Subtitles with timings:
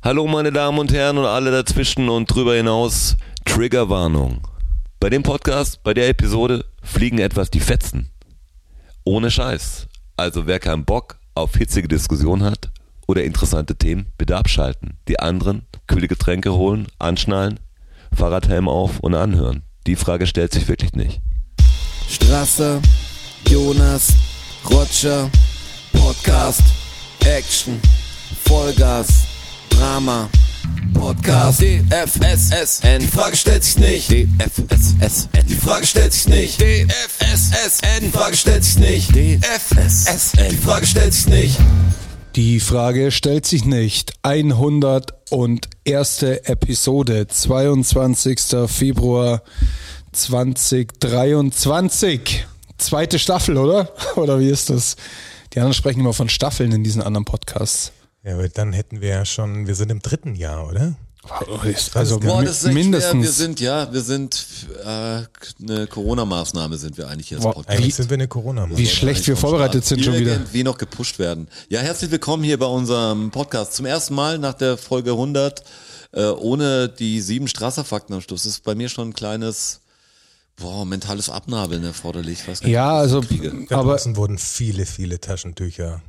[0.00, 4.46] Hallo meine Damen und Herren und alle dazwischen und drüber hinaus, Triggerwarnung.
[5.00, 8.08] Bei dem Podcast, bei der Episode fliegen etwas die Fetzen.
[9.02, 9.88] Ohne Scheiß.
[10.16, 12.70] Also wer keinen Bock auf hitzige Diskussionen hat
[13.08, 14.98] oder interessante Themen, bitte abschalten.
[15.08, 17.58] Die anderen, kühle Getränke holen, anschnallen,
[18.16, 19.64] Fahrradhelm auf und anhören.
[19.88, 21.20] Die Frage stellt sich wirklich nicht.
[22.08, 22.80] Strasser,
[23.48, 24.14] Jonas,
[24.70, 25.28] Roger,
[25.92, 26.62] Podcast,
[27.24, 27.80] Action,
[28.44, 29.27] Vollgas,
[29.78, 30.28] Drama,
[30.92, 38.10] Podcast, DFSSN, die Frage stellt sich nicht, DFSSN, die Frage stellt sich nicht, DFSSN, die
[38.10, 41.56] Frage stellt sich nicht, DFSSN, die Frage stellt sich nicht.
[42.34, 44.14] Die Frage stellt sich nicht.
[44.22, 46.22] 101.
[46.22, 48.40] Episode, 22.
[48.66, 49.44] Februar
[50.10, 52.46] 2023.
[52.78, 53.92] Zweite Staffel, oder?
[54.16, 54.96] Oder wie ist das?
[55.54, 57.92] Die anderen sprechen immer von Staffeln in diesen anderen Podcasts.
[58.24, 60.96] Ja, aber dann hätten wir ja schon, wir sind im dritten Jahr, oder?
[61.94, 63.10] Also Boah, das ist mindestens.
[63.10, 63.22] Schwer.
[63.22, 64.46] Wir sind, ja, wir sind
[64.82, 65.22] äh,
[65.62, 67.68] eine Corona-Maßnahme sind wir eigentlich hier Podcast.
[67.68, 70.40] Eigentlich sind wir eine corona wie schlecht wir vorbereitet sind schon wieder.
[70.52, 71.48] Wie noch gepusht werden.
[71.68, 73.74] Ja, herzlich willkommen hier bei unserem Podcast.
[73.74, 75.62] Zum ersten Mal nach der Folge 100
[76.12, 78.44] äh, ohne die sieben Strasserfakten am Schluss.
[78.44, 79.80] Das ist bei mir schon ein kleines
[80.56, 82.46] boah, mentales Abnabeln erforderlich.
[82.46, 83.22] Nicht, Ja, also.
[83.68, 86.00] Da aber wurden viele, viele Taschentücher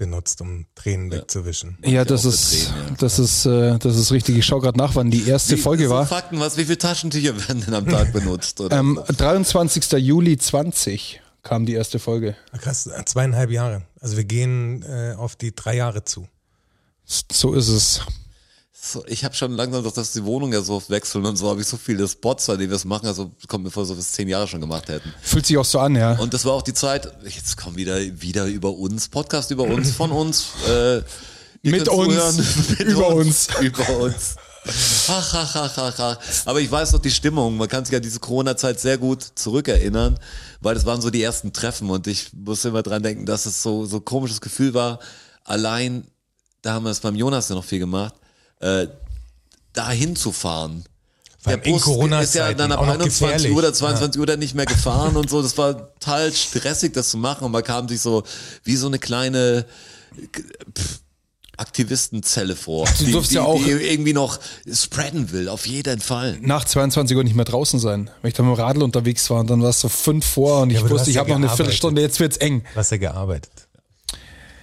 [0.00, 1.78] benutzt, um Tränen wegzuwischen.
[1.84, 4.36] ja, das ist, Tränen, ja, das ist, äh, das ist richtig.
[4.38, 6.06] Ich schaue gerade nach, wann die erste Wie- Folge war.
[6.06, 8.60] Fakten, was, wie viele Taschentücher werden denn am Tag benutzt?
[8.60, 8.76] Oder?
[8.78, 9.92] Ähm, 23.
[9.92, 12.34] Juli 20 kam die erste Folge.
[12.50, 13.82] Ah, Krass, zweieinhalb Jahre.
[14.00, 16.26] Also wir gehen äh, auf die drei Jahre zu.
[17.04, 18.00] So ist es.
[18.82, 21.50] So, ich habe schon langsam, dass das die Wohnung ja so oft wechseln und so
[21.50, 23.94] habe ich so viele Spots, an denen wir es machen, also kommt mir vor, so
[23.94, 25.12] bis zehn Jahre schon gemacht hätten.
[25.20, 26.14] Fühlt sich auch so an, ja.
[26.14, 29.90] Und das war auch die Zeit, jetzt kommt wieder, wieder über uns, Podcast über uns,
[29.92, 30.46] von uns.
[30.66, 31.02] Äh,
[31.62, 32.46] Mit uns, zuhören.
[32.78, 33.48] Mit über uns.
[33.60, 34.36] Über uns.
[35.08, 36.18] Ach, ach, ach, ach, ach.
[36.46, 37.58] Aber ich weiß noch die Stimmung.
[37.58, 40.18] Man kann sich an diese Corona-Zeit sehr gut zurückerinnern,
[40.60, 43.62] weil das waren so die ersten Treffen und ich muss immer dran denken, dass es
[43.62, 45.00] so, so ein komisches Gefühl war.
[45.44, 46.04] Allein,
[46.62, 48.14] da haben wir es beim Jonas ja noch viel gemacht,
[48.60, 48.86] äh,
[49.72, 50.84] dahin zu fahren.
[51.42, 53.52] Vor allem in ist ja dann ab auch noch 21 gefährlich.
[53.52, 55.40] Uhr oder 22 Uhr dann nicht mehr gefahren und so.
[55.40, 57.44] Das war total stressig, das zu machen.
[57.44, 58.24] Und man kam sich so
[58.62, 59.64] wie so eine kleine
[60.76, 61.00] pff,
[61.56, 64.38] Aktivistenzelle vor, die, durfst die, ja auch- die irgendwie noch
[64.72, 66.38] spreaden will, auf jeden Fall.
[66.40, 68.10] nach 22 Uhr nicht mehr draußen sein.
[68.22, 70.62] Wenn ich dann mit dem Radl unterwegs war und dann war es so fünf vor
[70.62, 71.48] und ich du wusste, ich ja habe noch eine.
[71.50, 72.64] Viertelstunde, jetzt wird's eng.
[72.72, 73.52] Du hast ja gearbeitet.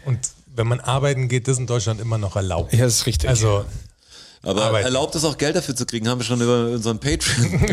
[0.05, 0.17] Und
[0.55, 2.73] wenn man arbeiten geht, ist in Deutschland immer noch erlaubt.
[2.73, 3.29] Ja, das ist richtig.
[3.29, 3.63] Also
[4.47, 4.85] Aber Arbeiten.
[4.85, 7.65] erlaubt es auch Geld dafür zu kriegen, haben wir schon über unseren Patreon.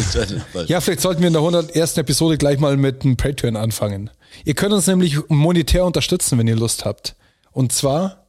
[0.66, 1.96] ja, vielleicht sollten wir in der 101.
[1.98, 4.10] Episode gleich mal mit einem Patreon anfangen.
[4.44, 7.14] Ihr könnt uns nämlich monetär unterstützen, wenn ihr Lust habt.
[7.52, 8.26] Und zwar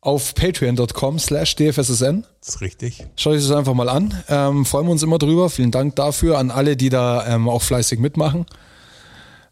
[0.00, 2.24] auf patreon.com slash dfssn.
[2.38, 3.04] das ist richtig.
[3.16, 4.22] Schaut euch das einfach mal an.
[4.28, 5.50] Ähm, freuen wir uns immer drüber.
[5.50, 8.46] Vielen Dank dafür an alle, die da ähm, auch fleißig mitmachen.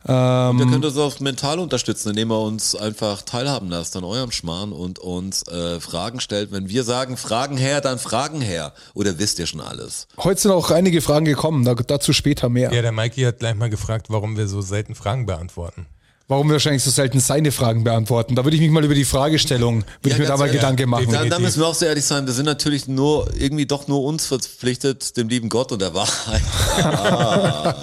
[0.09, 4.73] Ihr könnt uns auch mental unterstützen, indem ihr uns einfach teilhaben lasst an eurem Schmarrn
[4.73, 6.51] und uns äh, Fragen stellt.
[6.51, 8.73] Wenn wir sagen, Fragen her, dann Fragen her.
[8.95, 10.09] Oder wisst ihr schon alles?
[10.19, 12.73] Heute sind auch einige Fragen gekommen, da, dazu später mehr.
[12.73, 15.87] Ja, der Mikey hat gleich mal gefragt, warum wir so selten Fragen beantworten.
[16.29, 18.37] Warum wir wahrscheinlich so selten seine Fragen beantworten.
[18.37, 20.89] Da würde ich mich mal über die Fragestellung, würde ich mir da mal ehrlich, Gedanken
[20.89, 21.13] machen.
[21.13, 22.27] Da, da müssen wir auch sehr ehrlich sein.
[22.27, 26.43] Wir sind natürlich nur irgendwie doch nur uns verpflichtet, dem lieben Gott und der Wahrheit.
[26.83, 27.75] Ah.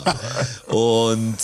[0.67, 1.37] und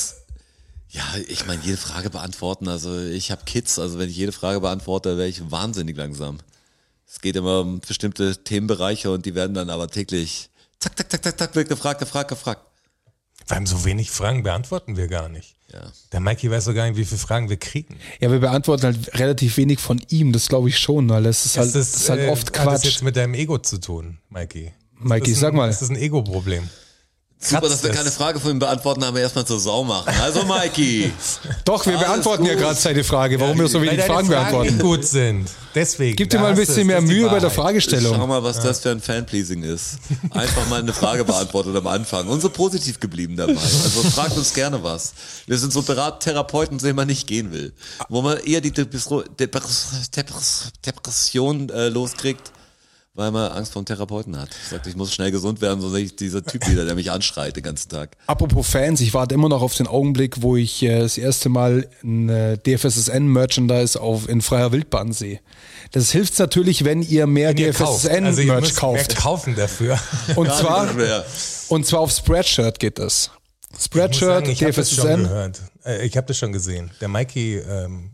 [0.96, 2.68] ja, ich meine, jede Frage beantworten.
[2.70, 6.38] Also ich habe Kids, also wenn ich jede Frage beantworte, wäre ich wahnsinnig langsam.
[7.08, 11.24] Es geht immer um bestimmte Themenbereiche und die werden dann aber täglich zack, zack, zack,
[11.24, 12.62] zack, zack, wird gefragt, gefragt, gefragt.
[13.46, 15.56] Vor allem so wenig Fragen beantworten wir gar nicht.
[15.72, 15.92] Ja.
[16.14, 17.98] Der Mikey weiß doch gar nicht, wie viele Fragen wir kriegen.
[18.22, 21.58] Ja, wir beantworten halt relativ wenig von ihm, das glaube ich schon, weil es ist
[21.58, 22.86] halt, Ist das das, ist halt äh, oft Hat das Quatsch.
[22.86, 24.72] jetzt mit deinem Ego zu tun, Mikey?
[24.98, 25.70] Mikey, Ist das sag ein, mal.
[25.70, 26.70] Ist das ein Ego-Problem?
[27.46, 30.12] Super, Kratzt dass wir keine Frage von ihm beantworten, aber erstmal zur Sau machen.
[30.22, 31.12] Also Mikey.
[31.66, 32.62] Doch, wir Alles beantworten ja gut.
[32.64, 34.80] gerade seine Frage, warum wir so wenig deine Fragen beantworten.
[34.80, 35.50] gut sind.
[35.74, 36.16] Deswegen.
[36.16, 37.54] Gib dir mal ein bisschen mehr Mühe bei der Wahrheit.
[37.56, 38.28] Schau Fragestellung.
[38.30, 39.98] mal, was das für ein Fanpleasing ist.
[40.32, 43.52] Einfach mal eine Frage beantwortet am Anfang und so positiv geblieben dabei.
[43.58, 45.14] Also fragt uns gerne was.
[45.48, 47.74] Wir sind so Berat Therapeuten, zu denen man nicht gehen will.
[48.08, 52.52] Wo man eher die Depres- Depres- Depres- Depression äh, loskriegt,
[53.16, 54.50] weil man Angst vor dem Therapeuten hat.
[54.70, 57.64] Sagt, ich muss schnell gesund werden, sonst ich dieser Typ wieder, der mich anschreit den
[57.64, 58.18] ganzen Tag.
[58.28, 61.88] Apropos Fans, ich warte immer noch auf den Augenblick, wo ich äh, das erste Mal
[62.04, 65.40] ein äh, DFSSN-Merchandise auf in freier Wildbahn sehe.
[65.92, 68.10] Das hilft natürlich, wenn ihr mehr Ihr kauft.
[68.10, 69.08] Also ihr DFSSN-Merch müsst kauft.
[69.08, 70.00] mehr kaufen dafür.
[70.36, 71.24] Und Gar zwar,
[71.70, 73.32] und zwar auf Spreadshirt geht das.
[73.70, 75.24] Ich muss Spreadshirt, sagen, ich habe das schon DFSSN.
[75.24, 75.62] gehört.
[75.86, 76.92] Äh, Ich habe das schon gesehen.
[77.02, 78.12] Der Mikey ähm,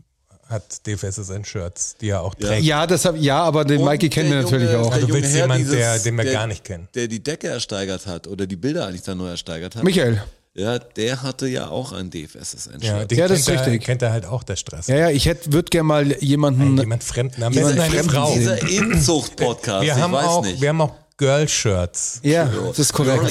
[0.52, 2.62] hat DFSSN-Shirts, die er auch trägt.
[2.62, 4.90] Ja, das hab, ja, aber den Und Mikey kennen wir natürlich auch.
[4.90, 6.88] der Du willst Herr, jemanden, dieses- der- den wir der- gar nicht kennen.
[6.94, 9.82] Der die Decke ersteigert hat oder die Bilder eigentlich dann neu ersteigert hat.
[9.84, 10.22] Michael.
[10.54, 12.82] Ja, der hatte ja auch ein DFSSN-Shirt.
[12.84, 13.84] Ja, den Ja, das kennt ist er, richtig.
[13.86, 14.86] kennt er halt auch, der Stress.
[14.86, 16.76] Ja, ja, ich hätte, würde gerne mal jemanden.
[16.76, 18.34] Jemand Fremden, am Jemand Fremden Frau.
[18.34, 20.60] Dieser Inzucht-Podcast, Wir ich haben, weiß auch, nicht.
[20.60, 22.20] wir haben auch Girl-Shirts.
[22.24, 23.22] ja, das ist korrekt.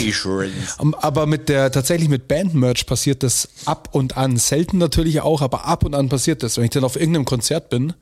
[0.79, 4.37] Um, Aber mit der, tatsächlich mit Bandmerch passiert das ab und an.
[4.37, 6.55] Selten natürlich auch, aber ab und an passiert das.
[6.55, 7.93] Wenn ich dann auf irgendeinem Konzert bin,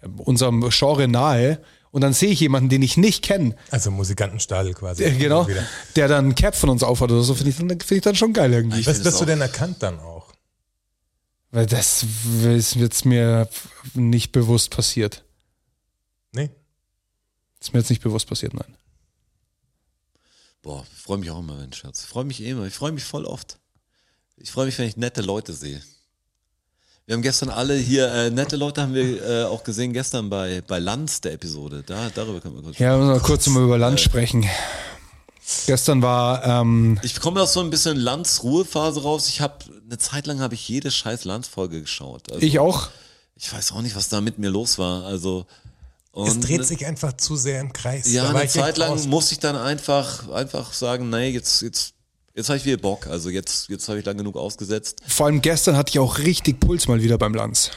[0.00, 1.58] äh, unserem Genre nahe,
[1.90, 5.02] und dann sehe ich jemanden, den ich nicht kenne, Also Musikantenstadel quasi.
[5.04, 5.46] äh, genau,
[5.96, 8.14] der dann ein Cap von uns aufhat oder so, finde ich, dann- finde ich dann
[8.14, 8.78] schon geil irgendwie.
[8.80, 10.28] Ich Was find bist es du denn erkannt dann auch?
[11.50, 12.06] Weil das
[12.46, 13.48] ist jetzt mir
[13.94, 15.24] nicht bewusst passiert.
[16.32, 16.48] Nee?
[17.60, 18.74] ist mir jetzt nicht bewusst passiert, nein.
[20.62, 22.02] Boah, ich freue mich auch immer, wenn Schatz.
[22.02, 22.66] Ich freue mich eh immer.
[22.66, 23.58] Ich freue mich voll oft.
[24.36, 25.82] Ich freue mich, wenn ich nette Leute sehe.
[27.04, 30.62] Wir haben gestern alle hier, äh, nette Leute haben wir äh, auch gesehen gestern bei,
[30.64, 31.82] bei Lanz, der Episode.
[31.84, 34.48] Da, darüber können wir kurz Ja, müssen wir kurz mal über Land sprechen.
[35.66, 39.26] Gestern war, ähm, Ich komme aus so ein bisschen Lanz-Ruhephase raus.
[39.28, 42.30] Ich habe, eine Zeit lang habe ich jede scheiß Lanz-Folge geschaut.
[42.30, 42.88] Also, ich auch.
[43.34, 45.04] Ich weiß auch nicht, was da mit mir los war.
[45.04, 45.46] Also,
[46.14, 48.12] Es und dreht sich einfach zu sehr im Kreis.
[48.12, 49.06] Ja, eine Zeit lang raus.
[49.06, 51.94] musste ich dann einfach, einfach sagen, nee, jetzt, jetzt,
[52.34, 53.06] jetzt habe ich wieder Bock.
[53.06, 55.00] Also jetzt, jetzt habe ich lang genug ausgesetzt.
[55.06, 57.70] Vor allem gestern hatte ich auch richtig Puls mal wieder beim Lanz.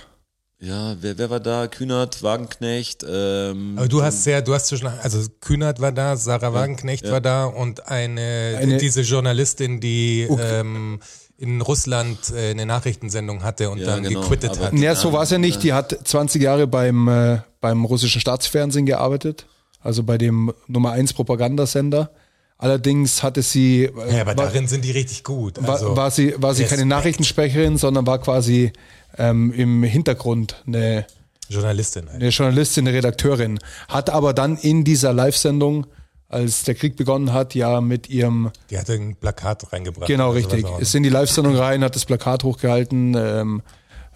[0.60, 1.68] Ja, wer, wer war da?
[1.68, 6.54] Kühnert, Wagenknecht, ähm, Aber du hast sehr, du hast zwischen, also Kühnert war da, Sarah
[6.54, 11.02] Wagenknecht war da und eine, Eine- diese Journalistin, die ähm,
[11.38, 14.74] in Russland äh, eine Nachrichtensendung hatte und Ja, dann genau, gequittet aber- hat.
[14.74, 15.64] Ja, so war es ja nicht.
[15.64, 19.46] Die hat 20 Jahre beim, äh, beim russischen Staatsfernsehen gearbeitet,
[19.82, 22.12] also bei dem Nummer 1 Propagandasender.
[22.58, 25.62] Allerdings hatte sie, äh, Ja, aber war, darin sind die richtig gut.
[25.62, 26.86] war, Also, war sie, war sie keine.
[26.86, 28.72] Nachrichtensprecherin, sondern war quasi
[29.18, 31.06] ähm, im Hintergrund eine,
[31.50, 32.06] Journalistin.
[32.10, 32.22] Halt.
[32.22, 33.60] eine Journalistin, eine Redakteurin.
[33.90, 35.86] Hat aber dann in dieser Live-Sendung,
[36.28, 40.08] als der Krieg begonnen hat, ja mit ihrem Die hatte ein Plakat reingebracht.
[40.08, 40.66] Genau, oder richtig.
[40.80, 43.62] Ist in die Live-Sendung rein, hat das Plakat hochgehalten, ähm,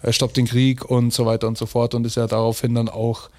[0.02, 2.88] er stoppt den Krieg und so weiter und so fort und ist ja daraufhin dann
[2.88, 3.30] auch,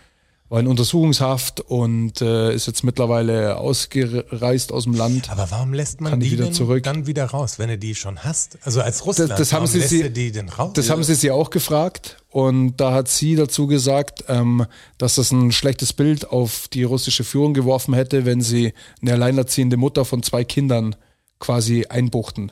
[0.51, 5.29] war in Untersuchungshaft und äh, ist jetzt mittlerweile ausgereist aus dem Land.
[5.31, 6.83] Aber warum lässt man Kann die wieder denn zurück?
[6.83, 8.57] dann wieder raus, wenn du die schon hast?
[8.63, 10.73] Also als Russland, Das, das haben warum sie lässt sie, die denn raus?
[10.73, 14.65] das haben sie sie auch gefragt und da hat sie dazu gesagt, ähm,
[14.97, 19.77] dass das ein schlechtes Bild auf die russische Führung geworfen hätte, wenn sie eine alleinerziehende
[19.77, 20.97] Mutter von zwei Kindern
[21.39, 22.51] quasi einbuchten.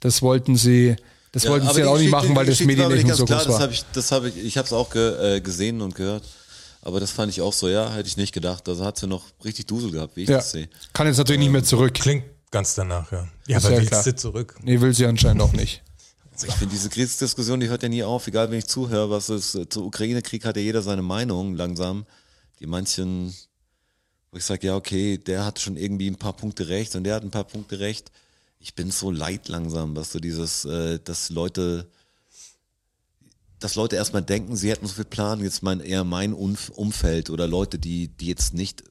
[0.00, 0.96] Das wollten sie,
[1.32, 3.26] das Ja, wollten sie auch nicht machen, weil die das aber Medienecho nicht so groß
[3.26, 3.54] klar, war.
[3.54, 6.24] Das hab ich, das habe ich, ich habe es auch ge, äh, gesehen und gehört.
[6.88, 8.66] Aber das fand ich auch so, ja, hätte ich nicht gedacht.
[8.66, 10.70] Also hat sie noch richtig Dusel gehabt, wie ich Ja, das sehe.
[10.94, 11.92] kann jetzt natürlich nicht mehr zurück.
[11.92, 13.28] Klingt ganz danach, ja.
[13.46, 14.04] Ja, Ist aber ja willst klar.
[14.04, 14.56] du zurück?
[14.62, 15.82] Nee, will sie anscheinend auch nicht.
[16.32, 19.28] Also ich finde, diese Kriegsdiskussion, die hört ja nie auf, egal wenn ich zuhöre, was
[19.28, 22.06] ist, äh, zu Ukraine-Krieg hat ja jeder seine Meinung langsam.
[22.60, 23.34] Die manchen,
[24.30, 27.16] wo ich sage, ja, okay, der hat schon irgendwie ein paar Punkte recht und der
[27.16, 28.10] hat ein paar Punkte recht.
[28.60, 31.86] Ich bin so leid langsam, dass du dieses, äh, dass Leute,
[33.60, 37.30] dass Leute erstmal denken, sie hätten so viel Plan, jetzt mein, eher mein Umf- Umfeld
[37.30, 38.84] oder Leute, die, die jetzt nicht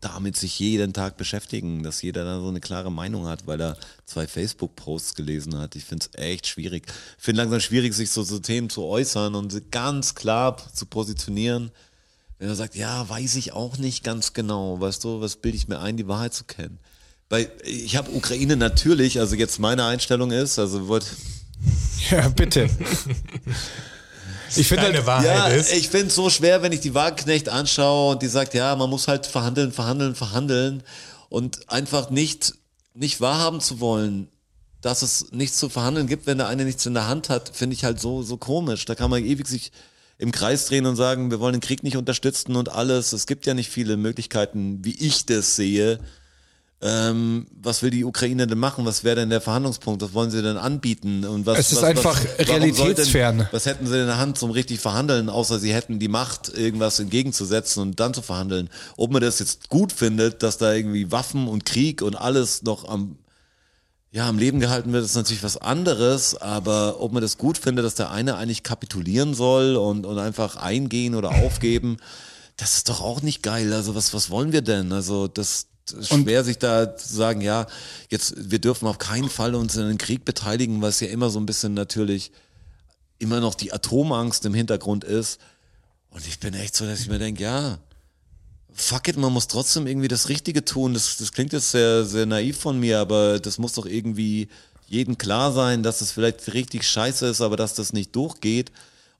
[0.00, 3.76] damit sich jeden Tag beschäftigen, dass jeder da so eine klare Meinung hat, weil er
[4.04, 5.74] zwei Facebook-Posts gelesen hat.
[5.74, 6.84] Ich finde es echt schwierig.
[7.16, 11.70] Ich finde langsam schwierig, sich so, so Themen zu äußern und ganz klar zu positionieren.
[12.38, 15.68] Wenn er sagt, ja, weiß ich auch nicht ganz genau, weißt du, was bilde ich
[15.68, 16.78] mir ein, die Wahrheit zu kennen.
[17.30, 21.06] Weil ich habe Ukraine natürlich, also jetzt meine Einstellung ist, also wird,
[22.10, 22.68] Ja, bitte.
[24.54, 25.72] Ich finde halt, Wahrheit ja, ist.
[25.72, 28.88] ich finde es so schwer, wenn ich die Wagenknecht anschaue und die sagt, ja, man
[28.88, 30.82] muss halt verhandeln, verhandeln, verhandeln
[31.28, 32.54] und einfach nicht,
[32.94, 34.28] nicht wahrhaben zu wollen,
[34.80, 37.74] dass es nichts zu verhandeln gibt, wenn der eine nichts in der Hand hat, finde
[37.74, 38.84] ich halt so, so komisch.
[38.84, 39.72] Da kann man ewig sich
[40.18, 43.12] im Kreis drehen und sagen, wir wollen den Krieg nicht unterstützen und alles.
[43.12, 45.98] Es gibt ja nicht viele Möglichkeiten, wie ich das sehe.
[46.82, 48.84] Ähm, was will die Ukraine denn machen?
[48.84, 50.02] Was wäre denn der Verhandlungspunkt?
[50.02, 51.24] Was wollen sie denn anbieten?
[51.24, 53.38] Und was, Es ist was, einfach was, realitätsfern.
[53.38, 56.52] denn- was hätten sie in der Hand zum richtig verhandeln, außer sie hätten die Macht,
[56.54, 58.68] irgendwas entgegenzusetzen und dann zu verhandeln?
[58.98, 62.86] Ob man das jetzt gut findet, dass da irgendwie Waffen und Krieg und alles noch
[62.86, 63.16] am,
[64.12, 67.86] ja, am Leben gehalten wird, ist natürlich was anderes, aber ob man das gut findet,
[67.86, 71.96] dass der eine eigentlich kapitulieren soll und, und einfach eingehen oder aufgeben,
[72.58, 73.72] das ist doch auch nicht geil.
[73.72, 74.92] Also was, was wollen wir denn?
[74.92, 77.66] Also das, das ist schwer, sich da zu sagen, ja,
[78.10, 81.38] jetzt, wir dürfen auf keinen Fall uns in den Krieg beteiligen, was ja immer so
[81.38, 82.32] ein bisschen natürlich
[83.18, 85.40] immer noch die Atomangst im Hintergrund ist.
[86.10, 87.78] Und ich bin echt so, dass ich mir denke, ja,
[88.72, 90.92] fuck it, man muss trotzdem irgendwie das Richtige tun.
[90.94, 94.48] Das, das klingt jetzt sehr, sehr naiv von mir, aber das muss doch irgendwie
[94.88, 98.70] jedem klar sein, dass es vielleicht richtig scheiße ist, aber dass das nicht durchgeht.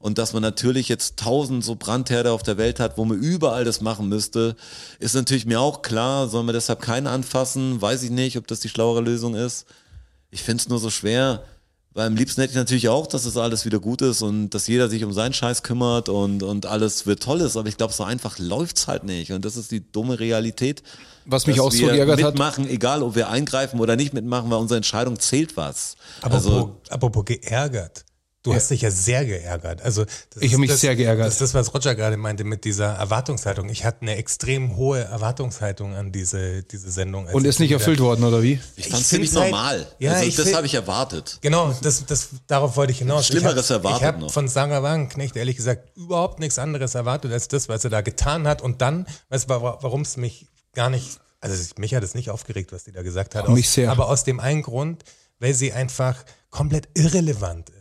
[0.07, 3.65] Und dass man natürlich jetzt tausend so Brandherde auf der Welt hat, wo man überall
[3.65, 4.55] das machen müsste,
[5.01, 6.29] ist natürlich mir auch klar.
[6.29, 7.83] Sollen wir deshalb keinen anfassen?
[7.83, 9.67] Weiß ich nicht, ob das die schlauere Lösung ist.
[10.31, 11.43] Ich finde es nur so schwer,
[11.93, 14.69] weil am liebsten hätte ich natürlich auch, dass das alles wieder gut ist und dass
[14.69, 17.57] jeder sich um seinen Scheiß kümmert und, und alles wird toll ist.
[17.57, 19.33] Aber ich glaube, so einfach läuft's halt nicht.
[19.33, 20.85] Und das ist die dumme Realität.
[21.25, 24.15] Was mich dass auch so wir geärgert hat- mitmachen, egal ob wir eingreifen oder nicht
[24.15, 25.97] mitmachen, weil unsere Entscheidung zählt was.
[26.21, 28.05] Apropos, also, apropos geärgert.
[28.47, 29.83] Du hast dich ja sehr geärgert.
[29.83, 31.27] Also das Ich ist hab mich das, sehr geärgert.
[31.27, 33.69] Das ist das, was Roger gerade meinte mit dieser Erwartungshaltung.
[33.69, 37.27] Ich hatte eine extrem hohe Erwartungshaltung an diese, diese Sendung.
[37.27, 38.61] Und ist nicht erfüllt worden, oder wie?
[38.77, 39.87] ich fand es ziemlich halt- normal.
[39.99, 41.39] Ja, also, ich das habe ich erwartet.
[41.41, 43.27] Genau, das, das, darauf wollte ich hinaus.
[43.27, 44.33] Schlimmeres ich hab, erwartet Ich habe noch.
[44.33, 48.47] von Sarah Wagenknecht ehrlich gesagt überhaupt nichts anderes erwartet als das, was sie da getan
[48.47, 48.63] hat.
[48.63, 52.31] Und dann, weißt du, wa- warum es mich gar nicht, also mich hat es nicht
[52.31, 53.45] aufgeregt, was die da gesagt hat.
[53.47, 53.91] Auch mich aus, sehr.
[53.91, 55.03] Aber aus dem einen Grund,
[55.39, 56.17] weil sie einfach
[56.51, 57.76] komplett irrelevant ist.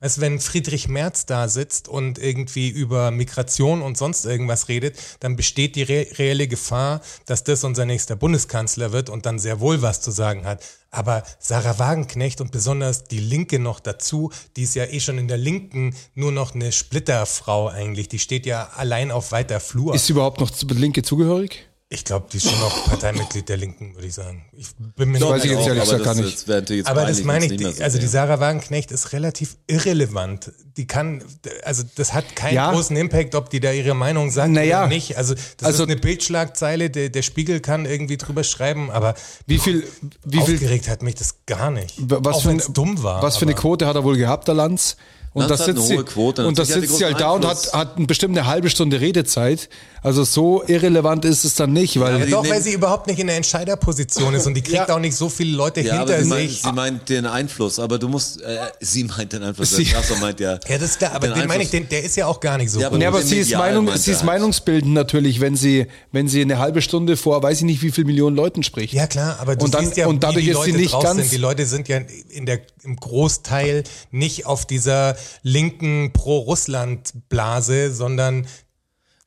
[0.00, 5.34] Als wenn Friedrich Merz da sitzt und irgendwie über Migration und sonst irgendwas redet, dann
[5.34, 9.82] besteht die re reelle Gefahr, dass das unser nächster Bundeskanzler wird und dann sehr wohl
[9.82, 10.64] was zu sagen hat.
[10.92, 15.26] Aber Sarah Wagenknecht und besonders die Linke noch dazu, die ist ja eh schon in
[15.26, 18.08] der Linken nur noch eine Splitterfrau eigentlich.
[18.08, 19.94] Die steht ja allein auf weiter Flur.
[19.96, 21.67] Ist sie überhaupt noch Linke zugehörig?
[21.90, 24.44] Ich glaube, die ist schon noch Parteimitglied der Linken, würde ich sagen.
[24.52, 25.68] Ich bin mir Das nicht weiß ich jetzt sicher.
[25.74, 26.82] ehrlich aber gesagt gar das, nicht.
[26.84, 28.06] das Aber das meine ich, die, so also die.
[28.06, 30.52] Sarah Wagenknecht ist relativ irrelevant.
[30.76, 31.24] Die kann,
[31.64, 32.72] also das hat keinen Ja.
[32.72, 34.80] großen Impact, ob die da ihre Meinung sagt Naja.
[34.80, 35.16] oder nicht.
[35.16, 39.14] Also das Also- ist eine Bildschlagzeile, der, der Spiegel kann irgendwie drüber schreiben, aber
[39.46, 39.86] Wie viel,
[40.26, 41.94] wie viel, aufgeregt hat mich das gar nicht.
[41.98, 43.22] was Auch für, wenn es ein- dumm war.
[43.22, 44.96] was für eine Quote hat er wohl gehabt, der Lanz?
[45.34, 47.04] Und Lanz da hat eine sitzt sie, hohe Quote, und da natürlich hat sitzt sie
[47.04, 49.68] halt da und hat, hat bestimmt eine halbe Stunde Redezeit.
[50.00, 53.26] Also so irrelevant ist es dann nicht, weil Ja, doch, weil sie überhaupt nicht in
[53.26, 56.28] der Entscheiderposition ist und die kriegt auch nicht so viele Leute Ja, aber hinter sie
[56.30, 56.62] meint, sich.
[56.62, 60.16] sie meint den Einfluss, aber du musst, äh, sie meint den Einfluss, Sie- der Straße
[60.20, 60.52] meint ja.
[60.54, 62.58] ja, das ist klar, aber den den meine ich, den, der ist ja auch gar
[62.58, 63.02] nicht so Ja, aber gut.
[63.02, 64.26] Ja, aber sie ist, Meinung, meint sie ist halt.
[64.26, 68.04] meinungsbildend natürlich, wenn sie, wenn sie eine halbe Stunde vor, weiß ich nicht, wie viel
[68.04, 68.94] Millionen Leuten spricht.
[68.94, 70.76] Ja klar, aber du Und dann- siehst ja, und dadurch wie die ist Leute sie
[70.78, 71.32] nicht ganz- sind.
[71.32, 71.98] Die Leute sind ja
[72.30, 73.82] in der, im Großteil
[74.12, 78.46] nicht auf dieser linken Pro-Russland-Blase, sondern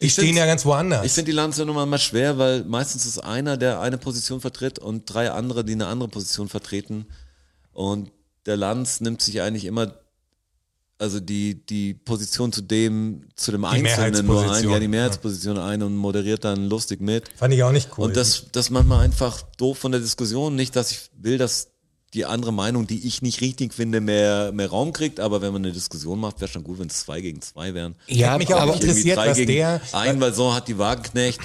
[0.01, 1.05] die Ich stehen ja ganz woanders.
[1.05, 5.05] Ich finde die Landsnummer mal schwer, weil meistens ist einer, der eine Position vertritt und
[5.05, 7.05] drei andere, die eine andere Position vertreten.
[7.71, 8.11] Und
[8.47, 9.93] der Lanz nimmt sich eigentlich immer,
[10.97, 15.83] also die, die Position zu dem, zu dem Einzelnen nur ein, ja, die Mehrheitsposition ein
[15.83, 17.29] und moderiert dann lustig mit.
[17.35, 18.05] Fand ich auch nicht cool.
[18.05, 20.55] Und das, das manchmal einfach doof von der Diskussion.
[20.55, 21.70] Nicht, dass ich will, dass
[22.13, 25.63] die andere Meinung, die ich nicht richtig finde, mehr, mehr Raum kriegt, aber wenn man
[25.63, 27.95] eine Diskussion macht, wäre schon gut, wenn es zwei gegen zwei wären.
[28.07, 31.39] Ja, mich auch aber- Irgendwie interessiert, was gegen der, ein, weil so hat die Wagenknecht,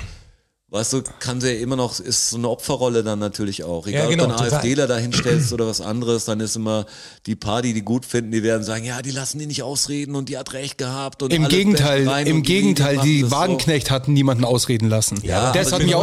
[0.68, 3.86] weißt du, kann sie ja immer noch, ist so eine Opferrolle dann natürlich auch.
[3.86, 4.58] Egal, Ja, genau, ob du einen total.
[4.58, 6.86] AfDler da hinstellst oder was anderes, dann ist immer
[7.26, 10.16] die paar, die die gut finden, die werden sagen, ja, die lassen die nicht ausreden
[10.16, 11.22] und die hat recht gehabt.
[11.22, 13.36] Und Im alle Gegenteil, im und die Gegenteil, machen die das so.
[13.36, 15.20] Wagenknecht hatten niemanden ausreden lassen.
[15.22, 15.94] Ja, das aber hat sie mich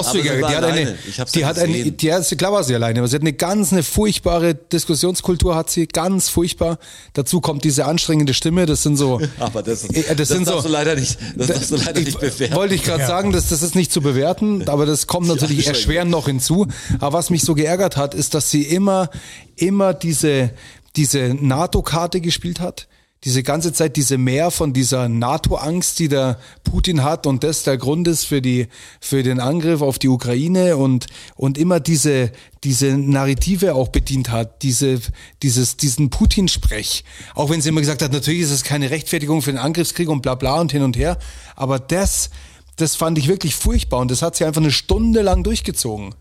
[0.42, 0.98] war Die hat eine,
[1.34, 1.98] die ja hat eine, gesehen.
[1.98, 5.70] die hat, klar war sie alleine, aber sie hat eine ganz eine furchtbare Diskussionskultur hat
[5.70, 6.80] sie, ganz furchtbar.
[7.14, 10.48] Dazu kommt diese anstrengende Stimme, das sind so, Aber das, ist, Äh, das das, sind
[10.48, 12.56] darfst so- du leider nicht, das darfst du leider ich, nicht bewerten.
[12.56, 16.12] wollte ich gerade sagen, dass das ist nicht zu bewerten, aber das kommt natürlich erschwerend
[16.12, 16.68] noch hinzu.
[17.00, 19.10] Aber was mich so geärgert hat, ist, dass sie immer,
[19.56, 20.52] immer diese,
[20.96, 22.88] diese NATO-Karte gespielt hat.
[23.24, 27.78] Diese ganze Zeit diese Mehr von dieser NATO-Angst, die der Putin hat und das der
[27.78, 28.68] Grund ist für die,
[29.00, 32.34] für den Angriff auf die Ukraine und, und immer diese,
[32.66, 35.00] diese Narrative auch bedient hat, diese,
[35.42, 37.06] dieses, diesen Putin-Sprech.
[37.34, 40.22] Auch wenn sie immer gesagt hat, natürlich ist es keine Rechtfertigung für den Angriffskrieg und
[40.22, 41.18] bla bla und hin und her.
[41.56, 42.30] Aber das,
[42.78, 46.16] das fand ich wirklich furchtbar und das hat sie einfach eine Stunde lang durchgezogen.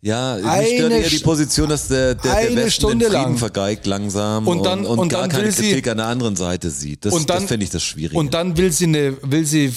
[0.00, 3.22] Ja, mich Eine stört eher die Position, dass der, der, der Westen Stunde den Frieden
[3.30, 3.36] lang.
[3.36, 6.36] vergeigt langsam Und dann- und, und gar dann keine will sie- Kritik an der anderen
[6.36, 7.04] Seite sieht.
[7.04, 8.16] Das, und dann das finde ich das Schwierige.
[8.16, 9.72] Und dann will sie eine, will sie,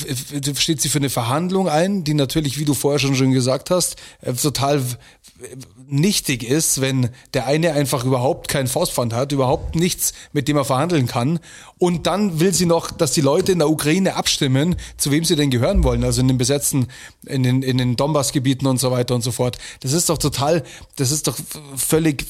[0.57, 3.95] steht sie für eine Verhandlung ein, die natürlich, wie du vorher schon schon gesagt hast,
[4.21, 4.83] äh, total
[5.87, 10.65] nichtig ist, wenn der eine einfach überhaupt kein Faustpfand hat, überhaupt nichts, mit dem er
[10.65, 11.39] verhandeln kann.
[11.77, 15.35] Und dann will sie noch, dass die Leute in der Ukraine abstimmen, zu wem sie
[15.35, 16.87] denn gehören wollen, also in den besetzten,
[17.25, 19.57] in den, in den Donbass-Gebieten und so weiter und so fort.
[19.81, 20.63] Das ist doch total,
[20.95, 21.37] das ist doch
[21.75, 22.25] völlig,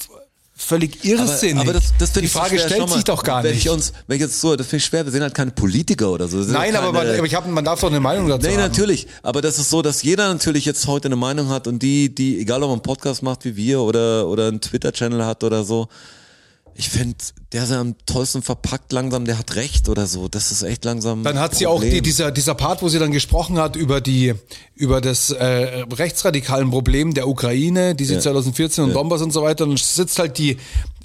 [0.63, 1.55] völlig irrsinnig.
[1.55, 2.67] Aber, aber das, das die Frage schwer.
[2.67, 3.65] stellt mal, sich doch gar wenn nicht.
[3.65, 6.11] Ich uns, wenn ich jetzt so, das finde ich schwer, wir sind halt keine Politiker
[6.11, 6.37] oder so.
[6.37, 8.61] Nein, aber, keine, man, aber ich hab, man darf doch eine Meinung dazu Nee, haben.
[8.61, 9.07] natürlich.
[9.23, 12.39] Aber das ist so, dass jeder natürlich jetzt heute eine Meinung hat und die, die,
[12.39, 15.87] egal ob man einen Podcast macht wie wir oder, oder einen Twitter-Channel hat oder so,
[16.75, 17.15] ich finde,
[17.51, 20.27] der ist ja am tollsten verpackt langsam, der hat recht oder so.
[20.27, 21.23] Das ist echt langsam.
[21.23, 24.33] Dann hat sie auch die, dieser, dieser Part, wo sie dann gesprochen hat über die,
[24.75, 28.19] über das äh, rechtsradikalen Problem der Ukraine, die sie Ja.
[28.21, 29.63] 2014 und Donbass und so weiter.
[29.65, 30.57] Und sitzt halt die,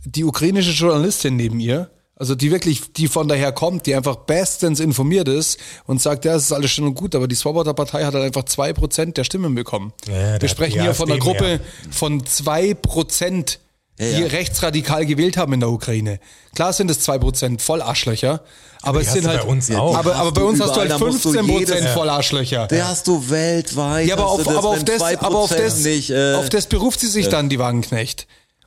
[0.04, 1.90] die ukrainische Journalistin neben ihr.
[2.18, 6.34] Also die wirklich, die von daher kommt, die einfach bestens informiert ist und sagt, ja,
[6.34, 9.18] es ist alles schön und gut, aber die Swoboda Partei hat halt einfach zwei Prozent
[9.18, 9.92] der Stimmen bekommen.
[10.08, 11.60] Ja, Wir sprechen hier von einer Gruppe mehr.
[11.90, 13.58] von zwei Prozent,
[13.98, 14.26] die ja.
[14.26, 16.20] rechtsradikal gewählt haben in der Ukraine.
[16.54, 18.42] Klar sind es zwei Prozent voll Arschlöcher,
[18.82, 19.96] aber es sind halt, bei uns auch.
[19.96, 21.94] aber, Hast aber bei du uns hast du halt da musst du 15 Prozent jedes-
[21.94, 22.66] voll Arschlöcher.
[22.66, 24.06] Der hast du weltweit.
[24.06, 26.48] Ja, aber auf, du das, aber auf das, 2% aber auf das, nicht, äh, auf
[26.48, 28.26] das beruft sie sich dann, die Wagenknecht.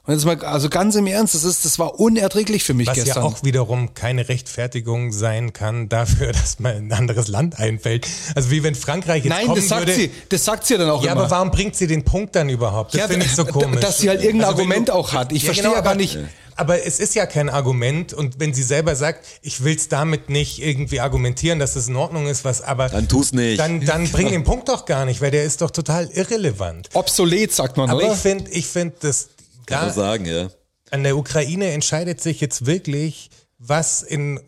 [0.10, 2.96] Und jetzt mal, also ganz im Ernst, das ist, das war unerträglich für mich Was
[2.96, 3.18] gestern.
[3.18, 8.08] ja auch wiederum keine Rechtfertigung sein kann dafür, dass man in ein anderes Land einfällt.
[8.34, 9.94] Also wie wenn Frankreich jetzt Nein, kommen das sagt würde.
[9.94, 11.22] sie, das sagt sie dann auch Ja, immer.
[11.22, 12.96] aber warum bringt sie den Punkt dann überhaupt?
[12.96, 13.82] Das Ja, finde ich so komisch.
[13.82, 15.32] dass sie halt irgendein Also Argument auch hat.
[15.32, 16.18] Ich verstehe aber nicht-
[16.56, 20.30] Aber es ist ja kein Argument und wenn sie selber sagt, ich will es damit
[20.32, 23.60] nicht irgendwie argumentieren, dass es in Ordnung ist, was aber Dann tu's nicht.
[23.60, 26.90] Dann, dann bring den Punkt doch gar nicht, weil der ist doch total irrelevant.
[26.96, 28.12] Obsolet, sagt man, Aber oder?
[28.14, 29.30] ich finde, ich finde, dass
[29.70, 30.50] kann da man sagen, ja.
[30.92, 34.40] an der Ukraine entscheidet sich jetzt wirklich, was in,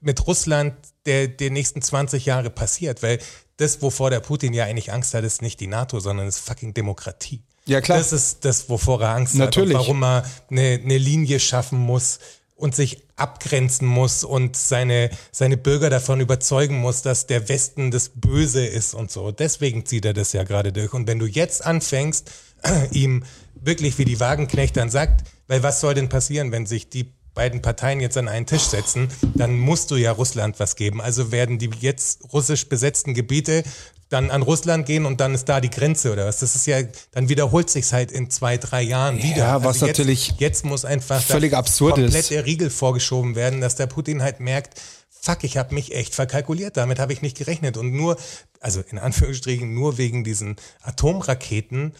[0.00, 0.74] mit Russland
[1.06, 3.18] der, der nächsten 20 Jahre passiert, weil
[3.56, 6.74] das, wovor der Putin ja eigentlich Angst hat, ist nicht die NATO, sondern ist fucking
[6.74, 7.42] Demokratie.
[7.64, 7.98] Ja, klar.
[7.98, 9.74] Das ist das, wovor er Angst Natürlich.
[9.74, 12.20] hat und warum er eine, eine Linie schaffen muss
[12.54, 18.10] und sich abgrenzen muss und seine, seine Bürger davon überzeugen muss, dass der Westen das
[18.14, 19.30] Böse ist und so.
[19.32, 20.92] Deswegen zieht er das ja gerade durch.
[20.92, 22.30] Und wenn du jetzt anfängst,
[22.92, 23.24] ihm
[23.60, 27.62] wirklich wie die Wagenknecht dann sagt, weil was soll denn passieren, wenn sich die beiden
[27.62, 31.00] Parteien jetzt an einen Tisch setzen, dann musst du ja Russland was geben.
[31.00, 33.62] Also werden die jetzt russisch besetzten Gebiete
[34.08, 36.38] dann an Russland gehen und dann ist da die Grenze oder was?
[36.38, 36.78] Das ist ja,
[37.10, 39.38] dann wiederholt sich's halt in zwei, drei Jahren wieder.
[39.38, 42.30] Ja, was jetzt, natürlich jetzt muss einfach völlig absurd komplett ist.
[42.30, 46.76] der Riegel vorgeschoben werden, dass der Putin halt merkt, fuck, ich habe mich echt verkalkuliert,
[46.76, 48.16] damit habe ich nicht gerechnet und nur,
[48.60, 51.92] also in Anführungsstrichen nur wegen diesen Atomraketen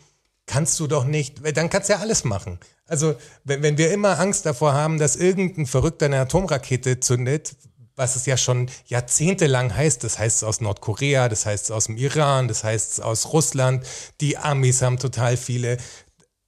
[0.47, 2.59] kannst du doch nicht, dann kannst du ja alles machen.
[2.87, 7.57] Also wenn, wenn wir immer Angst davor haben, dass irgendein Verrückter eine Atomrakete zündet,
[7.97, 11.87] was es ja schon jahrzehntelang heißt, das heißt es aus Nordkorea, das heißt es aus
[11.87, 13.85] dem Iran, das heißt es aus Russland,
[14.21, 15.79] die Amis haben total viele.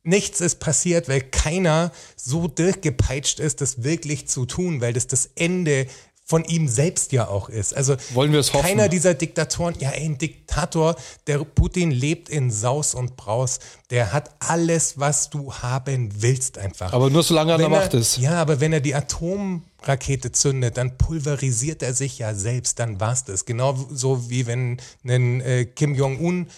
[0.05, 5.31] Nichts ist passiert, weil keiner so durchgepeitscht ist, das wirklich zu tun, weil das das
[5.35, 5.87] Ende
[6.31, 7.75] von ihm selbst ja auch ist.
[7.75, 8.67] Also Wollen wir es hoffen?
[8.67, 10.95] keiner dieser Diktatoren, ja, ein Diktator,
[11.27, 16.93] der Putin lebt in Saus und Braus, der hat alles, was du haben willst einfach.
[16.93, 18.19] Aber nur solange er an der Macht ist.
[18.19, 23.25] Ja, aber wenn er die Atomrakete zündet, dann pulverisiert er sich ja selbst, dann war's
[23.25, 23.47] das.
[23.47, 26.49] Genau so wie wenn ein äh, Kim Jong-un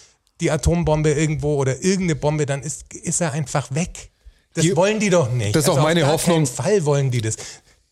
[0.40, 4.10] die Atombombe irgendwo oder irgendeine Bombe, dann ist, ist er einfach weg.
[4.54, 5.54] Das Die- wollen die doch nicht.
[5.54, 6.38] Das ist auch auf meine Hoffnung.
[6.38, 7.36] keinen Fall wollen die das.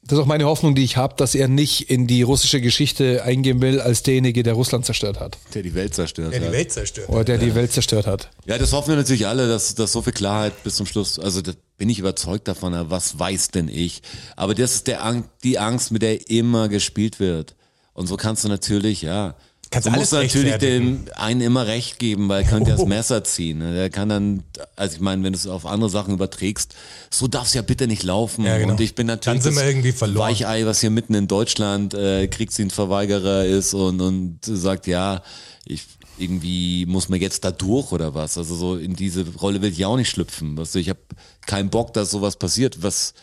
[0.08, 3.22] Das ist auch meine Hoffnung, die ich habe, dass er nicht in die russische Geschichte
[3.24, 5.36] eingehen will, als derjenige, der Russland zerstört hat.
[5.54, 6.52] Der die Welt zerstört Der die hat.
[6.52, 7.08] Welt zerstört.
[7.10, 8.30] Oder der die Welt zerstört hat.
[8.46, 11.42] Ja, das hoffen wir natürlich alle, dass, dass so viel Klarheit bis zum Schluss, also
[11.42, 14.00] da bin ich überzeugt davon, aber was weiß denn ich?
[14.34, 17.54] Aber das ist der, Ang- die Angst, mit der immer gespielt wird.
[17.92, 19.34] Und so kannst du natürlich, ja,
[19.70, 22.86] Kannst du musst natürlich dem einen immer recht geben, weil er könnte das Oh.
[22.86, 23.58] Messer ziehen.
[23.58, 23.74] ne?
[23.74, 24.42] Der kann dann,
[24.76, 26.74] also ich meine, wenn du es auf andere Sachen überträgst,
[27.10, 28.44] so darf es ja bitte nicht laufen.
[28.44, 28.72] Ja, genau.
[28.72, 30.30] Und ich bin natürlich Dann sind wir irgendwie verloren.
[30.30, 35.22] Weichei, was hier mitten in Deutschland äh, Kriegsdienstverweigerer ist und, und sagt, ja,
[35.64, 35.84] ich
[36.18, 38.38] irgendwie muss man jetzt da durch oder was.
[38.38, 40.56] Also so in diese Rolle will ich auch nicht schlüpfen.
[40.56, 40.98] Weißt du, ich habe
[41.46, 42.82] keinen Bock, dass sowas passiert.
[42.82, 43.14] Was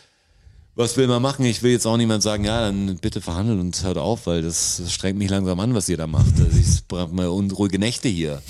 [0.76, 1.46] was will man machen?
[1.46, 4.78] Ich will jetzt auch niemand sagen, ja, dann bitte verhandeln und hört auf, weil das,
[4.82, 6.34] das strengt mich langsam an, was ihr da macht.
[6.38, 8.42] Also ich brauche mal unruhige Nächte hier.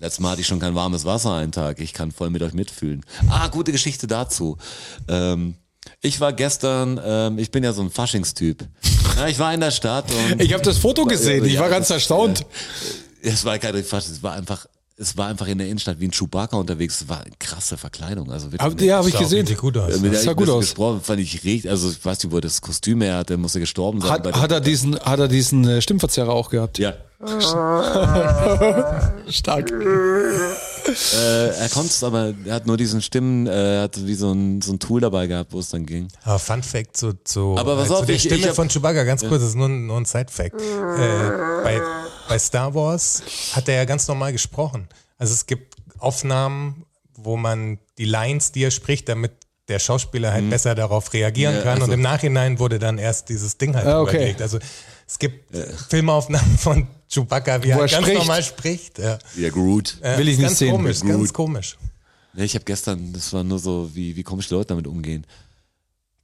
[0.00, 1.80] Letztes Mal hatte ich schon kein warmes Wasser einen Tag.
[1.80, 3.04] Ich kann voll mit euch mitfühlen.
[3.28, 4.56] Ah, gute Geschichte dazu.
[5.08, 5.56] Ähm,
[6.00, 8.66] ich war gestern, ähm, ich bin ja so ein Faschingstyp.
[9.16, 11.68] Ja, ich war in der Stadt und Ich habe das Foto gesehen, ich ja, war
[11.68, 12.46] ganz erstaunt.
[13.22, 14.66] es war keine Fasching, es war einfach,
[15.00, 17.02] es war einfach in der Innenstadt wie ein Chewbacca unterwegs.
[17.02, 18.32] Es war eine krasse Verkleidung.
[18.32, 19.40] Also wirklich Aber, ja, habe ich gesehen.
[19.40, 20.00] richtig gut aus.
[20.00, 20.60] mit der sah ich gut aus.
[20.64, 23.60] gesprochen, fand ich richtig, also ich weiß nicht, wo er das Kostüm her hatte, musste
[23.60, 24.10] gestorben sein.
[24.10, 26.78] Hat, bei der- hat, er diesen, hat er diesen äh, Stimmverzerrer auch gehabt?
[26.78, 26.94] ja.
[29.28, 29.72] Stark.
[30.86, 34.32] Äh, er konnte es, aber er hat nur diesen Stimmen, äh, er hat wie so
[34.32, 36.08] ein, so ein Tool dabei gehabt, wo es dann ging.
[36.24, 38.54] Aber Fun Fact zu, zu, Aber pass äh, zu auf, der ich- Stimme ich hab-
[38.56, 40.54] von Chewbacca, ganz kurz, das ist nur, ein- nur ein Side-Fact.
[40.60, 41.80] Äh, bei,
[42.28, 44.88] bei Star Wars hat er ja ganz normal gesprochen.
[45.18, 49.32] Also es gibt Aufnahmen, wo man die Lines, die er spricht, damit
[49.68, 51.58] der Schauspieler halt besser darauf reagieren Mhm.
[51.58, 51.72] Ja, kann.
[51.74, 54.16] also- Und im Nachhinein wurde dann erst dieses Ding halt Ah, okay.
[54.16, 54.40] überlegt.
[54.42, 54.58] Also
[55.06, 55.54] es gibt
[55.90, 58.18] Filmaufnahmen von Chewbacca, wie er, Wo er ganz spricht.
[58.18, 58.98] normal spricht.
[58.98, 59.18] Ja.
[59.36, 59.98] Ja, gut.
[60.02, 60.72] Ja, Will ich ist nicht ganz sehen.
[60.72, 61.10] Komisch, Gut.
[61.10, 61.76] ganz komisch.
[62.34, 65.26] Nee, ich habe gestern, das war nur so, wie, wie komisch die Leute damit umgehen.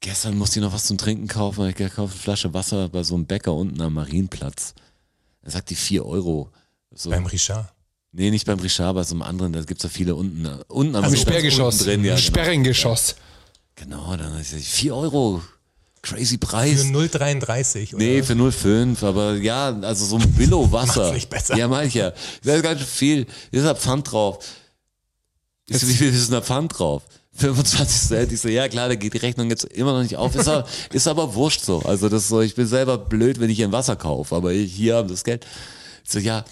[0.01, 1.67] Gestern musste ich noch was zum Trinken kaufen.
[1.69, 4.75] Ich gekauft eine Flasche Wasser bei so einem Bäcker unten am Marienplatz.
[5.43, 6.51] Da sagt die 4 Euro.
[6.95, 7.73] So, Beim Richard.
[8.13, 10.47] nee, nicht beim Richard, bei so einem anderen, da gibt's ja viele unten.
[10.69, 11.75] Unten am Marienplatz Sperrgeschoss.
[11.77, 12.27] unten Drin, ja, genau.
[12.27, 13.17] Sperrengeschoss.
[13.77, 15.43] Genau, dann ist es 4 Euro.
[16.05, 16.85] Crazy Für Preis.
[16.85, 17.95] 0,33.
[17.95, 18.05] oder?
[18.05, 21.13] Nee, für 0,5, aber ja, also so ein Billo Wasser.
[21.13, 21.57] Nicht besser.
[21.57, 22.13] Ja, mach ich ja.
[22.45, 23.27] Das ist ganz schön viel.
[23.51, 24.39] Hier ist da Pfand drauf.
[25.69, 27.03] Ist, wie viel ist denn da Pfand drauf?
[27.37, 28.33] 25 Cent.
[28.33, 30.35] Ich so, ja klar, da geht die Rechnung jetzt immer noch nicht auf.
[30.37, 31.81] Ist aber, ist aber wurscht so.
[31.81, 34.53] Also das ist so, ich bin selber blöd, wenn ich hier ein Wasser kaufe, aber
[34.53, 35.47] ich, hier haben das Geld.
[36.05, 36.45] Ich so, ja,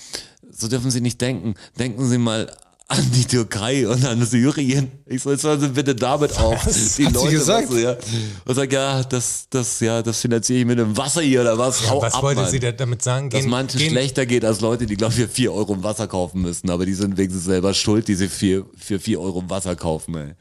[0.50, 1.54] so dürfen Sie nicht denken.
[1.78, 2.50] Denken Sie mal
[2.92, 4.90] an die Türkei und an Syrien.
[5.06, 6.62] Ich so, jetzt hören Sie bitte damit auf.
[6.64, 7.70] Die hat sie gesagt?
[7.70, 7.96] was ja.
[8.44, 11.88] Und sag, ja, das, das, ja, das finanziere ich mit dem Wasser hier oder was?
[11.88, 12.50] Hau Was ab, wollte Mann.
[12.50, 13.30] sie da- damit sagen?
[13.30, 15.82] Dass Gehen- manchen gehen- schlechter geht als Leute, die, glaube ich, für 4 Euro im
[15.82, 16.68] Wasser kaufen müssen.
[16.70, 19.74] Aber die sind wegen sich selber schuld, die sie für, für 4 Euro im Wasser
[19.76, 20.32] kaufen, ey.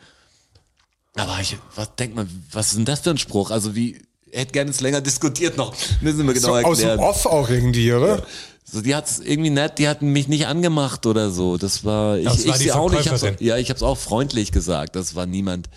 [1.15, 3.51] Aber ich, was denkt man, was ist denn das für ein Spruch?
[3.51, 5.75] Also wie, hätte gerne es länger diskutiert noch.
[6.01, 6.99] Müssen wir genau So aus dem erklären.
[6.99, 8.23] Off auch irgendwie, oder?
[8.71, 11.57] So, die hat's irgendwie nett, die hatten mich nicht angemacht oder so.
[11.57, 13.11] Das war, ich, Das war ich auch nicht.
[13.11, 14.95] Ich ja, ich hab's auch freundlich gesagt.
[14.95, 15.69] Das war niemand.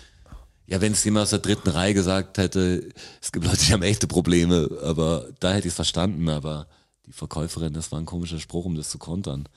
[0.65, 2.89] Ja, wenn es jemand aus der dritten Reihe gesagt hätte,
[3.21, 6.67] es gibt Leute, die haben echte Probleme, aber da hätte ich es verstanden, aber
[7.05, 9.47] die Verkäuferin, das war ein komischer Spruch, um das zu kontern.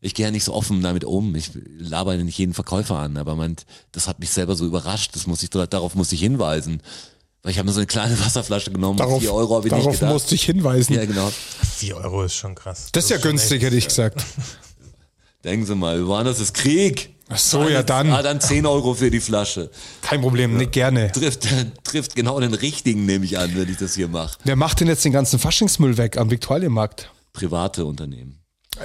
[0.00, 1.34] Ich gehe ja nicht so offen damit um.
[1.34, 3.56] Ich laber nicht jeden Verkäufer an, aber man,
[3.90, 5.14] das hat mich selber so überrascht.
[5.14, 6.80] Das muss ich, darauf muss ich hinweisen.
[7.42, 9.82] Weil ich habe mir so eine kleine Wasserflasche genommen, Darauf, 4 Euro habe ich nicht
[9.84, 10.12] darauf gedacht.
[10.12, 10.94] musste ich hinweisen.
[10.94, 11.30] ja, genau.
[11.78, 12.88] 4 Euro ist schon krass.
[12.92, 14.24] das ist ja günstig, echt- hätte ich gesagt.
[15.44, 17.10] Denken Sie mal, woanders ist Krieg.
[17.28, 18.10] Ach so, ja dann.
[18.12, 19.70] Ah, dann 10 Euro für die Flasche.
[20.02, 21.10] Kein Problem, nicht gerne.
[21.10, 21.48] Trifft,
[21.84, 24.38] trifft genau den richtigen, nehme ich an, wenn ich das hier mache.
[24.44, 27.10] Wer macht denn jetzt den ganzen Faschingsmüll weg am Viktualienmarkt?
[27.32, 28.38] Private Unternehmen.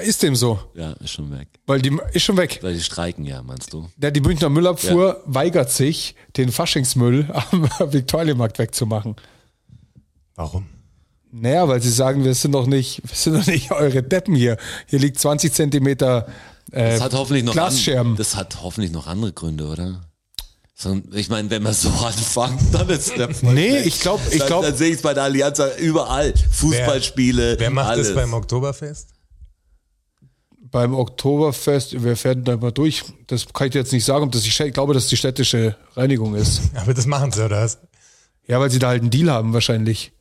[0.03, 0.59] Ist dem so?
[0.75, 1.47] Ja, ist schon weg.
[1.65, 2.59] Weil die ist schon weg.
[2.61, 3.89] Weil die streiken ja, meinst du?
[3.95, 9.15] Der, die Münchner Müllabfuhr weigert sich, den Faschingsmüll am Viktualienmarkt wegzumachen.
[10.35, 10.67] Warum?
[11.31, 14.57] Naja, weil sie sagen, wir sind doch nicht, wir sind doch nicht eure Deppen hier.
[14.87, 16.27] Hier liegt 20 Zentimeter
[16.71, 18.11] äh, Das hat hoffentlich noch Glasscherben.
[18.13, 20.01] An, das hat hoffentlich noch andere Gründe, oder?
[21.13, 23.85] Ich meine, wenn wir so anfangen, dann ist der voll Nee, weg.
[23.87, 26.33] ich glaub- ich Dann- glaub- Dann sehe ich es bei der Allianz überall.
[26.51, 27.55] Fußballspiele.
[27.57, 28.07] Wer macht alles.
[28.07, 29.09] das beim Oktoberfest?
[30.71, 33.03] Beim Oktoberfest, wir werden da mal durch.
[33.27, 36.35] Das kann ich dir jetzt nicht sagen, ob das ich glaube, dass die städtische Reinigung
[36.35, 36.61] ist.
[36.75, 37.79] Aber das machen sie, oder was?
[38.47, 40.13] Ja, weil sie da halt einen Deal haben wahrscheinlich.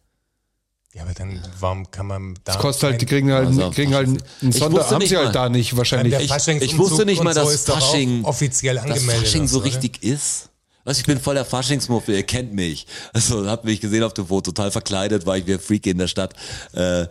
[0.94, 2.54] Ja, aber dann, warum kann man da.
[2.54, 4.08] Das kostet halt, die kriegen halt, Also, kriegen halt
[4.40, 5.32] einen Sonder, haben nicht sie halt mal.
[5.32, 6.14] da nicht wahrscheinlich.
[6.18, 9.58] Ich, ich wusste nicht mal, so dass auch Fasching, offiziell dass angemeldet Fasching und so
[9.58, 9.66] so, oder?
[9.66, 10.48] richtig ist.
[10.86, 12.86] Also ich bin voll der Faschingsmuffel, ihr kennt mich.
[13.12, 15.98] Also habt mich gesehen auf dem Foto, total verkleidet, war ich wie ein Freak in
[15.98, 16.32] der Stadt.
[16.72, 17.08] Äh,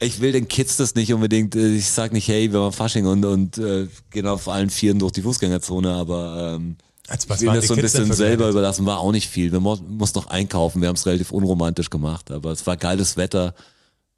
[0.00, 3.06] ich will den Kids das nicht unbedingt, äh, ich sag nicht, hey, wir machen Fasching
[3.06, 6.76] und, und äh, gehen auf allen Vieren durch die Fußgängerzone, aber ähm,
[7.08, 9.52] Als was ich will das so ein Kids bisschen selber überlassen, war auch nicht viel.
[9.52, 13.16] Wir mu mussten noch einkaufen, wir haben es relativ unromantisch gemacht, aber es war geiles
[13.16, 13.54] Wetter,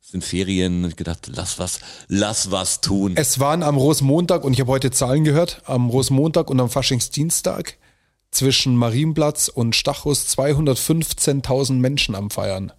[0.00, 3.14] es sind Ferien, und ich gedacht, lass was, lass was tun.
[3.16, 7.76] es waren am Rosenmontag, und ich habe heute Zahlen gehört, am Rosenmontag und am Faschingsdienstag
[8.30, 12.72] zwischen Marienplatz und Stachus 215.000 Menschen am Feiern.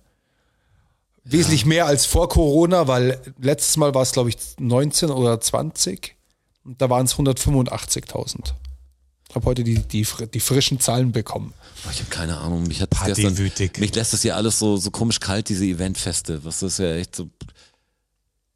[1.26, 6.16] Wesentlich mehr als vor Corona, weil letztes Mal war es, glaube ich, 19 oder 20.
[6.66, 8.54] Und da waren es 185.000.
[9.30, 11.54] Ich habe heute die, die, die frischen Zahlen bekommen.
[11.92, 12.64] Ich habe keine Ahnung.
[12.64, 13.34] Mich hat das gestern,
[13.80, 16.44] mich lässt das hier alles so, so komisch kalt, diese Eventfeste.
[16.46, 17.30] Was ist ja echt so,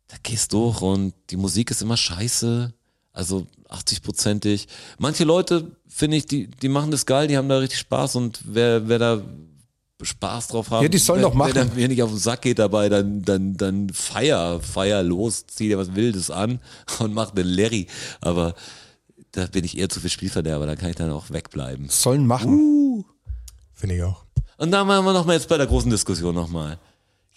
[0.08, 2.74] da gehst durch und die Musik ist immer scheiße.
[3.12, 4.68] Also 80-prozentig.
[5.00, 8.40] Manche Leute, finde ich, die, die machen das geil, die haben da richtig Spaß und
[8.44, 9.22] wer, wer da
[10.02, 10.84] Spaß drauf haben.
[10.84, 11.56] Ja, die sollen wer, doch machen.
[11.56, 15.70] Wenn mir nicht auf den Sack geht dabei, dann, dann, dann feier, feier los, zieh
[15.70, 16.60] dir was Wildes an
[17.00, 17.88] und mach den Larry.
[18.22, 18.54] Aber
[19.32, 21.90] da bin ich eher zu viel Spielverderber, da kann ich dann auch wegbleiben.
[21.90, 23.06] Sollen machen.
[23.74, 24.24] Finde ich auch.
[24.58, 26.80] Und da machen wir noch mal jetzt bei der großen Diskussion nochmal.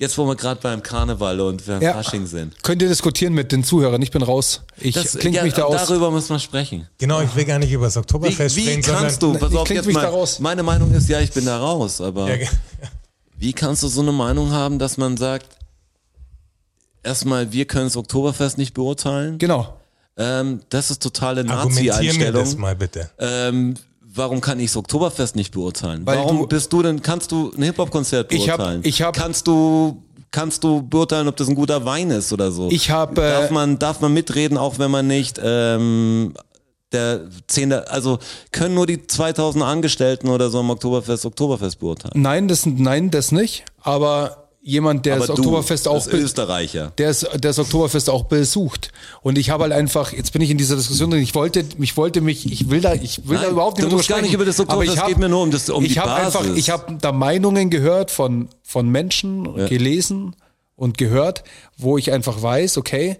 [0.00, 1.92] Jetzt, wo wir gerade beim Karneval und beim Ja.
[1.92, 2.54] Fasching sind.
[2.62, 4.00] Könnt ihr diskutieren mit den Zuhörern?
[4.00, 4.62] Ich bin raus.
[4.78, 5.88] Ich klinge ja, mich da aus.
[5.88, 6.88] Darüber müssen wir sprechen.
[6.96, 9.40] Genau, ich will gar nicht über das Wie, Oktoberfest wie sprechen, kannst sondern.
[9.40, 10.38] du, pass ich auf, jetzt mich mal, da raus.
[10.38, 12.48] meine Meinung ist, ja, ich bin da raus, aber Ja,
[13.36, 15.48] wie kannst du so eine Meinung haben, dass man sagt,
[17.02, 19.36] erstmal, wir können das Oktoberfest nicht beurteilen?
[19.36, 19.76] Genau.
[20.16, 22.60] Ähm, das ist totale Argumentier mir das Nazi-Einstellung.
[22.60, 23.10] mal bitte.
[23.18, 23.74] Ähm,
[24.20, 26.02] warum kann ich das Oktoberfest nicht beurteilen?
[26.06, 28.80] Weil warum du- bist du denn, kannst du ein Hip-Hop-Konzert Ich hab- beurteilen?
[28.84, 32.68] ich hab- kannst du, kannst du beurteilen, ob das ein guter Wein ist oder so?
[32.70, 36.34] Ich hab, äh, darf man, darf man mitreden, auch wenn man nicht, ähm,
[36.92, 38.18] der Zehnte, also
[38.52, 42.20] können nur die 2000 Angestellten oder so am Oktoberfest Oktoberfest beurteilen.
[42.20, 43.64] Nein, das, nein, das nicht.
[43.82, 46.92] Aber jemand, der Aber das Oktoberfest auch Österreicher.
[46.98, 48.92] der ist, der das Oktoberfest auch besucht.
[49.22, 51.96] Und ich habe halt einfach, jetzt bin ich in dieser Diskussion drin, ich wollte, ich
[51.96, 54.34] wollte mich, ich will da, ich will da Nein, überhaupt nicht du musst gar nicht
[54.34, 56.44] über das Aber Oktoberfest, ich hab- geht mir nur um das- um ich die Einfach,
[56.54, 60.36] ich habe da Meinungen gehört von, von Menschen, gelesen
[60.76, 61.42] und gehört,
[61.76, 63.16] wo ich einfach weiß, okay,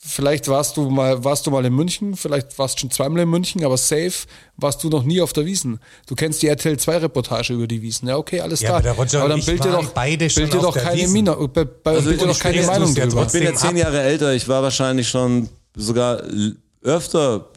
[0.00, 3.28] Vielleicht warst du mal, warst du mal in München, vielleicht warst du schon zweimal in
[3.28, 4.12] München, aber safe
[4.56, 5.80] warst du noch nie auf der Wiesen.
[6.06, 8.06] Du kennst die RTL 2 Reportage über die Wiesen.
[8.06, 8.92] Ja, okay, alles Ja, klar.
[8.92, 11.00] aber und dann ich bild dir doch, beide schon bild dir auf doch der keine,
[11.02, 11.12] Wiesn.
[11.12, 13.26] Mino, be, be, Also bild dir doch keine Meinung drüber.
[13.26, 13.76] Ich bin ja zehn.
[13.76, 16.22] Jahre älter, ich war wahrscheinlich schon sogar
[16.82, 17.48] öfter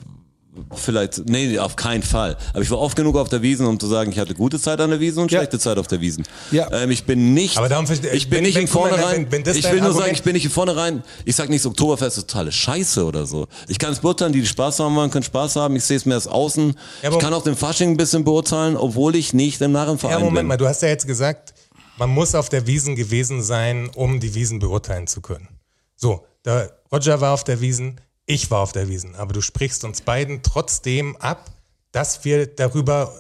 [0.75, 2.37] vielleicht, nee, auf keinen Fall.
[2.53, 4.79] Aber ich war oft genug auf der Wiesen, um zu sagen, ich hatte gute Zeit
[4.81, 5.39] an der Wiesen und Ja.
[5.39, 6.23] schlechte Zeit auf der Wiesen.
[6.51, 6.71] Ja.
[6.71, 9.41] Ähm, ich bin nicht, Aber darum verste- ich bin wenn- nicht wenn- in vornherein, wenn-
[9.41, 12.17] ich will nur sagen, Argument- ich bin nicht in vornherein, ich sag nicht, so Oktoberfest
[12.17, 13.47] ist totale Scheiße oder so.
[13.67, 16.05] Ich kann es beurteilen, die, die Spaß haben wollen, können Spaß haben, ich sehe es
[16.05, 16.75] mehr als außen.
[17.01, 20.19] Ja, ich kann auch den Fasching ein bisschen beurteilen, obwohl ich nicht im Narrenverein Ja,
[20.19, 20.47] Moment bin.
[20.47, 21.53] mal, du hast ja jetzt gesagt,
[21.97, 25.47] man muss auf der Wiesen gewesen sein, um die Wiesen beurteilen zu können.
[25.95, 29.83] So, der Roger war auf der Wiesen, ich war auf der Wiesen, aber du sprichst
[29.83, 31.51] uns beiden trotzdem ab,
[31.91, 33.13] dass wir darüber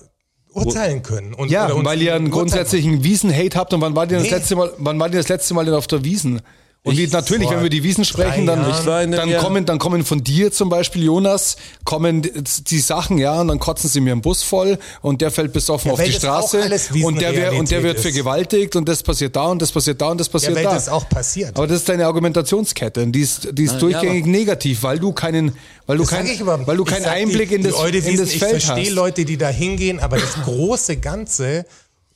[0.53, 1.33] urteilen können.
[1.33, 4.29] Und, Ja, weil ihr einen grundsätzlichen Wiesen-Hate habt und wann war ihr das Nee.
[4.29, 6.41] letzte Mal, wann war ihr das letzte Mal denn auf der Wiesen?
[6.83, 9.11] Und wie, natürlich, wenn wir die Wiesen sprechen, dann, Jahren.
[9.11, 13.49] Ich dann kommen, dann kommen von dir zum Beispiel, Jonas, kommen die- Sachen, ja, und
[13.49, 16.57] dann kotzen sie mir einen Bus voll und der fällt besoffen Ja, auf die Straße
[17.03, 18.01] und der, wär, und der wird ist.
[18.01, 20.73] vergewaltigt und das passiert da und das passiert da und das Ja, passiert weil da.
[20.73, 21.55] das auch passiert.
[21.55, 25.11] Aber das ist deine Argumentationskette und die ist, die ist ja, durchgängig negativ, weil du
[25.11, 27.63] keinen, weil du Das kein, sag ich überhaupt weil du keinen Ich Einblick die, in
[27.63, 28.95] das, die in das Ich Feld verstehe hast.
[28.95, 31.67] Leute, die da hingehen, aber das große Ganze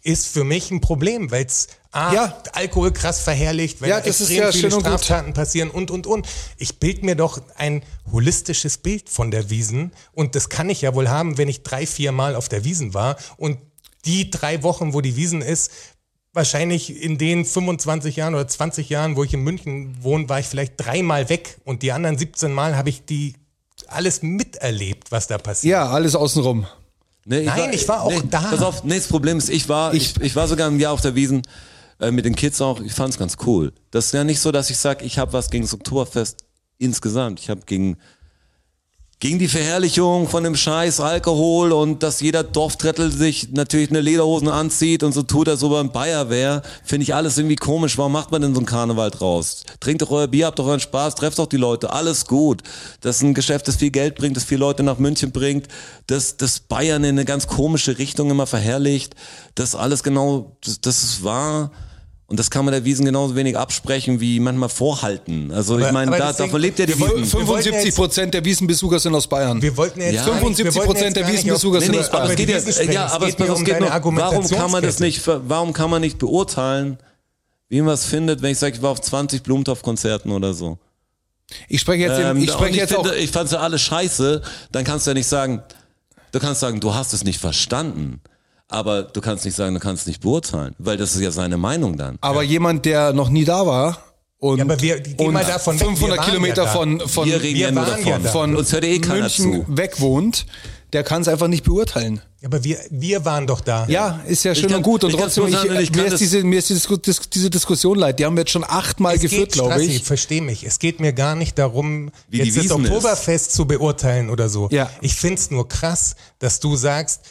[0.01, 2.37] ist für mich ein Problem, weil es A, Ja.
[2.51, 4.81] Alkohol krass verherrlicht, weil Ja, extrem ja viele und gut.
[4.85, 6.27] Straftaten passieren und, und, und.
[6.57, 10.93] Ich bild mir doch ein holistisches Bild von der Wiesen und das kann ich ja
[10.93, 13.57] wohl haben, wenn ich drei, vier Mal auf der Wiesen war und
[14.03, 15.71] die drei Wochen, wo die Wiesen ist,
[16.33, 20.47] wahrscheinlich in den 25 Jahren oder 20 Jahren, wo ich in München wohne, war ich
[20.47, 23.35] vielleicht dreimal weg und die anderen 17 Mal habe ich die
[23.87, 25.71] alles miterlebt, was da passiert.
[25.71, 26.65] Ja, alles außenrum.
[27.23, 28.41] Nee, Nein, ich war auch nee, da.
[28.41, 31.01] Pass auf, nee, das Problem ist, ich war, ich, ich war sogar ein Jahr auf
[31.01, 31.41] der Wiesen
[31.99, 32.79] äh, mit den Kids auch.
[32.81, 33.73] Ich fand's ganz cool.
[33.91, 36.43] Das ist ja nicht so, dass ich sage, ich habe was gegen das Oktoberfest
[36.77, 37.39] insgesamt.
[37.39, 37.97] Ich habe gegen
[39.25, 44.49] gegen die Verherrlichung von dem Scheiß Alkohol und dass jeder Dorftrettel sich natürlich eine Lederhosen
[44.49, 47.97] anzieht und so tut, als ob er ein Bayer wäre, finde ich alles irgendwie komisch.
[47.97, 49.63] Warum macht man denn so einen Karneval draus?
[49.79, 52.61] Trinkt doch euer Bier, habt doch euren Spaß, trefft doch die Leute, alles gut.
[53.01, 55.69] Das ist ein Geschäft, das viel Geld bringt, das viele Leute nach München bringt,
[56.05, 59.15] das, das Bayern in eine ganz komische Richtung immer verherrlicht,
[59.55, 61.71] das alles genau, das, das ist wahr.
[62.27, 65.51] Und das kann man der Wiesen genauso wenig absprechen wie manchmal vorhalten.
[65.51, 67.01] Also ich meine, da, davon lebt ja die Wiesen.
[67.01, 69.61] wir wollten 75 jetzt- Prozent der Wiesenbesucher sind aus Bayern.
[69.61, 70.25] Wir wollten jetzt Ja.
[70.25, 72.23] gar nicht- wir 75% wollten jetzt der Wiesenbesucher sind Nee, aus nee, Bayern.
[72.23, 74.49] aber es geht Wiesen ja, ja, aber geht es, auf, um es geht nur, warum
[74.49, 76.97] kann man das nicht, warum kann man nicht beurteilen,
[77.69, 80.79] wie man es findet, wenn ich sage, ich war auf 20 Blumentopf-Konzerten oder so.
[81.69, 83.03] Ich spreche jetzt, Ähm, ich spreche ich, jetzt auch.
[83.05, 85.61] finde, ich fand ja alles scheiße, dann kannst du ja nicht sagen,
[86.31, 88.19] du kannst sagen, du hast es nicht verstanden.
[88.67, 91.57] Aber du kannst nicht sagen, du kannst es nicht beurteilen, weil das ist ja seine
[91.57, 92.17] Meinung dann.
[92.21, 93.99] Aber jemand, der noch nie da war
[94.39, 96.99] und, Ja, aber wir- geh und mal davon weg, wir 500 waren Kilometer ja von,
[97.01, 98.07] von, Wir reden wir ja nur waren davon.
[98.11, 98.29] ja da.
[98.31, 99.77] von Uns hört ja eh keiner München zu.
[99.77, 100.45] weg wohnt,
[100.93, 102.21] der kann es einfach nicht beurteilen.
[102.43, 103.85] Aber wir, wir waren doch da.
[103.87, 105.03] Ja, ist ja schön kann- und gut.
[105.03, 108.19] Und trotzdem, ich, sagen, ich mir, ist diese, mir ist diese, Dis- diese Diskussion leid.
[108.19, 110.03] Die haben wir jetzt schon achtmal Es geführt, glaube ich.
[110.03, 110.63] versteh mich.
[110.63, 112.91] Es geht mir gar nicht darum, Wie jetzt das Wiesn ist.
[112.91, 114.69] Oktoberfest zu beurteilen oder so.
[114.71, 114.89] Ja.
[115.01, 117.21] Ich find's nur krass, dass du sagst,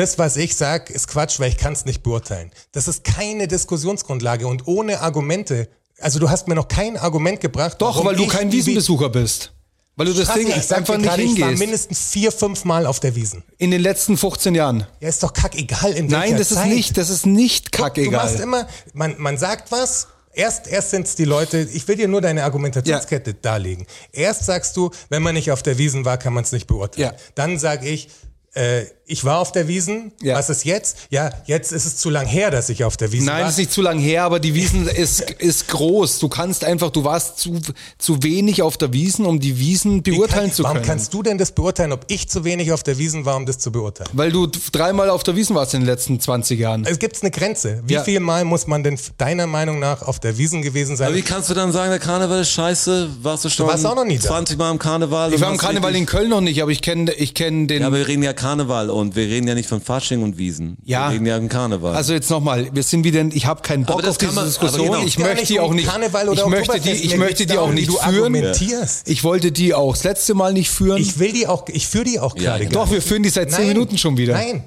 [0.00, 2.50] das, was ich sag, ist Quatsch, weil ich kann's nicht beurteilen.
[2.72, 5.68] Das ist keine Diskussionsgrundlage und ohne Argumente.
[6.00, 7.76] Also du hast mir noch kein Argument gebracht.
[7.80, 9.52] Doch, weil du kein Wiesenbesucher bist.
[9.96, 11.58] Weil du das Ding ich einfach nicht gerade, ich war hingehst.
[11.60, 13.44] mindestens vier, fünf Mal auf der Wiesen.
[13.58, 14.86] In den letzten 15 Jahren.
[15.00, 16.68] Ja, ist doch kackegal in Nein, das ist Zeit.
[16.68, 18.40] nicht, das ist nicht Du, du machst kackegal.
[18.40, 22.44] immer, man, man sagt was, erst, erst sind's die Leute, ich will dir nur deine
[22.44, 23.86] Argumentationskette darlegen.
[24.12, 27.10] Erst sagst du, wenn man nicht auf der Wiesen war, kann man es nicht beurteilen.
[27.12, 27.18] Ja.
[27.34, 28.08] Dann sag ich,
[28.54, 30.36] äh, ich war auf der Wiesen, Ja.
[30.36, 30.96] was ist jetzt?
[31.10, 33.42] Ja, jetzt ist es zu lang her, dass ich auf der Wiesen Nein, war.
[33.44, 36.18] das ist nicht zu lang her, aber die Wiesen ist, ist groß.
[36.18, 37.58] Du kannst einfach, du warst zu,
[37.98, 40.86] zu wenig auf der Wiesen, um die Wiesen Wie beurteilen kann, zu warum können.
[40.86, 43.58] kannst du denn das beurteilen, ob ich zu wenig auf der Wiesen war, um das
[43.58, 44.10] zu beurteilen?
[44.12, 46.84] Weil du dreimal auf der Wiesen warst in den letzten 20 Jahren.
[46.86, 47.82] Es gibt eine Grenze.
[47.86, 48.04] Wie Ja.
[48.04, 51.08] viel Mal muss man denn deiner Meinung nach auf der Wiesen gewesen sein?
[51.08, 53.08] Aber wie kannst du dann sagen, der Karneval ist scheiße?
[53.22, 54.28] Warst du schon warst auch noch nie da.
[54.28, 55.32] 20 Mal im Karneval?
[55.34, 57.80] Ich war im Karneval in Köln noch nicht, aber ich kenne ich kenn den.
[57.82, 60.76] Ja, aber wir reden ja Karneval und wir reden ja nicht von Fasching und Wiesen.
[60.84, 61.08] Ja.
[61.08, 61.94] Wir reden ja im Karneval.
[61.96, 64.86] Also jetzt nochmal, wir sind wieder, ich habe keinen Bock auf kann diese man- Diskussion.
[64.92, 65.02] genau.
[65.04, 65.88] Ich Gar möchte die auch nicht.
[65.88, 68.14] Karneval oder ich möchte die, ich möchte die auch nicht du führen.
[68.14, 69.08] argumentierst.
[69.08, 71.00] Ich wollte die auch das letzte Mal nicht führen.
[71.00, 72.74] Ich will die auch, ich führe die auch gerade genau.
[72.76, 74.34] gar Doch, wir führen die seit zehn Minuten schon wieder.
[74.34, 74.62] Nein,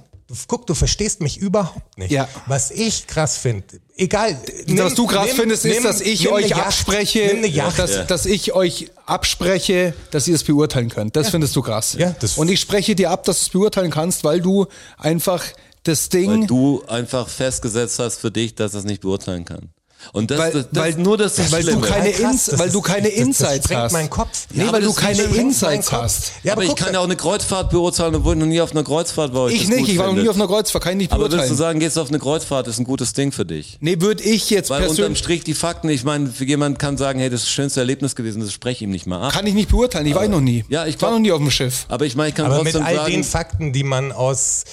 [0.48, 2.12] guck, du verstehst mich überhaupt nicht.
[2.12, 2.28] Ja.
[2.48, 3.66] Was ich krass finde,
[3.98, 4.38] egal.
[4.68, 7.48] was du krass nimm- findest, ist, nimm- dass ich nimm euch Yacht, abspreche, Nimm eine
[7.48, 7.80] Yacht.
[7.80, 11.16] dass, dass ich euch abspreche, dass ihr es beurteilen könnt.
[11.16, 11.96] Das findest du krass.
[11.98, 14.66] Ja, das- Und ich spreche dir ab, dass du es beurteilen kannst, weil du
[14.98, 15.44] einfach
[15.84, 16.48] das Weil Ding.
[16.48, 19.70] du einfach festgesetzt hast für dich, dass es nicht beurteilen kann.
[20.12, 22.10] Und das, Weil- das, das weil- nur das, ist weil du keine.
[22.10, 23.92] Ins- Das weil du keine das, das Insights hast.
[23.94, 24.30] meinen Kopf.
[24.52, 26.32] Nee, aber weil du das keine Insights hast.
[26.44, 28.62] Ja, aber, aber ich guck, kann ja auch eine Kreuzfahrt beurteilen, obwohl ich noch nie
[28.62, 29.50] auf einer Kreuzfahrt war.
[29.50, 31.34] Ich das nicht, ich war noch nie auf einer Kreuzfahrt, kann ich nicht Aber würdest
[31.34, 31.58] du beurteilen.
[31.58, 33.78] sagen, gehst du auf eine Kreuzfahrt, ist ein gutes Ding für dich?
[33.82, 36.98] nee, würde ich jetzt Weil unterm persönlich, Strich die Fakten, ich meine, für jemand kann
[36.98, 39.34] sagen, hey, das ist das schönste Erlebnis gewesen, das spreche ich ihm nicht mal ab.
[39.34, 40.66] kann ich nicht beurteilen, ich war noch nie.
[40.70, 41.86] Ja, ich war glaub- noch nie auf dem Schiff.
[41.90, 44.64] aber ich meine, ich kann aber mit trotzdem all sagen, den Fakten, die man aus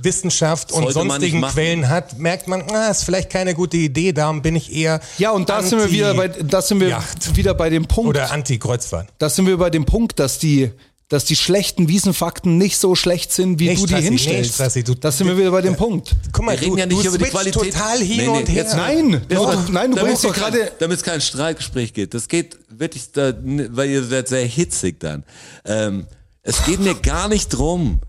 [0.00, 1.42] Wissenschaft und Sollte nicht sonstigen.
[1.42, 5.30] Quellen hat, merkt man, ah, ist vielleicht keine gute Idee, darum bin ich eher Ja,
[5.32, 8.10] und da sind wir wieder bei, da sind wir Yacht wieder bei dem Punkt.
[8.10, 9.08] oder Anti-Kreuzfahrt.
[9.18, 10.70] Da sind wir bei dem Punkt, dass die,
[11.08, 14.54] dass die schlechten Wiesenfakten nicht so schlecht sind, wie Nee, du die Strassi, nee, hinstellst.
[14.54, 16.16] Strassi, du- da sind wir wieder bei dem Punkt.
[16.32, 17.72] Guck mal, Wir reden du, ja nicht du über die Qualität.
[17.74, 18.66] total hin Nee, nee, und her.
[18.76, 20.72] Nein, Doch, doch, nein, du bringst doch gerade.
[20.78, 22.14] Damit es kein Streitgespräch geht.
[22.14, 25.24] Das geht wirklich, da, weil ihr seid sehr hitzig dann.
[25.66, 26.06] Ähm,
[26.42, 28.00] es geht mir gar nicht drum.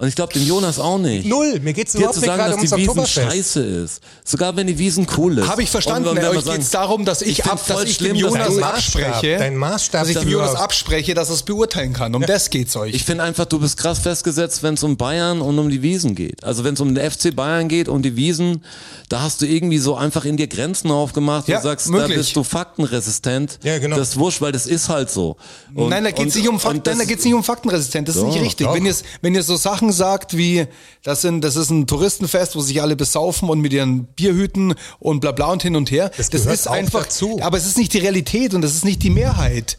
[0.00, 1.26] Und ich glaube, dem Jonas auch nicht.
[1.26, 3.32] Null, mir geht's überhaupt zu nicht sagen, gerade dass ums die Wiesen Oktoberfest.
[3.32, 4.00] scheiße ist.
[4.24, 5.46] Sogar wenn die Wiesen cool ist.
[5.46, 6.08] Habe ich verstanden.
[6.08, 7.96] Und wenn wir Euch sagen- geht es darum, dass ich, Ich ab, dass voll ich
[7.96, 11.42] schlimm, dem dass Jonas abspreche, dein Maßstab dass ich dem Jonas abspreche, dass er es
[11.42, 12.14] beurteilen kann.
[12.14, 12.94] Um das geht's euch.
[12.94, 16.14] Ich finde einfach, du bist krass festgesetzt, wenn es um Bayern und um die Wiesen
[16.14, 16.42] geht.
[16.44, 18.64] Also wenn es um den FC Bayern geht, um die Wiesen,
[19.10, 22.08] da hast du irgendwie so einfach in dir Grenzen aufgemacht Ja, und sagst, möglich.
[22.12, 23.58] da bist du faktenresistent.
[23.62, 23.96] Ja, genau.
[23.96, 25.36] Das ist wurscht, weil das ist halt so.
[25.74, 27.44] Und, nein, da geht's und- nicht um und Fakten, das- nein, da geht's nicht um
[27.44, 28.08] faktenresistent.
[28.08, 28.66] Das ist nicht richtig.
[28.66, 28.74] doch.
[28.74, 30.66] Wenn ihr, wenn ihr so Sachen sagt wie,
[31.02, 35.20] das sind, das ist ein Touristenfest, wo sich alle besaufen und mit ihren Bierhüten und
[35.20, 36.10] bla bla und hin und her.
[36.16, 37.38] Das Das, ist einfach, dazu.
[37.42, 39.78] aber es ist nicht die Realität und das ist nicht die Mehrheit.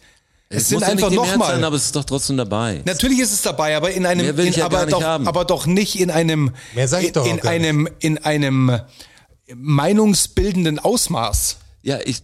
[0.50, 1.64] Es, Es sind ja einfach sein, nochmal.
[1.64, 2.82] aber es ist doch trotzdem dabei.
[2.84, 5.26] Natürlich ist es dabei, aber in einem, in, ja aber, doch, haben.
[5.28, 8.82] aber doch nicht in einem, Mehr sag ich in, in einem, in einem
[9.56, 11.58] meinungsbildenden Ausmaß.
[11.84, 12.22] Ja, ich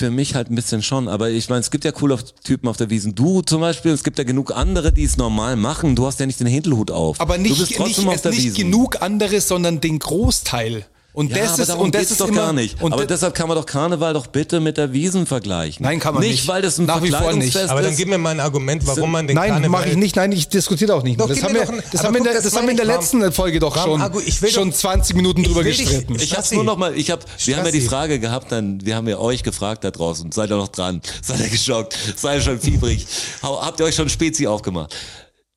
[0.00, 2.78] für mich halt ein bisschen schon, aber ich meine, es gibt ja coole Typen auf
[2.78, 3.14] der Wiesen.
[3.14, 5.94] Du zum Beispiel, es gibt ja genug andere, die es normal machen.
[5.94, 7.20] Du hast ja nicht den Hintelhut auf.
[7.20, 8.56] Aber du nicht, bist nicht, trotzdem auf es der nicht Wiesen.
[8.70, 10.86] genug anderes, sondern den Großteil.
[11.12, 12.80] Und Ja, das aber ist darum und das ist doch immer, gar nicht.
[12.80, 15.82] Und aber deshalb kann man doch Karneval doch bitte mit der Wiesen vergleichen.
[15.84, 16.30] Nein, kann man nicht.
[16.32, 17.52] Nicht, weil das ein Nach wie vor nicht.
[17.52, 17.96] Verkleidungsfest Aber dann ist.
[17.98, 19.70] gib mir mal ein Argument, warum man den nein, Karneval...
[19.80, 20.14] mache ich nicht.
[20.14, 21.18] Nein, ich diskutiere auch nicht.
[21.20, 22.70] Doch, das haben wir, ein- das haben wir in guck, der, das das haben wir
[22.70, 25.48] in der ich, letzten Folge doch schon, argu- ich will schon doch- 20 Minuten Ich
[25.48, 26.14] drüber gestritten.
[26.14, 26.54] Ich hab's Strassi.
[26.54, 27.80] nur noch mal, ich hab, wir haben ja die.
[27.80, 31.00] Frage gehabt, dann, wir haben ja euch gefragt da draußen, seid ihr noch dran?
[31.22, 31.96] Seid ihr geschockt?
[32.16, 33.04] Seid ihr schon fiebrig?
[33.42, 34.94] Habt ihr euch schon Spezi aufgemacht?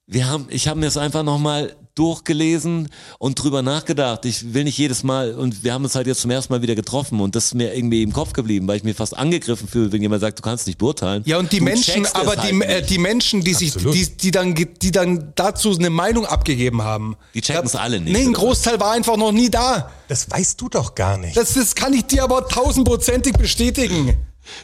[0.08, 4.26] Wir haben, ich habe mir das einfach nochmal durchgelesen und drüber nachgedacht.
[4.26, 6.76] Ich will nicht jedes Mal, und wir haben uns halt jetzt zum ersten Mal wieder
[6.76, 9.92] getroffen und das ist mir irgendwie im Kopf geblieben, weil ich mir fast angegriffen fühle,
[9.92, 11.24] wenn jemand sagt, du kannst nicht beurteilen.
[11.26, 12.90] Ja, und die Du Menschen, es aber halt die, äh, nicht.
[12.90, 13.96] die Menschen, die sich, Absolut.
[13.96, 17.16] die, die dann, die dann dazu eine Meinung abgegeben haben.
[17.34, 18.34] Die checken's Ja, alle nicht, Nee, ein?
[18.34, 19.92] Großteil war einfach noch nie da.
[20.08, 21.38] Das weißt du doch gar nicht.
[21.38, 24.16] Das, das kann ich dir aber tausendprozentig bestätigen.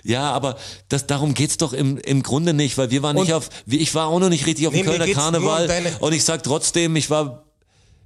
[0.03, 0.57] Ja, aber
[0.89, 3.77] das, darum geht's doch im, im Grunde nicht, weil wir waren nicht Und- auf, wie-
[3.79, 5.67] ich war auch noch nicht richtig auf Nee, dem Kölner um Karneval.
[5.67, 7.45] deine- und ich sag trotzdem, ich war,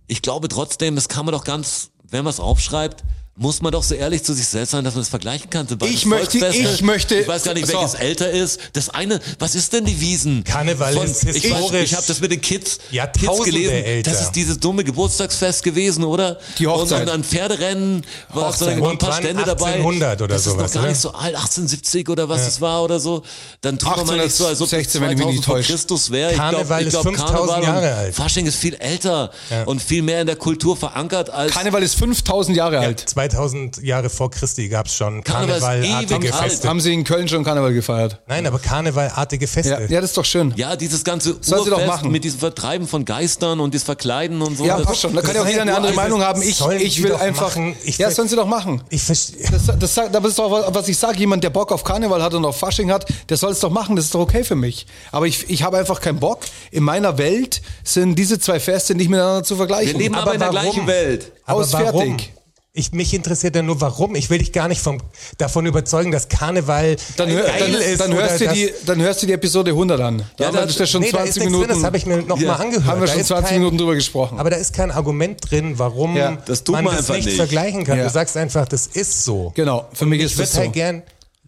[0.07, 3.03] ich glaube trotzdem, das kann man doch ganz, wenn man es aufschreibt,
[3.35, 5.67] muss man doch so ehrlich zu sich selbst sein, dass man es vergleichen kann.
[5.67, 7.73] Sobald Ich es möchte- ich möchte- ich weiß gar nicht, so.
[7.73, 8.59] welches älter ist.
[8.73, 10.43] Das eine, was ist denn die Wiesen?
[10.43, 13.73] Karneval ist ich, weiß, historisch ich habe das mit den Kids, Kids Jahrtausende gelesen.
[13.85, 14.11] älter.
[14.11, 16.37] Das ist dieses dumme Geburtstagsfest gewesen, oder?
[16.59, 17.01] Die Hochzeit.
[17.01, 18.83] Und, und ein Pferderennen, war so Hochzeit.
[18.83, 19.13] ein paar?
[19.13, 19.73] Stände dabei.
[19.73, 20.89] 1800 oder das sowas, ist noch gar oder?
[20.91, 23.23] nicht so alt, 1870 oder was es war oder so.
[23.61, 25.65] Dann tut man mal nicht so, als ob das 1816, wenn ich mich nicht 2000
[25.65, 25.75] vor.
[25.75, 26.31] Christus wäre.
[26.33, 28.15] Ich Karneval glaub, ich ist glaub, 5000 Karneval Jahre und alt.
[28.15, 29.31] Fasching ist viel älter
[29.65, 33.03] und viel mehr in der Kultur verankert als Karneval ist 5000 Jahre alt.
[33.29, 36.33] 2000 Jahre vor Christi gab es schon Karnevalartige.
[36.33, 36.67] Feste.
[36.67, 38.19] Haben sie in Köln schon Karneval gefeiert?
[38.27, 39.87] Nein, aber Karnevalartige Ja, Feste.
[39.89, 40.53] ja das ist doch schön.
[40.55, 42.11] ja, dieses ganze Sollen sie doch Urfest machen.
[42.11, 44.65] mit diesem Vertreiben von Geistern und das Verkleiden und so.
[44.65, 45.13] Ja, Das- passt schon.
[45.15, 46.41] Da kann ja auch jeder eine andere Meinung haben.
[46.41, 47.49] Ich, ich will einfach.
[47.55, 47.75] machen.
[47.83, 48.81] Ich ja, sollen sie doch machen.
[48.89, 49.47] Ich verstehe.
[49.51, 51.17] Das, das, das ist doch, was ich sage.
[51.19, 53.95] Jemand, der Bock auf Karneval hat und auf Fasching hat, der soll es doch machen.
[53.95, 54.85] Das ist doch okay für mich.
[55.11, 56.39] Aber ich, ich habe einfach keinen Bock.
[56.71, 59.93] In meiner Welt sind diese zwei Feste nicht miteinander zu vergleichen.
[59.93, 60.61] Wir leben aber, in der warum?
[60.71, 61.31] gleichen Welt.
[61.45, 62.01] Aber Aus, warum?
[62.17, 62.33] fertig.
[62.75, 64.15] Ich, mich interessiert ja nur, warum.
[64.15, 64.97] Ich will dich gar nicht vom,
[65.37, 68.01] davon überzeugen, dass Karneval Dann, geil dann, ist.
[68.01, 70.17] dann, hörst du die, dann hörst du die Episode 100 an.
[70.17, 71.67] Da Ja, haben wir da- das schon nee, da 20 ist nichts Minuten.
[71.67, 72.47] Drin, das habe ich mir noch Ja.
[72.47, 72.85] mal angehört.
[72.85, 74.39] haben wir Da schon ist 20 kein, Minuten drüber gesprochen.
[74.39, 77.37] Aber da ist kein Argument drin, warum Ja, das man, man das nicht, nicht.
[77.37, 77.99] vergleichen kann.
[77.99, 78.05] Ja.
[78.05, 79.51] Du sagst einfach, das ist so.
[79.53, 80.57] genau, für mich Ich ist das so.
[80.57, 81.03] halt gern.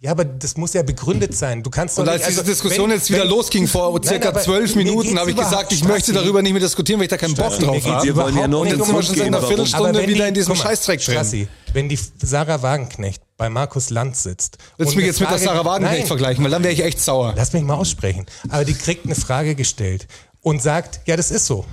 [0.06, 1.64] Ja, aber das muss ja begründet sein.
[1.64, 4.00] Du kannst doch Und als nicht, diese also, Diskussion wenn- jetzt wieder wenn- losging vor
[4.04, 7.18] circa zwölf Minuten, habe ich gesagt, ich möchte darüber nicht mehr diskutieren, weil ich da
[7.18, 8.06] keinen Bock Strassi, drauf habe.
[8.06, 9.42] Wir wollen ja nur Und jetzt den sind wir Punkt schon seit einer.
[9.42, 11.14] Viertelstunde wieder die- in diesem Scheißdreck drin.
[11.16, 14.60] Strassi, wenn die Sarah Wagenknecht bei Markus Land sitzt.
[14.78, 16.84] Willst du mich jetzt mit der Frage- Sarah Wagenknecht Nein, vergleichen, weil dann wäre ich
[16.84, 17.34] echt sauer.
[17.36, 18.28] Lass mich mal aussprechen.
[18.50, 20.08] Aber die kriegt eine Frage gestellt
[20.42, 21.66] und sagt, ja, das ist so.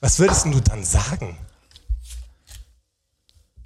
[0.00, 1.36] Was würdest du dann sagen?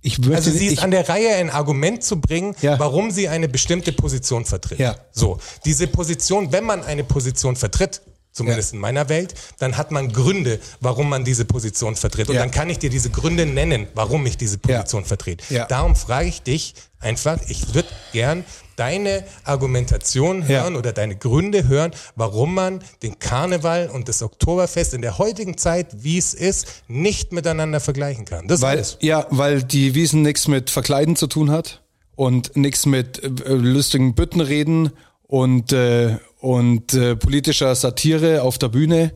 [0.06, 2.78] Ich möchte, Also sie ist ich, an der Reihe, ein Argument zu bringen, Ja.
[2.78, 4.78] warum sie eine bestimmte Position vertritt.
[4.78, 4.96] Ja.
[5.12, 10.12] So, diese Position, wenn man eine Position vertritt, zumindest in meiner Welt, dann hat man
[10.12, 12.28] Gründe, warum man diese Position vertritt.
[12.28, 12.42] Und Ja.
[12.42, 15.42] dann kann ich dir diese Gründe nennen, warum ich diese Position vertrete.
[15.54, 15.64] Ja.
[15.66, 18.44] Darum frage ich dich einfach, ich würde gern
[18.76, 20.62] deine Argumentation Ja.
[20.62, 25.56] hören oder deine Gründe hören, warum man den Karneval und das Oktoberfest in der heutigen
[25.58, 28.48] Zeit, wie es ist, nicht miteinander vergleichen kann.
[28.48, 31.82] Das Weil, ist ja, weil die Wiesen nichts mit Verkleiden zu tun hat
[32.16, 34.92] und nichts mit äh, lustigen Büttenreden
[35.26, 39.12] und, äh, und äh, politischer Satire auf der Bühne,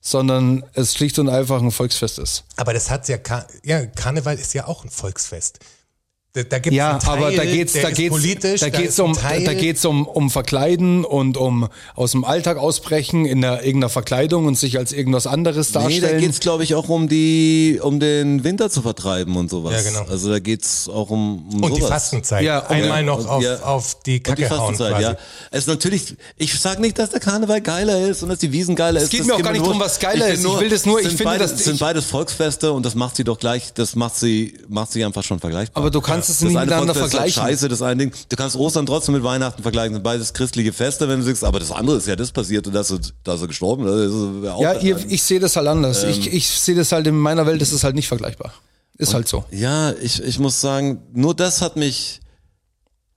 [0.00, 2.44] sondern es schlicht und einfach ein Volksfest ist.
[2.56, 5.60] Aber das hat's ja, Kar ja, Karneval ist ja auch ein Volksfest.
[6.34, 8.98] Da, da gibt's Ja, einen Teil, aber da geht's, der da geht's, politisch, da geht's
[8.98, 13.62] um, Teil, da geht's um, um Verkleiden und um aus dem Alltag ausbrechen in einer,
[13.62, 16.20] irgendeiner Verkleidung und sich als irgendwas anderes Nee, da darstellen.
[16.22, 19.74] geht's glaube ich, auch um die, um den Winter zu vertreiben und sowas.
[19.74, 20.10] Ja, genau.
[20.10, 21.90] Also da geht's auch um, um und die sowas.
[21.90, 22.44] Fastenzeit.
[22.44, 23.56] Ja, und- Einmal noch auf, Ja.
[23.64, 25.02] auf die Und Kacke die hauen Fastenzeit, quasi.
[25.02, 25.16] ja.
[25.50, 28.74] Es ist natürlich, ich sag nicht, dass der Karneval geiler ist und dass die Wiesen
[28.74, 29.10] geiler ist.
[29.10, 30.42] geht Das mir auch geht gar nicht nur- drum, was geiler ist.
[30.46, 33.24] Ich will das nur- ich finde, beide, dass- sind beides Volksfeste und das macht sie
[33.24, 35.82] doch gleich, das macht sie, macht sie einfach schon vergleichbar.
[35.82, 37.42] aber du kannst es das nicht miteinander ist halt vergleichen.
[37.42, 38.12] Scheiße, das eine Ding.
[38.28, 41.58] Du kannst Ostern trotzdem mit Weihnachten vergleichen, sind beides christliche Feste, wenn du sagst, aber
[41.60, 43.84] das andere ist ja das passiert und da ist er, da ist er gestorben.
[43.84, 46.04] Das ist ja, Ja, ihr, ich sehe das halt anders.
[46.04, 46.32] ich, Ähm.
[46.36, 48.52] ich sehe das halt in meiner Welt, ist es halt nicht vergleichbar.
[48.98, 49.44] Ist halt so.
[49.50, 52.20] Ja, ich, ich muss sagen, nur das hat mich,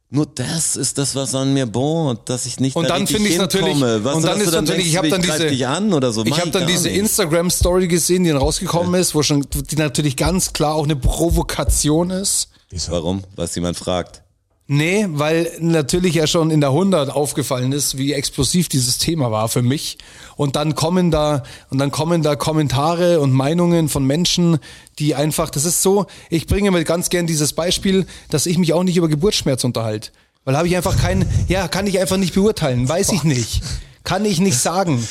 [0.10, 3.30] nur das ist das, was an mir bohrt, dass ich nicht Und da dann finde
[3.30, 3.80] ich natürlich.
[3.80, 6.24] Weißt und dann ist du natürlich, denkst, ich habe dann diese, dich an oder so.
[6.26, 6.98] ich habe dann diese nicht.
[6.98, 12.10] Instagram-Story gesehen, die dann rausgekommen ist, wo schon, die natürlich ganz klar auch eine Provokation
[12.10, 12.48] ist.
[12.90, 13.24] Warum?
[13.36, 14.22] Was jemand fragt.
[14.68, 19.48] Nee, weil natürlich ja schon in der 100 aufgefallen ist, wie explosiv dieses Thema war
[19.48, 20.00] für mich.
[20.38, 24.58] Und dann kommen da, und dann kommen da Kommentare und Meinungen von Menschen,
[24.98, 28.74] die einfach, das ist so, ich bringe mir ganz gern dieses Beispiel, dass ich mich
[28.74, 30.10] auch nicht über Geburtsschmerz unterhalte.
[30.46, 33.62] Weil habe ich einfach keinen, ja, kann ich einfach nicht beurteilen, weiß ich nicht.
[34.06, 35.06] Kann ich nicht sagen.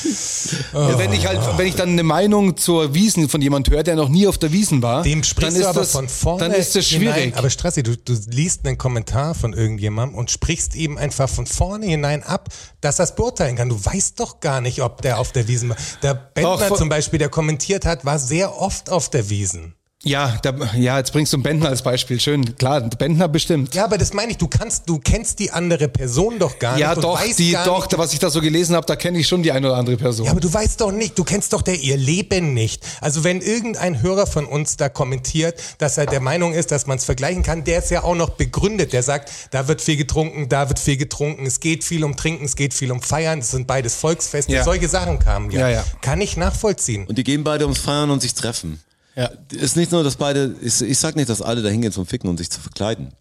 [0.73, 3.97] Ja, Wenn ich halt, wenn ich dann eine Meinung zur Wiesen von jemand höre, der
[3.97, 6.53] noch nie auf der Wiesen war, Dem sprichst dann ist aber das, von vorne dann
[6.53, 7.15] ist das schwierig.
[7.15, 7.35] Hinein.
[7.35, 11.87] Aber Strassi, du, du liest einen Kommentar von irgendjemandem und sprichst ihm einfach von vorne
[11.87, 12.49] hinein ab,
[12.81, 13.69] dass es beurteilen kann.
[13.69, 15.77] Du weißt doch gar nicht, ob der auf der Wiesen war.
[16.03, 19.75] Der Bentner Doch, zum Beispiel, der kommentiert hat, war sehr oft auf der Wiesen.
[20.05, 22.21] Ja, der, ja, jetzt bringst du einen Bentner als Beispiel.
[22.21, 23.75] Schön, klar, Bentner bestimmt.
[23.75, 26.89] Ja, aber das meine ich, du kannst, du kennst die andere Person doch gar Ja,
[26.89, 26.97] nicht.
[26.99, 29.19] und doch, weißt die, gar doch, nicht, was ich da so gelesen habe, da kenne
[29.19, 30.27] ich schon die eine oder andere Person.
[30.27, 32.85] Ja, aber du weißt doch nicht, du kennst doch der ihr Leben nicht.
[33.01, 36.99] Also wenn irgendein Hörer von uns da kommentiert, dass er der Meinung ist, dass man
[36.99, 38.93] es vergleichen kann, der ist ja auch noch begründet.
[38.93, 42.45] Der sagt, da wird viel getrunken, da wird viel getrunken, es geht viel um Trinken,
[42.45, 44.53] es geht viel um Feiern, es sind beides Volksfeste.
[44.53, 44.65] Ja.
[44.65, 45.61] Solche Sachen kamen ja.
[45.61, 45.85] Ja, ja.
[46.03, 47.07] Kann ich nachvollziehen.
[47.07, 48.81] Und die gehen beide ums Feiern und sich treffen.
[49.17, 49.31] Ja.
[49.53, 52.29] Ist nicht nur, dass beide, ich, ich sag nicht, dass alle da hingehen zum Ficken
[52.29, 53.13] und sich zu verkleiden.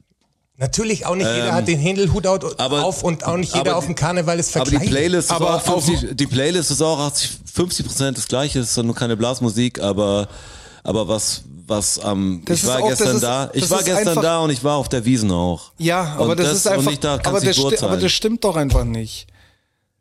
[0.58, 3.86] Natürlich auch nicht jeder hat den Händelhut Ähm, auf und auch nicht jeder aber auf
[3.86, 4.96] dem Karneval ist Aber die verkleidet.
[4.96, 8.78] Playlist ist Aber auch 50, die Playlist ist auch 80, 50 Prozent das gleiche, es
[8.78, 10.28] ist nur keine Blasmusik, aber,
[10.84, 13.72] aber was, was am, Das ich ist war auch- das gestern ist- da, ich das
[13.72, 15.72] war ist gestern einfach- da und ich war auf der Wiesen auch.
[15.80, 18.12] Ja, aber Und das, ist einfach, und ich da kann's aber, nicht das aber das
[18.12, 19.26] stimmt doch einfach nicht.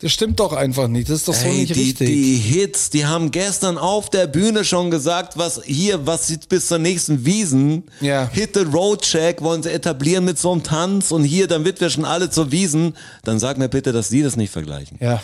[0.03, 1.09] Das stimmt doch einfach nicht.
[1.09, 2.09] Das ist doch so Ey, nicht die, richtig.
[2.09, 6.66] die Hits, die haben gestern auf der Bühne schon gesagt, was hier, was sieht bis
[6.66, 7.84] zur nächsten Wiesen.
[8.00, 8.28] Ja.
[8.32, 11.80] Hit the Road Check wollen sie etablieren mit so einem Tanz und hier, dann wird
[11.80, 12.96] wir schon alle zur Wiesen.
[13.22, 14.98] Dann sag mir bitte, dass die das nicht vergleichen.
[15.00, 15.22] ja.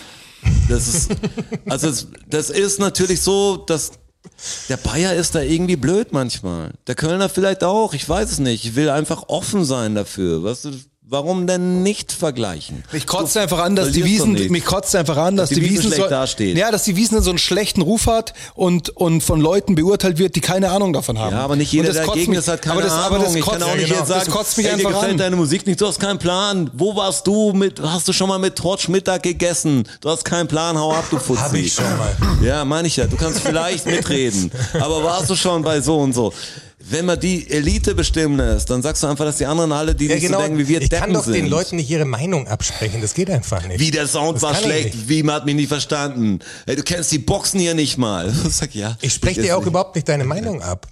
[0.68, 1.10] Das ist,
[1.66, 3.90] also es, das ist natürlich so, dass
[4.68, 6.74] der Bayer ist da irgendwie blöd manchmal.
[6.86, 8.64] Der Kölner vielleicht auch, ich weiß es nicht.
[8.64, 10.44] Ich will einfach offen sein dafür.
[10.44, 10.70] Weißt du,
[11.10, 12.84] warum denn nicht vergleichen?
[12.92, 15.72] Mich kotzt einfach an, dass die Wiesen, mich kotzt einfach an, dass die die, Wiesn
[15.76, 16.56] Wiesen schlecht so, dasteht.
[16.58, 20.36] ja, dass die Wiesen so einen schlechten Ruf hat und, und von Leuten beurteilt wird,
[20.36, 21.32] die keine Ahnung davon haben.
[21.34, 23.04] Ja, aber nicht jeder, das dagegen mich- ist, hat keine aber das, Ahnung.
[23.06, 24.72] aber das ich kotzt, kann auch ja, nicht genau, jetzt sagen, das kotzt mich ey,
[24.72, 25.18] dir einfach gefällt an.
[25.18, 26.70] deine Musik nicht, du hast keinen Plan.
[26.74, 29.88] Wo warst du mit, hast du schon mal mit Trotsch Mittag gegessen?
[30.00, 31.40] Du hast keinen Plan, hau ab, du Fuzzi.
[31.40, 32.14] Hab ich schon mal.
[32.42, 33.06] Ja, meine ich ja.
[33.06, 34.50] Du kannst vielleicht mitreden.
[34.74, 36.32] Aber warst du schon bei so und so?
[36.90, 40.06] Wenn man die Elite bestimmen lässt, dann sagst du einfach, dass die anderen alle, die
[40.06, 40.38] Ja, nicht genau.
[40.38, 41.34] so denken wie wir, ich Deppen kann doch sind.
[41.34, 43.00] den Leuten nicht ihre Meinung absprechen.
[43.02, 43.78] Das geht einfach nicht.
[43.80, 46.38] wie der Sound Das war ich schlecht, wie man hat mich nicht verstanden.
[46.66, 48.32] Ey, du kennst die Boxen hier nicht mal.
[48.48, 48.96] Sag ja.
[49.00, 49.68] Ich spreche dir auch nicht.
[49.68, 50.86] überhaupt nicht deine Meinung ab.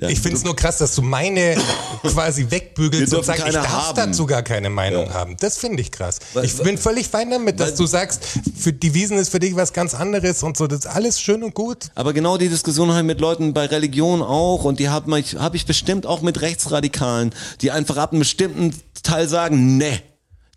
[0.00, 1.56] Ja, ich finde es nur krass, dass du meine
[2.02, 3.96] quasi wegbügelst und sagst, ich darf haben.
[3.96, 5.14] dazu gar keine Meinung Ja.
[5.14, 5.36] haben.
[5.38, 6.18] Das finde ich krass.
[6.32, 8.22] Weil- ich bin völlig fein damit, dass weil- du sagst,
[8.58, 10.66] für die Wiesen ist für dich was ganz anderes und so.
[10.66, 11.90] Das ist alles schön und gut.
[11.94, 15.36] Aber genau die Diskussion habe ich mit Leuten bei Religion auch und die habe ich,
[15.36, 20.00] hab ich bestimmt auch mit Rechtsradikalen, die einfach ab einem bestimmten Teil sagen, ne,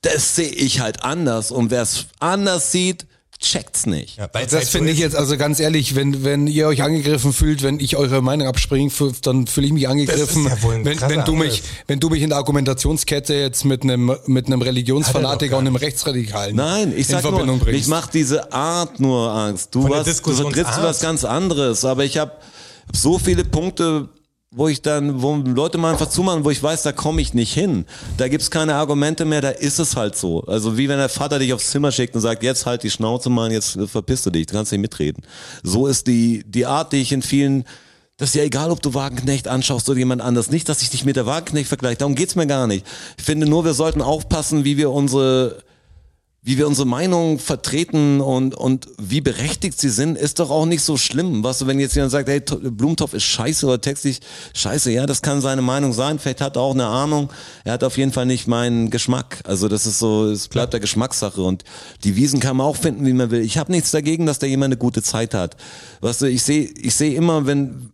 [0.03, 3.05] das sehe ich halt anders und wer es anders sieht,
[3.39, 4.17] checkt's nicht.
[4.17, 7.33] Ja, halt Das so finde ich jetzt, also ganz ehrlich, wenn, wenn ihr euch angegriffen
[7.33, 10.45] fühlt, wenn ich eure Meinung abspringe, dann fühle ich mich angegriffen.
[10.45, 13.83] ja wohl ein wenn, wenn, du mich, wenn du mich in der Argumentationskette jetzt mit
[13.83, 17.79] einem, mit einem Religionsfanatiker er und einem Rechtsradikalen Nein, ich in sag Verbindung nur, bringst.
[17.81, 19.75] mich macht diese Art nur Angst.
[19.75, 22.31] Du, Von was, du vertrittst was ganz anderes, aber ich habe
[22.91, 24.09] so viele Punkte,
[24.55, 27.53] wo ich dann, wo Leute mal einfach zumachen, wo ich weiß, da komme ich nicht
[27.53, 27.85] hin.
[28.17, 30.41] Da gibt's keine Argumente mehr, da ist es halt so.
[30.43, 33.29] Also wie wenn der Vater dich aufs Zimmer schickt und sagt, jetzt halt die Schnauze
[33.29, 35.23] mal, jetzt verpiss du dich, du kannst nicht mitreden.
[35.63, 37.65] So ist die, die Art, die ich in vielen
[38.17, 40.51] das ist ja egal, ob du Wagenknecht anschaust oder jemand anders.
[40.51, 41.97] Nicht, dass ich dich mit der Wagenknecht vergleiche.
[41.97, 42.85] Darum geht's mir gar nicht.
[43.17, 45.63] Ich finde nur, wir sollten aufpassen, wie wir unsere
[46.45, 50.83] wie wir unsere Meinung vertreten und, und wie berechtigt sie sind, ist doch auch nicht
[50.83, 51.41] so schlimm.
[51.41, 54.19] Was du, wenn jetzt jemand sagt, hey, To- Blumentopf ist scheiße oder textlich
[54.53, 56.19] scheiße, ja, das kann seine Meinung sein.
[56.19, 57.29] Vielleicht hat er auch eine Ahnung.
[57.63, 59.39] Er hat auf jeden Fall nicht meinen Geschmack.
[59.45, 61.63] Also das ist so, es bleibt der Geschmackssache und
[62.03, 63.41] die Wiesen kann man auch finden, wie man will.
[63.41, 65.55] Ich habe nichts dagegen, dass da jemand eine gute Zeit hat.
[66.01, 67.91] Weißt du, ich sehe, ich sehe immer, wenn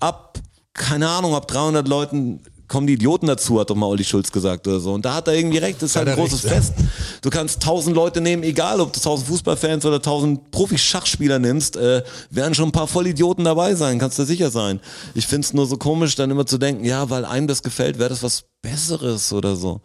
[0.00, 0.38] ab,
[0.72, 2.40] keine Ahnung, ab 300 Leuten
[2.72, 4.94] kommen die Idioten dazu, hat doch mal Olli Schulz gesagt oder so.
[4.94, 6.60] Und da hat er irgendwie recht, das ist halt ein großes recht, ja.
[6.60, 6.72] Fest.
[7.20, 12.02] Du kannst tausend Leute nehmen, egal ob du tausend Fußballfans oder tausend Profi-Schachspieler nimmst, äh,
[12.30, 14.80] werden schon ein paar Vollidioten dabei sein, kannst du sicher sein.
[15.14, 18.08] Ich find's nur so komisch, dann immer zu denken, ja, weil einem das gefällt, wäre
[18.08, 19.82] das was Besseres oder so.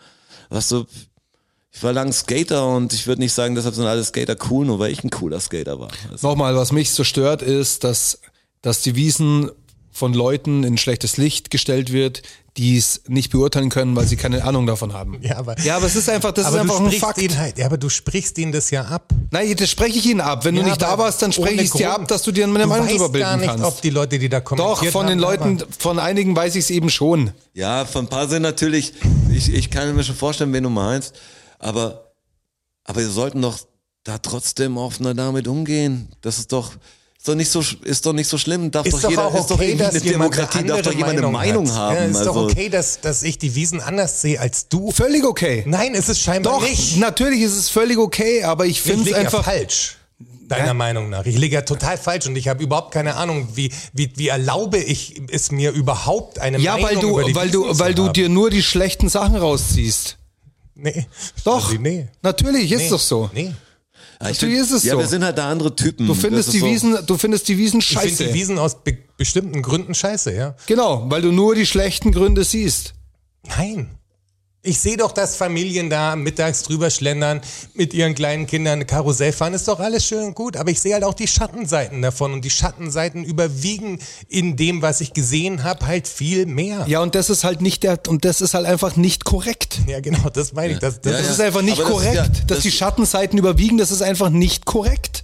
[0.50, 0.86] Weißt du,
[1.74, 4.80] ich war lang Skater und ich würde nicht sagen, deshalb sind alle Skater cool, nur
[4.80, 5.90] weil ich ein cooler Skater war.
[6.10, 8.22] Also, Nochmal, was mich so stört, ist, dass,
[8.62, 9.52] dass die Wiesen
[9.98, 12.22] von Leuten in schlechtes Licht gestellt wird,
[12.56, 15.18] die es nicht beurteilen können, weil sie keine Ahnung davon haben.
[15.24, 17.22] Ja, aber, ja, aber es ist einfach, das aber ist einfach du ein sprichst Fakt.
[17.22, 19.12] ihn halt, ja, aber du sprichst ihn das ja ab.
[19.32, 20.46] Nein, das spreche ich Ihnen ab.
[20.46, 22.46] Wenn du Ja, nicht da warst, dann spreche ich es dir ab, dass du dir
[22.46, 23.64] eine du Meinung drüber bilden gar nicht, kannst.
[23.66, 26.54] ob die Leute, die da kommentiert Doch, von den haben, Leuten, aber- von einigen weiß
[26.56, 27.32] ich es eben schon.
[27.56, 28.94] Ja, von ein paar sind natürlich,
[29.32, 31.16] ich, ich kann mir schon vorstellen, wen du meinst,
[31.60, 32.12] aber,
[32.84, 33.58] aber wir sollten doch
[34.04, 36.08] da trotzdem offener damit umgehen.
[36.22, 36.72] Das ist doch,
[37.28, 38.72] doch nicht so, ist doch nicht so schlimm.
[38.72, 40.68] Darf Ist doch doch jeder, auch ist doch okay, irgendwie dass eine jemand Demokratie, eine
[40.68, 41.76] darf doch jemand eine Meinung hat.
[41.76, 41.96] haben.
[41.96, 44.92] Ja, ist also, doch okay, dass, dass ich die Wiesen anders sehe als du.
[44.92, 45.64] Völlig okay.
[45.68, 46.98] Nein, es ist scheinbar Doch, nicht.
[46.98, 49.44] natürlich ist es völlig okay, aber ich finde es liege ja einfach.
[49.46, 49.98] falsch.
[50.48, 50.74] Deiner Ja.
[50.74, 51.26] Meinung nach.
[51.26, 54.78] Ich liege ja total falsch und ich habe überhaupt keine Ahnung, wie, wie, wie erlaube
[54.78, 57.94] ich es mir überhaupt eine ja, Meinung weil du, über die weil Wiesen du, weil
[57.94, 60.18] du dir nur die schlechten Sachen rausziehst.
[60.76, 61.06] Nee.
[61.44, 62.08] Doch, Also, nee.
[62.22, 62.90] natürlich ist Nee.
[62.92, 63.30] doch so.
[63.34, 63.52] Nee.
[64.22, 65.00] Ja, ich natürlich ist es ja, so.
[65.00, 66.08] wir sind halt da andere Typen.
[66.08, 68.28] Du findest die so- Wiesen, du findest die Wiesen Ich finde scheiße.
[68.28, 70.56] die Wiesen aus be bestimmten Gründen scheiße, ja.
[70.68, 72.94] genau, weil du nur die schlechten Gründe siehst.
[73.48, 73.98] Nein.
[74.68, 77.40] Ich sehe doch, dass Familien da mittags drüber schlendern,
[77.74, 80.58] mit ihren kleinen Kindern Karussell fahren, ist doch alles schön und gut.
[80.58, 85.00] Aber ich sehe halt auch die Schattenseiten davon und die Schattenseiten überwiegen in dem, was
[85.00, 86.84] ich gesehen habe, halt viel mehr.
[86.88, 89.80] Ja, und das ist halt nicht der, und das ist halt einfach nicht korrekt.
[89.88, 90.80] Ja, genau, das meine ich.
[90.80, 91.34] Das, das Ja, Das ja.
[91.36, 92.16] ist einfach nicht Aber das ist korrekt.
[92.16, 95.24] ja- dass das- die Schattenseiten überwiegen, das ist einfach nicht korrekt.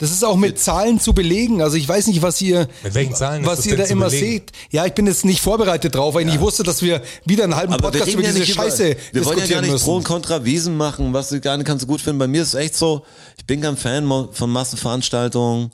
[0.00, 1.60] Das ist auch mit Zahlen zu belegen.
[1.60, 4.26] Also ich weiß nicht, was ihr, Mit welchen Zahlen ist was ihr da immer belegen?
[4.26, 4.52] seht.
[4.70, 7.54] Ja, ich bin jetzt nicht vorbereitet drauf, weil ich nicht wusste, dass wir wieder einen
[7.54, 9.92] halben Aber Podcast über ja diese Scheiße über, wir wollen ja diskutieren gar nicht Pro
[9.92, 10.08] und müssen.
[10.08, 12.18] Contra Wiesen machen, was du gar nicht ganz so gut finden.
[12.18, 13.04] Bei mir ist es echt so,
[13.36, 15.70] ich bin kein Fan von Massenveranstaltungen.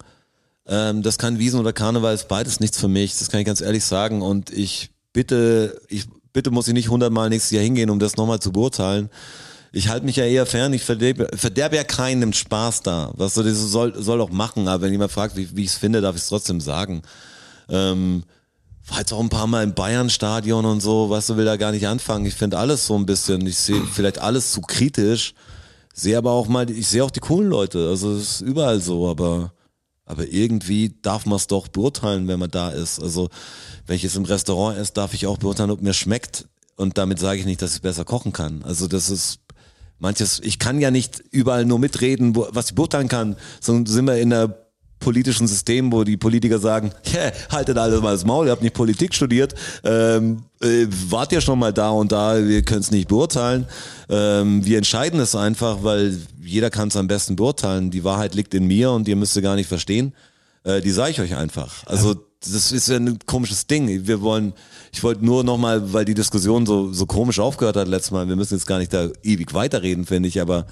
[0.69, 3.17] Ähm, das kann Wiesen oder Karneval ist beides nichts für mich.
[3.19, 4.23] Das kann ich ganz ehrlich sagen.
[4.23, 8.41] Und ich bitte, ich bitte muss ich nicht hundertmal nächstes Jahr hingehen, um das nochmal
[8.41, 9.09] zu beurteilen.
[9.77, 13.13] Ich halte mich ja eher fern, ich verderbe, verderbe ja keinem Spaß da.
[13.15, 15.77] Was so das soll, soll auch machen, aber wenn jemand fragt, wie, wie ich es
[15.77, 17.03] finde, darf ich es trotzdem sagen.
[17.69, 18.25] Ähm,
[18.89, 21.73] war jetzt auch ein paar Mal im Bayern-Stadion und so, weißt du, will da gar
[21.73, 22.25] nicht anfangen.
[22.25, 25.35] Ich finde alles so ein bisschen, ich sehe vielleicht alles zu kritisch,
[25.93, 29.11] sehe aber auch mal, ich sehe auch die coolen Leute, also es ist überall so,
[29.11, 29.53] aber,
[30.07, 32.99] aber irgendwie darf man es doch beurteilen, wenn man da ist.
[32.99, 33.29] Also
[33.87, 36.47] wenn ich jetzt im Restaurant esse, darf ich auch beurteilen, ob mir schmeckt
[36.77, 38.63] und damit sage ich nicht, dass ich besser kochen kann.
[38.65, 39.41] Also das ist
[39.99, 44.07] manches, ich kann ja nicht überall nur mitreden, wo, was ich beurteilen kann, sondern sind
[44.07, 44.55] wir in einer
[44.99, 48.75] politischen System, wo die Politiker sagen, yeah, haltet alles mal das Maul, ihr habt nicht
[48.75, 53.09] Politik studiert, ähm, äh, wart ja schon mal da und da, wir können es nicht
[53.09, 53.67] beurteilen.
[54.09, 57.91] Ähm, wir entscheiden es einfach, weil jeder kann es am besten beurteilen.
[57.91, 60.15] Die Wahrheit liegt in mir und ihr müsst sie gar nicht verstehen.
[60.65, 61.87] Äh, die sage ich euch einfach.
[61.87, 62.17] Also
[62.53, 64.07] das ist ja ein komisches Ding.
[64.07, 64.53] Wir wollen,
[64.93, 68.37] ich wollte nur nochmal, weil die Diskussion so, so komisch aufgehört hat letztes Mal, wir
[68.37, 70.67] müssen jetzt gar nicht da ewig weiterreden, finde ich, aber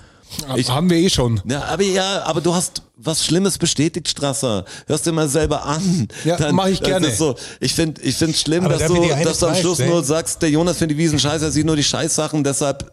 [0.56, 1.40] ich, Haben wir eh schon.
[1.44, 4.64] ja, aber ja, aber du hast was Schlimmes bestätigt, Strasser.
[4.86, 6.08] Hörst dir mal selber an.
[6.24, 7.10] Ja, mach ich gerne.
[7.12, 9.88] So, ich finde, ich finde schlimm, Aber dass da du, dass du am Schluss ey.
[9.88, 12.90] nur sagst, der Jonas findet die Wiesen scheiße, er sieht nur die Scheißsachen, deshalb,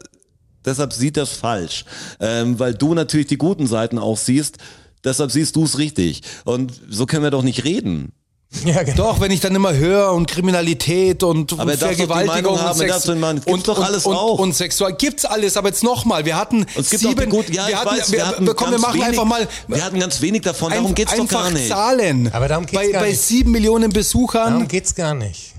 [0.65, 1.85] deshalb sieht das falsch,
[2.19, 4.57] ähm, weil du natürlich die guten Seiten auch siehst.
[5.03, 6.21] Deshalb siehst du es richtig.
[6.45, 8.11] Und so können wir doch nicht reden.
[8.65, 8.97] Ja, genau.
[8.97, 12.55] Doch, wenn ich dann immer höre und Kriminalität und Aber er darf doch die Vergewaltigung
[12.55, 14.39] Meinung haben, und er Sex gibt's und, doch und, alles und, auch.
[14.39, 17.69] und Sexual gibt's alles, aber jetzt nochmal, wir hatten Und sieben, die gut, ja, wir
[17.69, 19.83] ich hatten, weiß, wir, wir hatten wir, komm, wir ganz machen wenig, einfach mal wir
[19.83, 21.69] hatten ganz wenig davon, darum ein- geht's doch gar nicht.
[21.69, 22.31] Zahlen.
[22.33, 23.21] Aber darum geht's bei, gar bei nicht.
[23.21, 25.53] sieben Millionen Besuchern, Darum geht's gar nicht.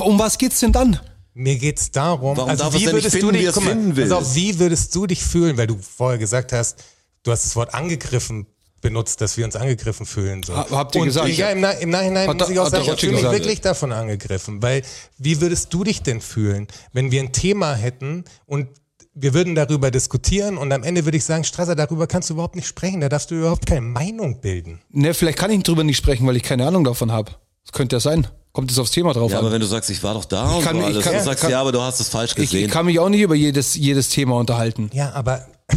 [0.00, 0.98] um was geht's denn dann?
[1.34, 4.94] Mir geht's darum, Warum also wie würdest finden, du dich, guck mal, auf, wie würdest
[4.94, 6.82] du dich fühlen, weil du vorher gesagt hast,
[7.22, 8.46] du hast das Wort angegriffen
[8.82, 10.42] benutzt, dass wir uns angegriffen fühlen.
[10.42, 10.54] So.
[10.54, 11.28] Ha- habt ihr Und gesagt?
[11.30, 13.38] Ja, im, Na im Nachhinein Hat muss ich auch sagen, ich fühle mich gesagt.
[13.38, 14.82] wirklich davon angegriffen, weil
[15.16, 18.68] wie würdest du dich denn fühlen, wenn wir ein Thema hätten und
[19.14, 22.56] wir würden darüber diskutieren und am Ende würde ich sagen, Strasser, darüber kannst du überhaupt
[22.56, 24.80] nicht sprechen, da darfst du überhaupt keine Meinung bilden.
[24.90, 27.32] Ne, vielleicht kann ich drüber nicht sprechen, weil ich keine Ahnung davon habe.
[27.64, 28.26] Das könnte ja sein.
[28.52, 29.44] Kommt es aufs Thema drauf Ja, an.
[29.44, 31.42] aber wenn du sagst, ich war doch da und kann- ich alles, kann- du sagst,
[31.42, 32.66] kann- ja, aber du hast es falsch ich, gesehen.
[32.66, 34.90] ich kann mich auch nicht über jedes, jedes Thema unterhalten.
[34.92, 35.46] Ja, aber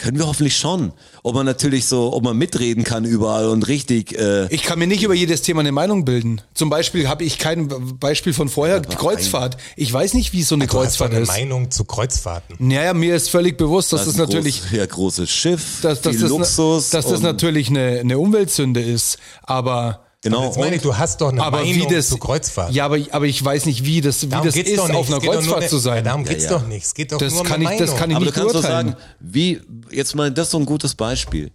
[0.00, 0.92] Können wir hoffentlich schon.
[1.22, 4.86] Ob man natürlich so, ob man mitreden kann überall und richtig, äh, Ich kann mir
[4.86, 6.40] nicht über jedes Thema eine Meinung bilden.
[6.54, 9.58] Zum Beispiel habe ich kein Beispiel von vorher, Kreuzfahrt.
[9.76, 11.28] Ich weiß nicht, wie so eine du hast doch Kreuzfahrt eine ist.
[11.28, 12.56] Meinung zu Kreuzfahrten.
[12.58, 16.12] Naja, mir ist völlig bewusst, dass das, ein natürlich, groß, ja, großes Schiff, dass, dass,
[16.12, 16.90] viel das, Luxus.
[16.90, 19.18] dass das natürlich eine, eine Umweltsünde ist.
[19.42, 20.44] Aber Genau.
[20.44, 22.74] Jetzt meine ich, du hast doch eine aber Meinung wie das, zu Kreuzfahrten.
[22.74, 24.96] ja, aber, aber ich weiß nicht, wie das, wie Darum das geht's ist, doch nicht.
[24.96, 25.96] auf einer Kreuzfahrt eine- zu sein.
[25.96, 26.50] Ja, darum geht's ja.
[26.50, 26.84] doch nicht.
[26.84, 28.34] Es geht doch Das nur um kann eine ich- das kann ich Aber du nicht
[28.38, 28.88] kannst doch beurteilen.
[28.88, 29.60] sagen, wie,
[29.90, 31.50] jetzt mal, das ist so ein gutes Beispiel.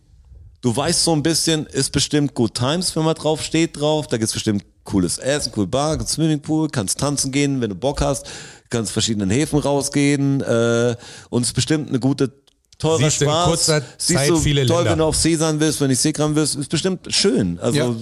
[0.61, 4.07] Du weißt so ein bisschen, ist bestimmt Good Times, wenn man drauf steht drauf.
[4.07, 8.25] Da gibt's bestimmt cooles Essen, cool Bar, Swimmingpool, kannst tanzen gehen, wenn du Bock hast,
[8.71, 10.95] kannst verschiedenen Häfen rausgehen äh,
[11.29, 12.31] und es ist bestimmt eine gute
[12.79, 13.45] teurer Siehst du in Spaß.
[13.47, 14.91] kurzer Siehst Zeit du viele toll, Länder.
[14.91, 17.59] wenn du auf See sein willst, wenn du Seekram willst, ist bestimmt schön.
[17.59, 17.95] Also Ja.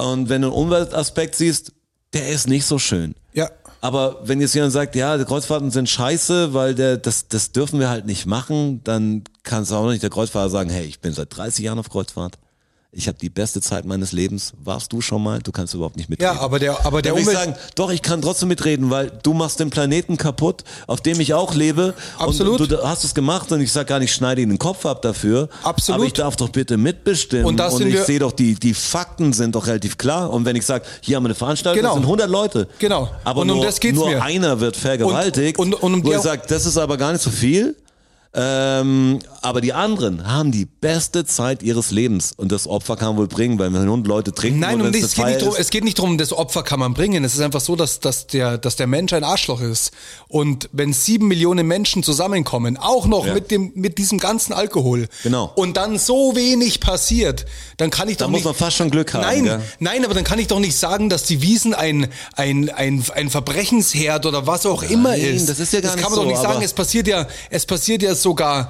[0.00, 1.72] Und wenn du einen Umweltaspekt siehst,
[2.12, 3.14] der ist nicht so schön.
[3.32, 3.50] Ja.
[3.80, 7.80] Aber wenn jetzt jemand sagt, ja, die Kreuzfahrten sind scheiße, weil der, das, das dürfen
[7.80, 11.14] wir halt nicht machen, dann kannst du auch nicht der Kreuzfahrer sagen, hey, ich bin
[11.14, 12.38] seit 30 Jahren auf Kreuzfahrt.
[12.92, 14.52] Ich habe die beste Zeit meines Lebens.
[14.64, 15.38] Warst du schon mal?
[15.38, 16.34] Du kannst überhaupt nicht mitreden.
[16.34, 19.12] Ja, aber der, aber der würde ich Umwelt, sagen, doch, ich kann trotzdem mitreden, weil
[19.22, 21.94] du machst den Planeten kaputt, auf dem ich auch lebe.
[22.18, 22.60] Absolut.
[22.60, 24.84] Und du hast es gemacht und ich sag gar nicht, ich schneide ihnen den Kopf
[24.86, 25.48] ab dafür.
[25.62, 26.00] Absolut.
[26.00, 27.46] Aber ich darf doch bitte mitbestimmen.
[27.46, 30.28] Und da sind ich sehe doch, die, die Fakten sind doch relativ klar.
[30.30, 31.90] Und wenn ich sage, hier haben wir eine Veranstaltung, Genau.
[31.90, 32.66] das sind 100 Leute.
[32.80, 33.08] Genau.
[33.22, 34.20] Aber Und um nur, das geht's nur mir.
[34.20, 35.60] einer wird vergewaltigt.
[35.60, 37.76] Und- und- und um wo ich sage, das ist aber gar nicht so viel.
[38.32, 43.16] Ähm, aber die anderen haben die beste Zeit ihres Lebens und das Opfer kann man
[43.16, 45.70] wohl bringen, weil wenn 100 Leute trinken Nein, und wenn's es geht, nicht drum, es
[45.70, 47.24] geht nicht darum, das Opfer kann man bringen.
[47.24, 49.90] Es ist einfach so, dass, dass, der, dass der Mensch ein Arschloch ist.
[50.28, 53.34] Und wenn sieben Millionen Menschen zusammenkommen, auch noch Ja.
[53.34, 55.50] mit, dem, mit diesem ganzen Alkohol, Genau.
[55.56, 57.46] und dann so wenig passiert,
[57.78, 58.44] dann kann ich Da doch muss nicht.
[58.44, 59.60] man fast schon Glück haben, Nein, gell?
[59.80, 62.06] nein, aber dann kann ich doch nicht sagen, dass die Wiesen ein,
[62.36, 65.48] ein, ein, ein Verbrechensherd oder was auch immer ist.
[65.48, 66.62] das ist ja gar das nicht kann man doch so, nicht sagen.
[66.62, 68.68] Es passiert ja, es passiert ja sogar.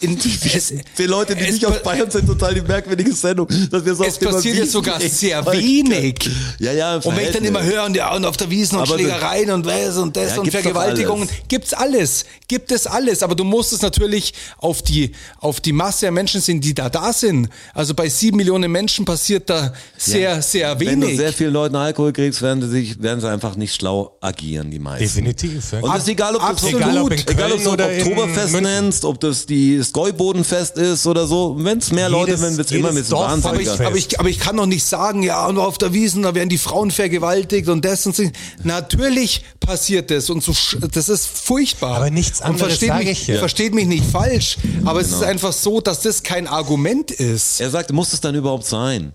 [0.00, 3.48] In, es, Für Leute, die es nicht aus Bayern sind, total die merkwürdige Sendung.
[3.68, 6.30] Dass wir so es passiert ja Wiesen sogar sehr wenig.
[6.60, 8.82] Ja, ja, Und wenn ich dann immer höre, und, ja, und auf der Wiesen und
[8.82, 11.42] Aber du- Schlägereien und was und das Ja, und gibt's Vergewaltigungen, alles.
[11.48, 12.24] gibt's alles.
[12.46, 13.24] Gibt es alles.
[13.24, 16.88] Aber du musst es natürlich auf die, auf die Masse der Menschen sehen, die da
[16.90, 17.48] da sind.
[17.74, 21.18] Also bei sieben Millionen Menschen passiert da sehr, sehr Wenn du wenig.
[21.18, 24.78] sehr vielen Leuten Alkohol kriegst, werden sie, sich, werden sie einfach nicht schlau agieren, die
[24.78, 25.02] meisten.
[25.02, 25.72] Definitiv.
[25.72, 25.80] ja.
[25.80, 26.76] Und das ist egal, ob du Absolut.
[26.82, 31.26] Egal, ob in egal, ob du in Oktoberfest nennst, ob das die Skoi-Bodenfest ist oder
[31.26, 31.56] so.
[31.58, 33.74] Wenn es mehr Leute Jedes- sind, wird es immer jedes mit aber Wahnsinniger.
[33.74, 36.34] ich, aber, ich, aber ich kann doch nicht sagen, ja, und auf der Wiesen, da
[36.34, 38.22] werden die Frauen vergewaltigt und das und so.
[38.64, 40.52] Natürlich passiert das und so,
[40.92, 41.96] das ist furchtbar.
[41.96, 43.38] Aber nichts und anderes versteht sage mich, ich ja.
[43.38, 45.20] Versteht mich nicht falsch, aber es Genau.
[45.20, 47.60] ist einfach so, dass das kein Argument ist.
[47.60, 49.14] Er sagt, muss es dann überhaupt sein?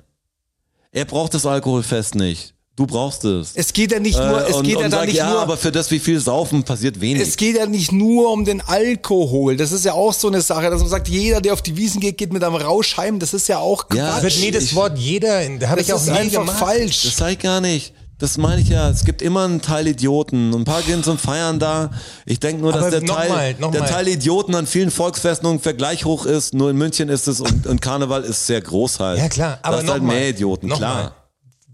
[0.92, 2.54] Er braucht das Alkoholfest nicht.
[2.76, 3.52] Du brauchst es.
[3.54, 5.30] Es geht ja nicht nur, Äh, es und, geht und ja da sag, nicht ja,
[5.30, 7.22] nur, aber für das, wie viel saufen, passiert wenig.
[7.22, 9.58] es geht ja nicht nur um den Alkohol.
[9.58, 12.02] Das ist ja auch so eine Sache, dass man sagt, jeder, der auf die Wiesen
[12.02, 13.20] geht, geht mit einem Rausch heim.
[13.20, 13.98] Das ist ja auch Quatsch.
[14.00, 16.40] Ja, wird nie das ich- Wort jeder, da habe das ich auch ist nie einfach
[16.40, 16.58] gemacht.
[16.58, 17.04] falsch.
[17.04, 17.94] Das sag ich gar nicht.
[18.18, 18.90] Das meine ich ja.
[18.90, 20.52] Es gibt immer einen Teil Idioten.
[20.56, 21.92] Ein paar gehen zum Feiern da.
[22.26, 23.88] Ich denke nur, dass Aber der, noch Teil, mal, noch der mal.
[23.90, 26.54] Teil Idioten an vielen Volksfesten ungefähr gleich hoch ist.
[26.56, 29.20] Nur in München ist es und, und Karneval ist sehr groß halt.
[29.20, 31.16] Ja klar, aber da ist noch halt mal, mehr Idioten, noch klar.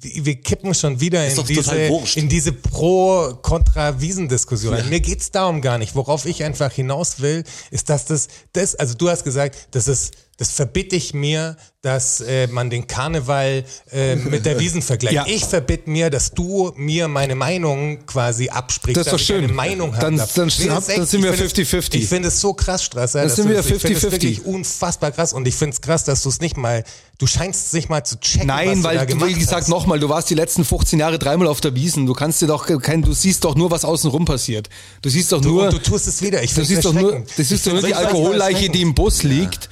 [0.02, 1.76] Wir kippen schon wieder in diese,
[2.16, 4.74] in diese Pro-Kontra-Wiesendiskussion.
[4.74, 4.88] rein.
[4.90, 5.94] Mir geht's darum gar nicht.
[5.96, 10.14] Worauf ich einfach hinaus will, ist, dass das, das also du hast gesagt, das ist,
[10.40, 15.14] das verbitte ich mir, dass äh, man den Karneval äh, mit der Wiesen vergleicht.
[15.16, 15.26] Ja.
[15.28, 18.98] Ich verbitte mir, dass du mir meine Meinung quasi absprichst.
[18.98, 19.44] Das ist doch schön.
[19.46, 20.60] eine Meinung Dann- dann- das dann ist
[20.90, 21.96] echt- sind wir ich find es- 50-50.
[21.96, 23.22] Ich finde es so krass, Strasser.
[23.24, 24.12] Das dass sind du wir das- ich finde es 50-50.
[24.12, 26.84] wirklich unfassbar krass und ich finde es krass, dass du es nicht mal,
[27.18, 28.48] du scheinst es nicht mal zu checken.
[28.50, 31.48] was Nein, du weil du, wie gesagt, nochmal, du warst die letzten 15 Jahre dreimal
[31.48, 32.06] auf der Wiesen.
[32.06, 34.70] Du kannst dir doch kein, du siehst doch nur, was außenrum passiert.
[35.02, 36.44] Du siehst doch Du, nur, und du tust es wieder.
[36.44, 37.30] Ich du finde siehst es doch nur, erschreckend.
[37.38, 39.70] du siehst Ich doch nur die Alkoholleiche, die im Bus liegt.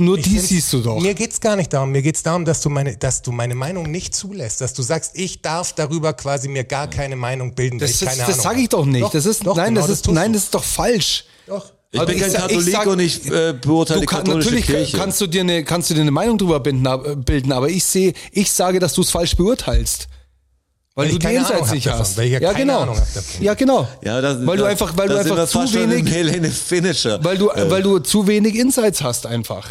[0.00, 1.00] Nur Ich die siehst du doch.
[1.00, 1.92] Mir geht's gar nicht darum.
[1.92, 5.12] Mir geht's darum, dass du meine, dass du meine Meinung nicht zulässt, dass du sagst,
[5.14, 8.84] ich darf darüber quasi mir gar keine Meinung bilden, Das, das Ahnung sage ich doch
[8.84, 9.02] nicht.
[9.02, 10.36] Doch, das ist, doch, nein, genau das ist, tust nein, du.
[10.38, 11.24] das ist doch falsch.
[11.46, 11.66] Doch.
[11.92, 14.18] Ich Also bin kein sag- ich Katholik sag- und ich äh, beurteile Du die kann,
[14.24, 14.96] katholische natürlich Kirche.
[14.96, 17.84] kannst du dir eine, kannst du dir eine Meinung drüber bilden, ab- bilden aber ich
[17.84, 20.06] sehe, ich sage, dass du es falsch beurteilst.
[20.94, 22.16] Weil, Weil du die keine Insights nicht davon, hast.
[22.16, 22.84] weil ich ja ja, keine genau.
[22.86, 23.02] Davon.
[23.40, 23.88] Ja, genau.
[24.04, 27.24] ja, das, weil du das- einfach, weil du das einfach zu wenig, Helene Finisher.
[27.24, 29.68] weil du, Äh, weil du zu wenig Insights hast einfach.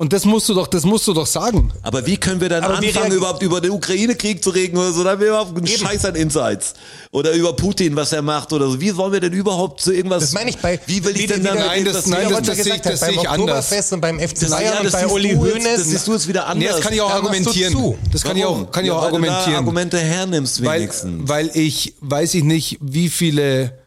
[0.00, 1.70] Und das musst du doch, das musst du doch sagen.
[1.82, 5.04] Aber wie können wir dann Aber anfangen, überhaupt über den Ukraine-Krieg zu reden oder so?
[5.04, 5.76] Da haben wir überhaupt einen Eben.
[5.76, 6.72] Scheiß an Insights.
[7.10, 8.80] Oder über Putin, was er macht oder so.
[8.80, 10.22] Wie sollen wir denn überhaupt zu irgendwas...
[10.22, 10.80] Das meine ich bei.
[10.86, 11.58] Wie will ich denn dann...
[11.58, 13.92] Nein, das- nein, das- Roger das sehe ich- das beim sehe ich anders.
[13.92, 15.76] Und beim FC das, Bayern ja, und das bei siehst Uli Hoeneß.
[15.80, 16.56] Das siehst du jetzt wieder anders.
[16.70, 17.72] Nee, das kann ich auch Da argumentieren.
[17.74, 17.98] zu.
[18.10, 18.64] Das kann ich Warum?
[18.68, 19.56] auch, kann ich ja, auch weil du da argumentieren.
[19.56, 21.28] Argumente hernimmst weil, wenigstens.
[21.28, 23.79] weil ich, weiß ich nicht, wie viele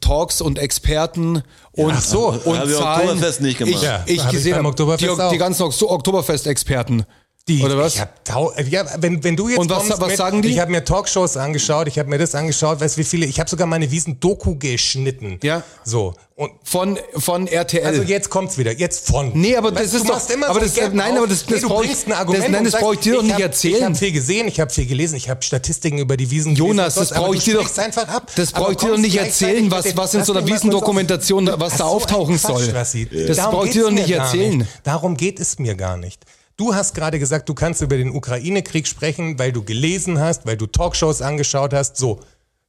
[0.00, 3.74] Talks und Experten und, Ach so, und Zahlen Oktoberfest nicht gemacht.
[3.76, 4.66] ich, Ja, ich hab ich gesehen.
[4.66, 5.30] Oktoberfest die, auch.
[5.30, 7.04] die ganzen Okto- Oktoberfest-Experten.
[7.46, 7.96] Die, Oder was?
[7.96, 8.26] Ich hab
[8.70, 10.48] ja, wenn, wenn du jetzt Und was- kommst was mit, sagen die?
[10.48, 13.50] Ich habe mir Talkshows angeschaut, ich habe mir das angeschaut, weißt wie viele, ich habe
[13.50, 15.38] sogar meine Wiesen-Doku geschnitten.
[15.42, 15.62] Ja.
[15.84, 16.14] So.
[16.36, 17.84] Und Von, von RTL.
[17.84, 19.32] also jetzt kommt's wieder, jetzt von.
[19.34, 21.18] Nee, aber das du, ist doch- machst immer aber so das- Gap nein, auf.
[21.18, 23.00] aber das- das nee, du brauch ich- ein Argument das- nein, das sagst, brauch ich
[23.00, 23.76] dir doch ich nicht erzählen.
[23.76, 26.94] Ich habe viel gesehen, ich habe viel gelesen, ich habe Statistiken über die Wiesen Jonas,
[26.94, 27.78] gelesen das brauche ich dir doch.
[27.78, 28.32] einfach ab.
[28.36, 31.84] Das brauche ich dir doch nicht erzählen, was, was in so einer Wiesendokumentation, was da
[31.84, 32.66] auftauchen soll.
[32.72, 32.94] Das
[33.38, 34.66] brauche ich dir doch nicht erzählen.
[34.82, 36.22] Darum geht es mir gar nicht.
[36.56, 40.56] Du hast gerade gesagt, du kannst über den Ukraine-Krieg sprechen, weil du gelesen hast, weil
[40.56, 41.96] du Talkshows angeschaut hast.
[41.96, 42.20] So,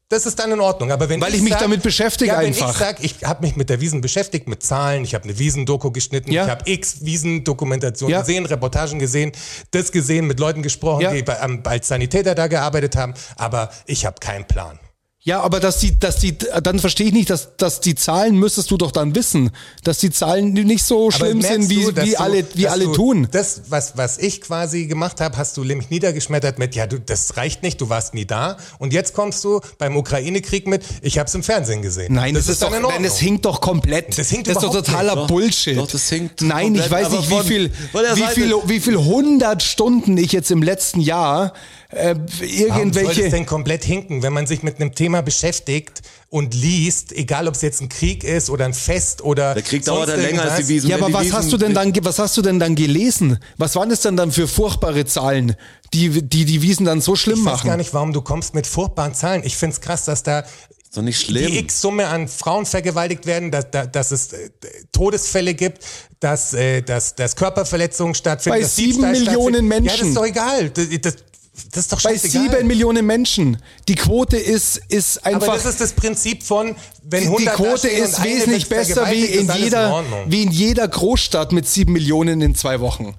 [0.10, 0.92] das ist dann in Ordnung.
[0.92, 2.72] Aber wenn Weil ich mich sag, damit beschäftige ja, wenn einfach.
[2.72, 5.92] ich sag, ich habe mich mit der Wiesen beschäftigt, mit Zahlen, ich habe eine Wiesen-Doku
[5.92, 6.46] geschnitten, Ja.
[6.46, 8.22] ich habe x Wiesen-Dokumentationen Ja.
[8.22, 9.32] gesehen, Reportagen gesehen,
[9.72, 11.12] das gesehen, mit Leuten gesprochen, Ja.
[11.14, 13.14] die bei, am- als Sanitäter da gearbeitet haben.
[13.36, 14.80] Aber ich habe keinen Plan.
[15.28, 18.70] Ja, aber dass die, dass die, dann verstehe ich nicht, dass, dass die Zahlen müsstest
[18.70, 19.50] du doch dann wissen,
[19.84, 22.94] dass die Zahlen nicht so schlimm sind, wie, du, wie du- alle, wie alle du
[22.94, 23.28] tun.
[23.32, 27.38] Das, was, was ich quasi gemacht habe, hast du nämlich niedergeschmettert mit, ja, du, das
[27.38, 28.58] reicht nicht, du warst nie da.
[28.78, 32.14] Und jetzt kommst du beim Ukraine-Krieg mit, ich habe es im Fernsehen gesehen.
[32.14, 34.16] Nein, das, ist doch, nein, das hinkt doch komplett.
[34.20, 35.24] Das hinkt ist doch totaler nicht.
[35.24, 35.76] Doch, Bullshit.
[35.80, 37.72] doch, das hinkt Nein, komplett, ich weiß nicht, wie von- viel,
[38.14, 41.54] wie viel, wie viel hundert Stunden ich jetzt im letzten Jahr
[41.90, 43.30] äh, Warum soll das irgendwelche.
[43.30, 47.62] denn komplett hinken, wenn man sich mit einem Thema beschäftigt und liest, egal ob es
[47.62, 50.68] jetzt ein Krieg ist oder ein Fest oder Der Krieg dauert ja länger als die
[50.74, 50.90] Wiesen.
[50.90, 53.40] Ja, aber was Wiesen- hast du denn dann, was hast du denn dann gelesen?
[53.58, 55.56] Was waren das denn dann für furchtbare Zahlen,
[55.94, 57.68] die die, die Wiesen dann so schlimm Ich weiß machen?
[57.68, 59.44] gar nicht, warum du kommst mit furchtbaren Zahlen.
[59.46, 61.52] Ich find's krass, dass da Ist doch nicht schlimm.
[61.52, 64.50] die X-Summe an Frauen vergewaltigt werden, dass, dass, dass es äh,
[64.92, 65.84] Todesfälle gibt,
[66.20, 68.60] dass, äh, dass, dass Körperverletzungen stattfinden.
[68.60, 69.24] Bei sieben Millionen
[69.68, 69.72] stattfindet.
[69.72, 70.08] Ja, das Menschen.
[70.10, 70.70] ist doch egal.
[70.72, 71.16] Das, das,
[71.72, 73.58] das ist doch Bei sieben Millionen Menschen.
[73.88, 75.48] Die Quote ist, ist einfach.
[75.48, 79.26] Aber das ist das Prinzip von, wenn die 100 Quote dastehen ist wesentlich besser wie
[79.26, 80.26] in, jeder, Ordnung.
[80.28, 83.16] wie in jeder Großstadt mit sieben Millionen in zwei Wochen.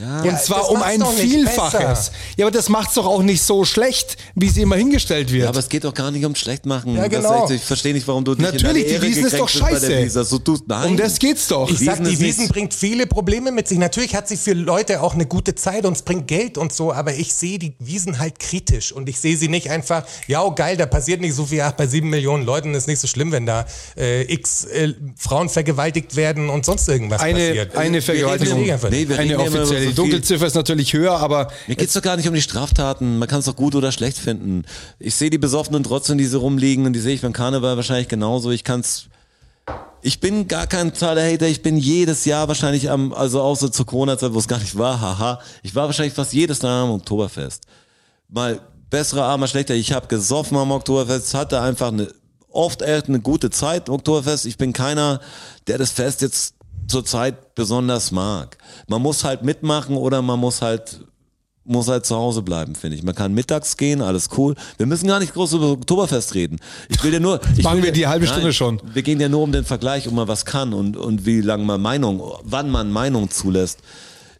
[0.00, 2.12] Ja, Und zwar das um ein Vielfaches.
[2.36, 5.44] Ja, aber das macht's doch auch nicht so schlecht, wie sie immer hingestellt wird.
[5.44, 6.94] Ja, aber es geht doch gar nicht um Schlechtmachen.
[6.96, 7.44] Ja, Das genau.
[7.44, 10.06] echt- ich verstehe nicht, warum du dich Natürlich, in die Wiesen ist doch scheiße.
[10.06, 10.64] Dass du tust.
[10.66, 10.90] Nein.
[10.90, 11.70] um das geht's doch.
[11.70, 13.78] Ich sag, Wiesen die Wiesen bringt viele Probleme mit sich.
[13.78, 16.92] Natürlich hat sie für Leute auch eine gute Zeit und es bringt Geld und so,
[16.92, 20.52] aber ich sehe die Wiesen halt kritisch und ich sehe sie nicht einfach, ja, oh,
[20.54, 23.32] geil, da passiert nicht so viel, ach, bei sieben Millionen Leuten ist nicht so schlimm,
[23.32, 27.76] wenn da äh, x äh, Frauen vergewaltigt werden und sonst irgendwas eine, passiert.
[27.76, 28.60] eine Vergewaltigung.
[28.90, 29.89] Nee, wir eine offizielle.
[29.90, 32.42] So Die viel- Dunkelziffer ist natürlich höher, aber Mir geht's doch gar nicht um die
[32.42, 33.18] Straftaten.
[33.18, 34.64] Man kann es doch gut oder schlecht finden.
[34.98, 38.08] Ich sehe die Besoffenen trotzdem, die so rumliegen und die sehe ich beim Karneval wahrscheinlich
[38.08, 38.50] genauso.
[38.50, 39.06] Ich kann's.
[40.02, 41.46] Ich bin gar kein totaler Hater.
[41.46, 45.00] Ich bin jedes Jahr wahrscheinlich am, also so zur Corona-Zeit, wo es gar nicht war,
[45.00, 45.40] haha.
[45.62, 47.64] Ich war wahrscheinlich fast jedes Jahr am Oktoberfest.
[48.28, 49.74] Mal bessere Abend, mal schlechter.
[49.74, 52.08] Ich habe gesoffen am Oktoberfest, hatte einfach eine,
[52.48, 54.46] oft echt eine gute Zeit am Oktoberfest.
[54.46, 55.20] Ich bin keiner,
[55.66, 56.54] der das Fest jetzt
[56.90, 58.58] zur Zeit besonders mag.
[58.88, 61.00] Man muss halt mitmachen oder man muss halt
[61.64, 63.02] muss halt zu Hause bleiben, finde ich.
[63.02, 64.56] Man kann mittags gehen, alles cool.
[64.76, 66.58] Wir müssen gar nicht groß über Oktoberfest reden.
[66.88, 67.40] Ich will ja nur.
[67.56, 68.80] Ich Machen wir die halbe Stunde schon.
[68.92, 71.64] Wir gehen ja nur um den Vergleich, ob man was kann und, und wie lange
[71.64, 73.78] man Meinung, wann man Meinung zulässt.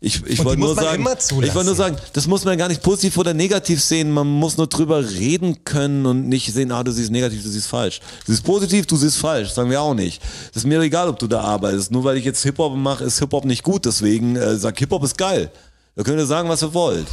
[0.02, 1.06] Ich, ich wollte nur sagen,
[1.42, 4.10] ich wollte nur sagen, das muss man gar nicht positiv oder negativ sehen.
[4.10, 7.66] Man muss nur drüber reden können und nicht sehen, ah, du siehst negativ, du siehst
[7.66, 8.00] falsch.
[8.24, 9.50] Du siehst positiv, du siehst falsch.
[9.50, 10.22] Sagen wir auch nicht.
[10.54, 11.90] Das ist mir egal, ob du da arbeitest.
[11.90, 13.84] Nur weil ich jetzt Hip-Hop mache, ist Hip-Hop nicht gut.
[13.84, 15.50] Deswegen äh, sag, Hip-Hop ist geil.
[15.96, 17.06] Da könnt ihr sagen, was ihr wollt.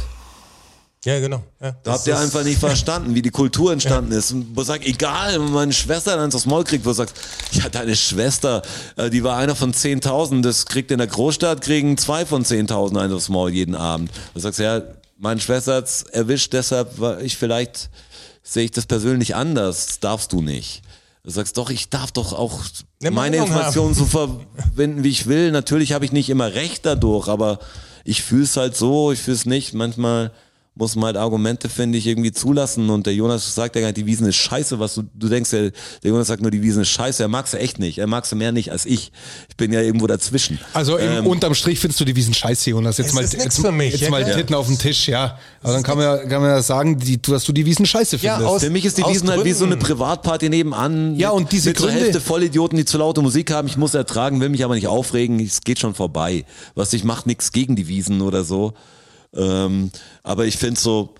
[1.04, 1.42] Ja, genau.
[1.60, 4.32] Ja, Da habt ihr einfach nicht verstanden, wie die Kultur entstanden ist.
[4.32, 7.14] Und wo sagt, egal, wenn meine Schwester dann aufs Maul kriegt, wo du sagst,
[7.52, 8.62] ja, deine Schwester,
[8.96, 13.00] äh, die war einer von 10.000, das kriegt in der Großstadt, kriegen zwei von 10.000
[13.00, 14.10] eins aufs Maul jeden Abend.
[14.34, 14.82] Du sagst, ja,
[15.16, 17.90] meine Schwester hat's erwischt, deshalb war ich vielleicht,
[18.42, 20.82] sehe ich das persönlich anders, das darfst du nicht.
[21.24, 22.60] Du sagst doch, ich darf doch auch
[23.00, 25.50] Eine meine Meinung Informationen so verwenden, wie ich will.
[25.52, 27.58] Natürlich habe ich nicht immer recht dadurch, aber
[28.04, 29.74] ich fühle es halt so, ich fühle es nicht.
[29.74, 30.30] Manchmal
[30.78, 32.88] muss man halt Argumente, finde ich, irgendwie zulassen.
[32.88, 35.50] Und der Jonas sagt ja gar nicht, die Wiesen ist scheiße, was du, du denkst,
[35.50, 37.22] der, der Jonas sagt nur, die Wiesen ist scheiße.
[37.22, 37.98] Er mag sie echt nicht.
[37.98, 39.10] Er mag sie mehr nicht als ich.
[39.48, 40.60] Ich bin ja irgendwo dazwischen.
[40.72, 42.96] Also im, Ähm, unterm Strich findest du die Wiesen scheiße, Jonas.
[42.98, 44.36] Jetzt Es mal, jetzt, für mich, jetzt ja, mal klar.
[44.36, 45.36] Titten auf den Tisch, ja.
[45.62, 48.16] Aber dann kann man, ja, kann man ja sagen, die, dass du die Wiesen scheiße
[48.18, 48.54] Ja, findest.
[48.54, 49.76] aus- Für mich ist die aus Wiesen halt wie so eine.
[49.76, 51.16] Privatparty nebenan.
[51.16, 53.66] Ja, und diese mit zur Gründe- Hälfte Vollidioten, die zu laute Musik haben.
[53.66, 55.40] Ich muss ertragen, will mich aber nicht aufregen.
[55.40, 56.44] Es geht schon vorbei.
[56.76, 58.74] Was ich mache nichts gegen die Wiesen oder so.
[59.34, 59.90] Ähm,
[60.22, 61.14] aber ich finde so,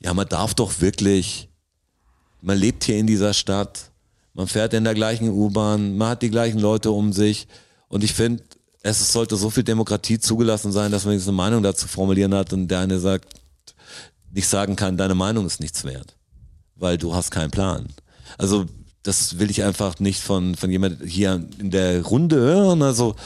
[0.00, 1.48] ja, man darf doch wirklich,
[2.40, 3.90] man lebt hier in dieser Stadt,
[4.34, 7.46] man fährt in der gleichen U-Bahn, man hat die gleichen Leute um sich.
[7.88, 8.42] Und ich finde,
[8.82, 12.52] es sollte so viel Demokratie zugelassen sein, dass man jetzt eine Meinung dazu formulieren hat
[12.52, 13.28] und der eine sagt,
[14.30, 16.16] nicht sagen kann, deine Meinung ist nichts wert,
[16.76, 17.86] weil du hast keinen Plan.
[18.38, 18.66] Also
[19.04, 22.82] das will ich einfach nicht von von jemand hier in der Runde hören.
[22.82, 23.16] Also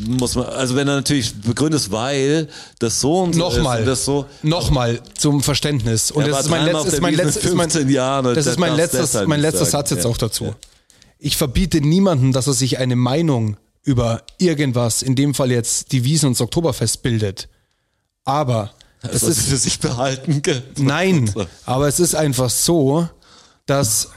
[0.00, 3.86] muss man, also wenn er natürlich begründet, weil das so und so Nochmal, ist und
[3.86, 4.26] das so.
[4.42, 6.10] nochmal zum Verständnis.
[6.10, 8.34] Und das ist mein, letzt, ist mein, Wiesn in letzt, ist mein, 15 Jahren und
[8.36, 9.66] das ist mein letztes, mein letzter.
[9.66, 10.10] Satz jetzt Ja.
[10.10, 10.54] auch dazu.
[11.18, 16.02] Ich verbiete niemanden, dass er sich eine Meinung über irgendwas, in dem Fall jetzt die
[16.04, 17.48] Wiesen und das Oktoberfest bildet.
[18.24, 18.72] Aber
[19.02, 20.42] Das sie ist für sich behalten.
[20.78, 21.30] Nein,
[21.66, 23.08] aber es ist einfach so,
[23.66, 24.08] dass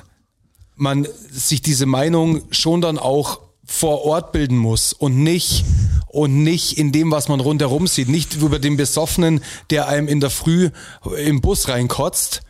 [0.79, 5.63] man sich diese Meinung schon dann auch vor Ort bilden muss und nicht
[6.07, 10.19] und nicht in dem, was man rundherum sieht, nicht über den Besoffenen, der einem in
[10.19, 10.71] der Früh
[11.17, 12.41] im Bus reinkotzt,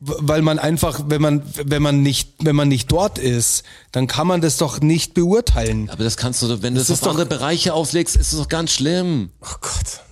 [0.00, 4.28] weil man einfach, wenn man wenn man nicht wenn man nicht dort ist, dann kann
[4.28, 5.90] man das doch nicht beurteilen.
[5.90, 8.32] Aber das kannst du, doch- wenn du das, ist auf doch- andere Bereiche auflegst, ist
[8.32, 9.30] es doch ganz schlimm.
[9.40, 10.02] Oh Gott.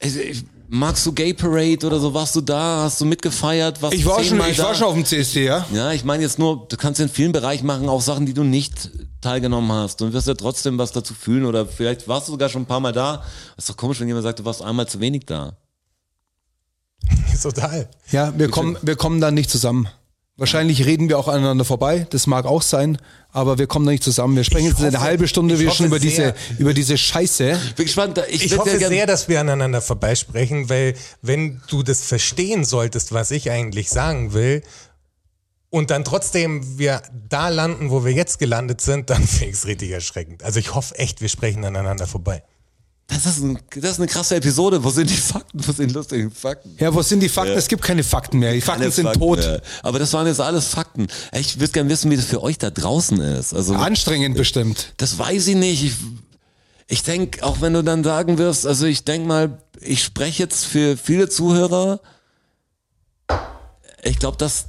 [0.00, 2.12] Also, ich- magst du Gay Parade oder so?
[2.14, 2.82] Warst du da?
[2.84, 3.80] Hast du mitgefeiert?
[3.82, 4.64] Warst Ich war schon, ich da?
[4.64, 5.66] war schon auf dem CSD, ja.
[5.72, 8.44] Ja, ich meine jetzt nur, du kannst in vielen Bereichen machen, auch Sachen, die du
[8.44, 8.90] nicht
[9.20, 10.00] teilgenommen hast.
[10.02, 12.80] Und wirst ja trotzdem was dazu fühlen oder vielleicht warst du sogar schon ein paar
[12.80, 13.22] Mal da.
[13.56, 15.56] ist doch komisch, wenn jemand sagt, du warst einmal zu wenig da.
[17.42, 17.88] Total.
[18.10, 19.88] Ja, wir kommen, wir kommen da nicht zusammen.
[20.38, 22.96] Wahrscheinlich reden wir auch aneinander vorbei, das mag auch sein,
[23.32, 24.36] aber wir kommen da nicht zusammen.
[24.36, 27.58] Wir sprechen Ich jetzt eine hoffe- halbe Stunde wir schon über diese, über diese Scheiße.
[27.66, 28.22] Ich bin gespannt.
[28.30, 33.32] Ich, Ich hoffe sehr, dass wir aneinander vorbeisprechen, weil wenn du das verstehen solltest, was
[33.32, 34.62] ich eigentlich sagen will,
[35.70, 39.66] und dann trotzdem wir da landen, wo wir jetzt gelandet sind, dann finde ich es
[39.66, 40.44] richtig erschreckend.
[40.44, 42.42] Also ich hoffe echt, wir sprechen aneinander vorbei.
[43.10, 44.84] Das ist, ein, das ist eine krasse Episode.
[44.84, 45.66] Wo sind die Fakten?
[45.66, 46.76] Wo sind die lustigen Fakten?
[46.78, 47.54] Ja, wo sind die Fakten?
[47.54, 48.52] Es gibt keine Fakten mehr.
[48.52, 49.38] Die Fakten Keine sind Fakten tot.
[49.38, 49.62] mehr.
[49.82, 51.06] Aber das waren jetzt alles Fakten.
[51.32, 53.54] Ich würde gerne wissen, wie das für euch da draußen ist.
[53.54, 54.92] Also Anstrengend bestimmt.
[54.98, 55.82] Das weiß ich nicht.
[55.84, 55.94] Ich,
[56.86, 60.66] ich denke, auch wenn du dann sagen wirst, also ich denke mal, ich spreche jetzt
[60.66, 62.00] für viele Zuhörer.
[64.02, 64.66] Ich glaube, dass,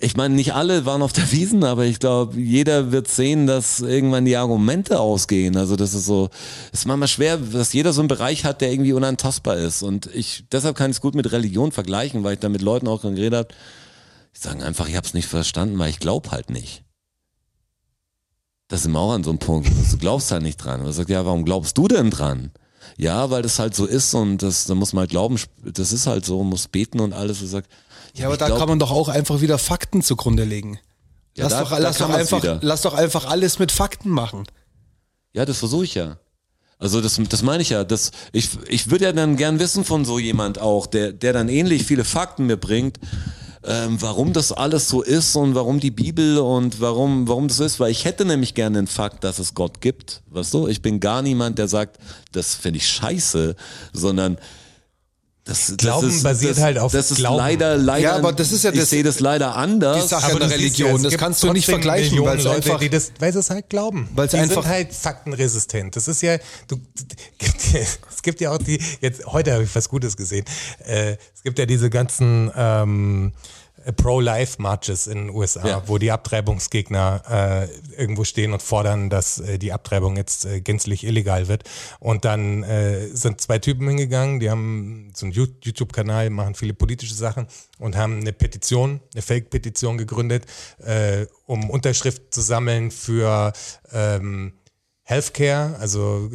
[0.00, 3.80] ich meine, nicht alle waren auf der Wiesen, aber ich glaube, jeder wird sehen, dass
[3.80, 5.56] irgendwann die Argumente ausgehen.
[5.56, 6.30] Also das ist so,
[6.72, 9.82] es ist manchmal schwer, dass jeder so einen Bereich hat, der irgendwie unantastbar ist.
[9.82, 12.88] Und ich, deshalb kann ich es gut mit Religion vergleichen, weil ich da mit Leuten
[12.88, 13.48] auch geredet habe.
[14.36, 16.82] Die sagen einfach, ich habe es nicht verstanden, weil ich glaube halt nicht.
[18.68, 19.68] Das sind wir auch an so einem Punkt.
[19.92, 20.80] Du glaubst halt nicht dran.
[20.80, 22.50] Und sagt, ja, warum glaubst du denn dran?
[22.96, 26.06] Ja, weil das halt so ist und das, da muss man halt glauben, das ist
[26.06, 27.40] halt so, muss beten und alles.
[27.40, 27.70] Er sagt,
[28.16, 30.78] Ja, aber da glaub- kann man doch auch einfach wieder Fakten zugrunde legen.
[31.36, 32.58] Ja, lass, da- doch, da lass, doch einfach, wieder.
[32.62, 34.44] lass doch einfach alles mit Fakten machen.
[35.32, 36.18] Ja, das versuche ich ja.
[36.78, 37.82] Also das, das meine ich ja.
[37.82, 41.48] Das, ich, ich würde ja dann gern wissen von so jemand auch, der, der dann
[41.48, 43.00] ähnlich viele Fakten mir bringt,
[43.64, 47.64] ähm, warum das alles so ist und warum die Bibel und warum, warum das so
[47.64, 47.80] ist.
[47.80, 50.22] Weil ich hätte nämlich gerne den Fakt, dass es Gott gibt.
[50.30, 50.68] Weißt du?
[50.68, 51.98] Ich bin gar niemand, der sagt,
[52.32, 53.56] das finde ich scheiße,
[53.92, 54.38] sondern
[55.46, 57.36] das, Glauben das ist, basiert das, halt auf das ist Glauben.
[57.36, 58.00] leider, leider.
[58.02, 60.02] Ja, aber das ist ja ich das- sehe das leider anders.
[60.02, 62.78] die Sache Aber der Religion, es das kannst du nicht vergleichen, weil es Leute, einfach-
[62.80, 64.08] die das, weil sie es halt glauben.
[64.14, 65.96] Weil einfach- sind halt faktenresistent.
[65.96, 66.78] Das ist ja, du,
[68.10, 70.46] es gibt ja auch die, jetzt, heute habe ich was Gutes gesehen.
[70.86, 73.32] Äh, es gibt ja diese ganzen, ähm,
[73.92, 75.82] Pro-Life-Marches in den USA, Ja.
[75.86, 81.04] wo die Abtreibungsgegner äh, irgendwo stehen und fordern, dass äh, die Abtreibung jetzt äh, gänzlich
[81.04, 81.64] illegal wird.
[82.00, 86.74] Und dann äh, sind zwei Typen hingegangen, die haben so einen You- YouTube-Kanal, machen viele
[86.74, 87.46] politische Sachen
[87.78, 90.44] und haben eine Petition, eine Fake-Petition gegründet,
[90.78, 93.52] äh, um Unterschrift zu sammeln für
[93.92, 94.54] ähm,
[95.02, 96.30] Healthcare, also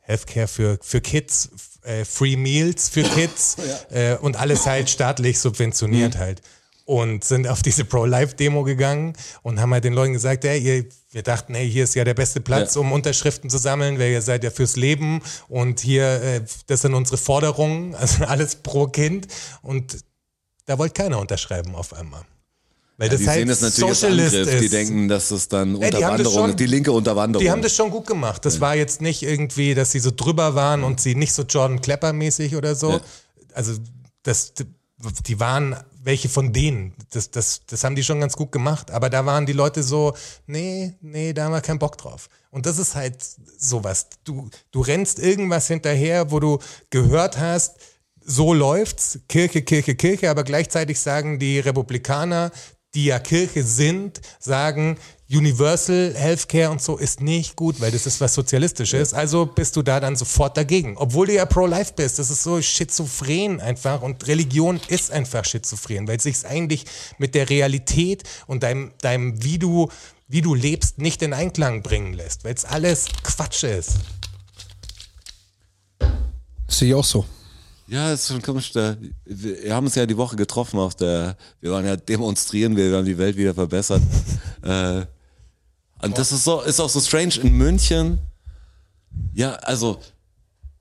[0.00, 1.50] Healthcare für, für Kids,
[1.82, 3.56] äh, Free Meals für Kids
[3.90, 6.42] äh, und alles halt staatlich subventioniert halt.
[6.86, 9.12] Und sind auf diese Pro-Life-Demo gegangen
[9.42, 12.14] und haben halt den Leuten gesagt, hey, ihr, wir dachten, hey, hier ist ja der
[12.14, 12.80] beste Platz, Ja.
[12.80, 16.94] um Unterschriften zu sammeln, weil ihr seid ja fürs Leben und hier, äh, das sind
[16.94, 19.28] unsere Forderungen, also alles pro Kind.
[19.62, 19.98] Und
[20.66, 22.22] da wollte keiner unterschreiben auf einmal.
[23.00, 24.54] Weil das die halt sehen das natürlich als Socialist Angriff.
[24.54, 24.60] ist.
[24.62, 27.42] Die denken, dass es dann Ja, die das Unterwanderung schon- ist, die linke Unterwanderung.
[27.44, 28.44] Die haben das schon gut gemacht.
[28.44, 31.80] Das war jetzt nicht irgendwie, dass sie so drüber waren und sie nicht so Jordan
[31.80, 32.90] Klepper mäßig oder so.
[32.90, 33.00] Ja.
[33.54, 33.72] Also
[34.22, 34.52] das,
[35.26, 36.92] die waren welche von denen.
[37.10, 38.90] Das, das, das haben die schon ganz gut gemacht.
[38.90, 40.14] Aber da waren die Leute so,
[40.46, 42.28] nee, nee, da haben wir keinen Bock drauf.
[42.50, 43.16] Und das ist halt
[43.58, 44.08] sowas.
[44.24, 46.58] Du, du rennst irgendwas hinterher, wo du
[46.90, 47.76] gehört hast,
[48.22, 52.50] so läuft's, Kirche, Kirche, Kirche, aber gleichzeitig sagen die Republikaner,
[52.94, 54.98] die ja Kirche sind, sagen,
[55.32, 59.14] Universal Healthcare und so ist nicht gut, weil das ist was Sozialistisches.
[59.14, 60.96] Also bist du da dann sofort dagegen.
[60.96, 62.18] Obwohl du ja pro-life bist.
[62.18, 64.02] Das ist so schizophren einfach.
[64.02, 66.84] Und Religion ist einfach schizophren, weil es sich eigentlich
[67.18, 69.88] mit der Realität und deinem, deinem wie du,
[70.26, 72.42] wie du lebst, nicht in Einklang bringen lässt.
[72.42, 73.98] Weil es alles Quatsch ist.
[76.66, 77.24] Sehe ich auch so.
[77.90, 78.70] Ja, ist schon komisch.
[78.70, 82.76] Da, wir wir haben uns ja die Woche getroffen auf der, wir waren ja demonstrieren,
[82.76, 84.02] wir haben die Welt wieder verbessert.
[84.62, 85.04] äh,
[86.02, 88.20] und das ist so, ist auch so strange in München.
[89.34, 89.98] Ja, also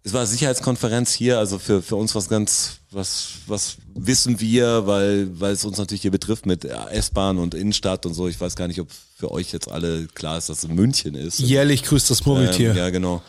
[0.04, 5.28] es war Sicherheitskonferenz hier, also für, für uns was ganz, was, was wissen wir, weil,
[5.40, 8.28] weil es uns natürlich hier betrifft mit S-Bahn und Innenstadt und so.
[8.28, 11.40] Ich weiß gar nicht, ob für euch jetzt alle klar ist, dass es München ist.
[11.40, 12.72] Jährlich grüßt das Murmeltier.
[12.72, 13.24] Ähm, ja, genau.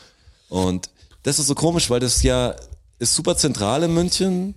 [0.51, 0.91] Und
[1.22, 2.55] das ist so komisch, weil das ja
[3.01, 4.55] ist super zentral in München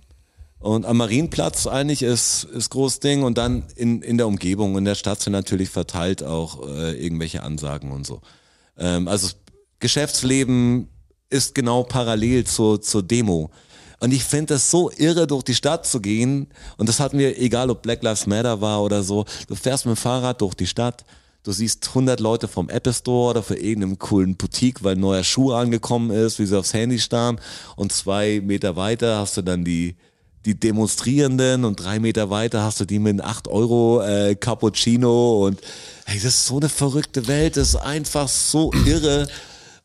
[0.60, 4.84] und am Marienplatz eigentlich ist, ist groß Ding und dann in, in der Umgebung, in
[4.84, 8.20] der Stadt sind natürlich verteilt auch äh, irgendwelche Ansagen und so.
[8.78, 9.28] Ähm, also
[9.80, 10.88] Geschäftsleben
[11.30, 13.50] ist genau parallel zur, zur Demo.
[14.00, 16.48] Und ich finde das so irre, durch die Stadt zu gehen.
[16.76, 19.24] Und das hatten wir, egal ob Black Lives Matter war oder so.
[19.48, 21.04] Du fährst mit dem Fahrrad durch die Stadt.
[21.44, 25.52] Du siehst 100 Leute vom Apple Store oder für irgendeinem coolen Boutique, weil neuer Schuh
[25.52, 27.38] angekommen ist, wie sie aufs Handy starren.
[27.76, 29.94] Und zwei Meter weiter hast du dann die,
[30.46, 35.44] die Demonstrierenden und drei Meter weiter hast du die mit einem 8 Euro äh, Cappuccino
[35.44, 35.60] und
[36.06, 39.28] hey, das ist so eine verrückte Welt, das ist einfach so irre.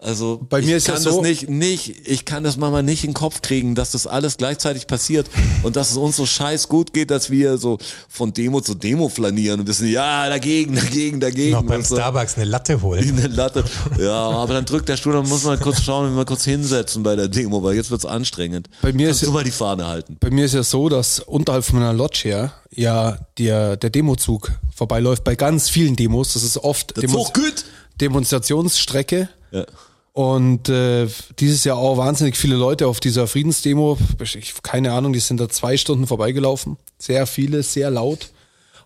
[0.01, 3.03] Also Bei mir ich ist kann so- das nicht, nicht, ich kann das manchmal nicht
[3.03, 5.27] in den Kopf kriegen, dass das alles gleichzeitig passiert
[5.63, 9.09] und dass es uns so scheiß gut geht, dass wir so von Demo zu Demo
[9.09, 11.51] flanieren und wissen, ja, dagegen, dagegen, dagegen.
[11.51, 11.95] Noch beim so.
[11.97, 13.09] Starbucks eine Latte holen.
[13.19, 13.65] Eine Latte.
[13.99, 17.03] Ja, aber dann drückt der Stuhl, dann muss man kurz schauen, wie wir kurz hinsetzen
[17.03, 18.69] bei der Demo, weil jetzt wird's anstrengend.
[18.81, 20.15] Bei mir Kannst ist- du mal die Fahne halten.
[20.21, 24.49] Bei mir ist ja so, dass unterhalb von meiner Lodge her ja der, der Demozug
[24.73, 26.31] vorbeiläuft bei ganz vielen Demos.
[26.35, 27.65] Das ist oft Der Demo Zug gut.
[27.99, 29.27] Demonstrationsstrecke.
[29.51, 29.65] Ja.
[30.11, 31.07] Und äh,
[31.39, 33.97] dieses Jahr auch wahnsinnig viele Leute auf dieser Friedensdemo.
[34.21, 36.77] Ich, keine Ahnung, die sind da zwei Stunden vorbeigelaufen.
[36.97, 38.31] Sehr viele, sehr laut.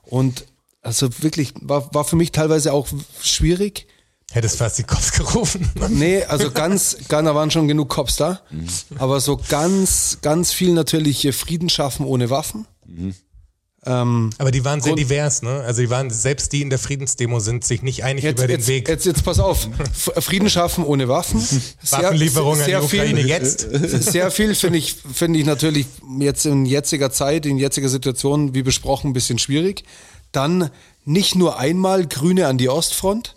[0.03, 0.45] Und
[0.81, 2.87] also wirklich, war, war für mich teilweise auch
[3.21, 3.87] schwierig.
[4.31, 5.69] Hättest fast die Cops gerufen.
[5.89, 8.41] Nee, also ganz, ganz, da waren schon genug Cops da.
[8.97, 12.67] Aber so ganz, ganz viel natürlich Frieden schaffen ohne Waffen.
[13.85, 15.61] Ähm, Aber die waren sehr divers, ne?
[15.61, 18.59] Also die waren, selbst die in der Friedensdemo sind sich nicht einig jetzt, über den
[18.59, 18.87] jetzt, Weg.
[18.87, 19.67] Jetzt, jetzt pass auf.
[19.93, 21.39] Frieden schaffen ohne Waffen.
[21.81, 23.61] Sehr- Waffenlieferung an die sehr viel- Ukraine jetzt.
[24.11, 25.85] Sehr viel finde ich, finde ich natürlich
[26.19, 29.83] jetzt in jetziger Zeit, in jetziger Situation, wie besprochen, ein bisschen schwierig.
[30.31, 30.69] Dann
[31.05, 33.35] nicht nur einmal Grüne an die Ostfront.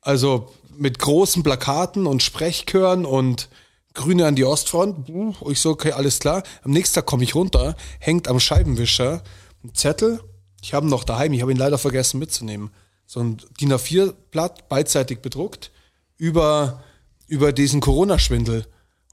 [0.00, 3.48] Also mit großen Plakaten und Sprechchören und
[3.94, 5.08] Grüne an die Ostfront.
[5.48, 6.42] Ich so, okay, alles klar.
[6.64, 9.22] Am nächsten Tag komme ich runter, hängt am Scheibenwischer
[9.64, 10.20] ein Zettel.
[10.62, 12.70] Ich habe ihn noch daheim, ich habe ihn leider vergessen mitzunehmen.
[13.06, 15.70] So ein DIN A4-Blatt, beidseitig bedruckt,
[16.16, 16.82] über,
[17.26, 18.66] über diesen Corona-Schwindel.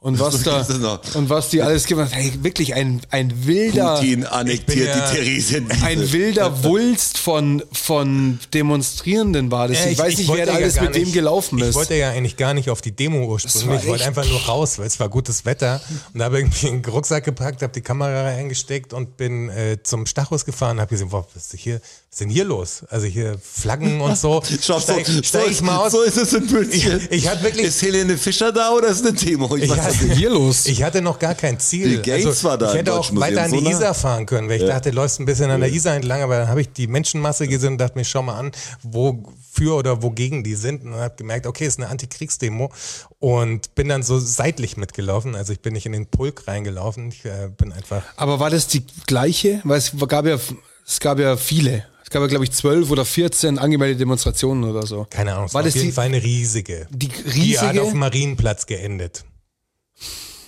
[0.03, 0.99] Und was da, ist das noch?
[1.13, 2.21] und was die alles gemacht haben.
[2.21, 5.61] Hey, wirklich ein, ein wilder, Putin Ich annektiert ja- die Therese.
[5.83, 9.77] ein wilder Wulst von, von Demonstrierenden war das.
[9.85, 11.75] Ja, ich, weiß nicht, wer da ja alles mit dem nicht- gelaufen Ich ist.
[11.75, 13.81] wollte ja eigentlich gar nicht auf die Demo ursprünglich.
[13.83, 15.79] Ich wollte einfach nur raus, weil es war gutes Wetter.
[16.15, 20.45] Und habe irgendwie einen Rucksack gepackt, habe die Kamera eingesteckt und bin äh, zum Stachus
[20.45, 20.79] gefahren.
[20.81, 21.79] Habe gesehen, boah, was ist, hier,
[22.13, 22.83] was ist denn hier los?
[22.89, 24.43] Also hier Flaggen und so.
[24.61, 25.93] Schau, so, steig, steig ich mal aus.
[25.93, 26.99] so ist es in München.
[27.09, 29.55] Ich- ich hatte wirklich- Ist Helene Fischer da oder ist eine Demo?
[29.55, 30.17] Ich Ich weiß hatte- es nicht.
[30.17, 30.65] hier los?
[30.65, 31.87] Ich hatte noch gar kein Ziel.
[31.87, 33.69] Bill Gates war da Ich hätte auch weiter an die so.
[33.69, 36.37] Isar fahren können, weil ich dachte, du läufst ein bisschen an der Isar entlang, aber
[36.39, 38.51] dann habe ich die Menschenmasse gesehen und dachte mir, schau mal an,
[38.83, 40.83] wofür oder wogegen die sind.
[40.83, 42.73] Und habe gemerkt, okay, ist eine Antikriegsdemo
[43.19, 45.33] und bin dann so seitlich mitgelaufen.
[45.33, 47.07] Also ich bin nicht in den Pulk reingelaufen.
[47.07, 48.03] Ich äh, bin einfach.
[48.17, 49.61] Aber war das die gleiche?
[49.63, 50.37] Weil es gab ja,
[50.85, 51.85] es gab ja viele.
[52.11, 55.07] Gab ja, glaube ich, zwölf oder 14 angemeldete Demonstrationen oder so.
[55.09, 56.87] Keine Ahnung, es War das auf jeden die- Fall eine riesige.
[56.91, 57.81] Die Die hat riesige.
[57.83, 59.23] auf dem Marienplatz geendet.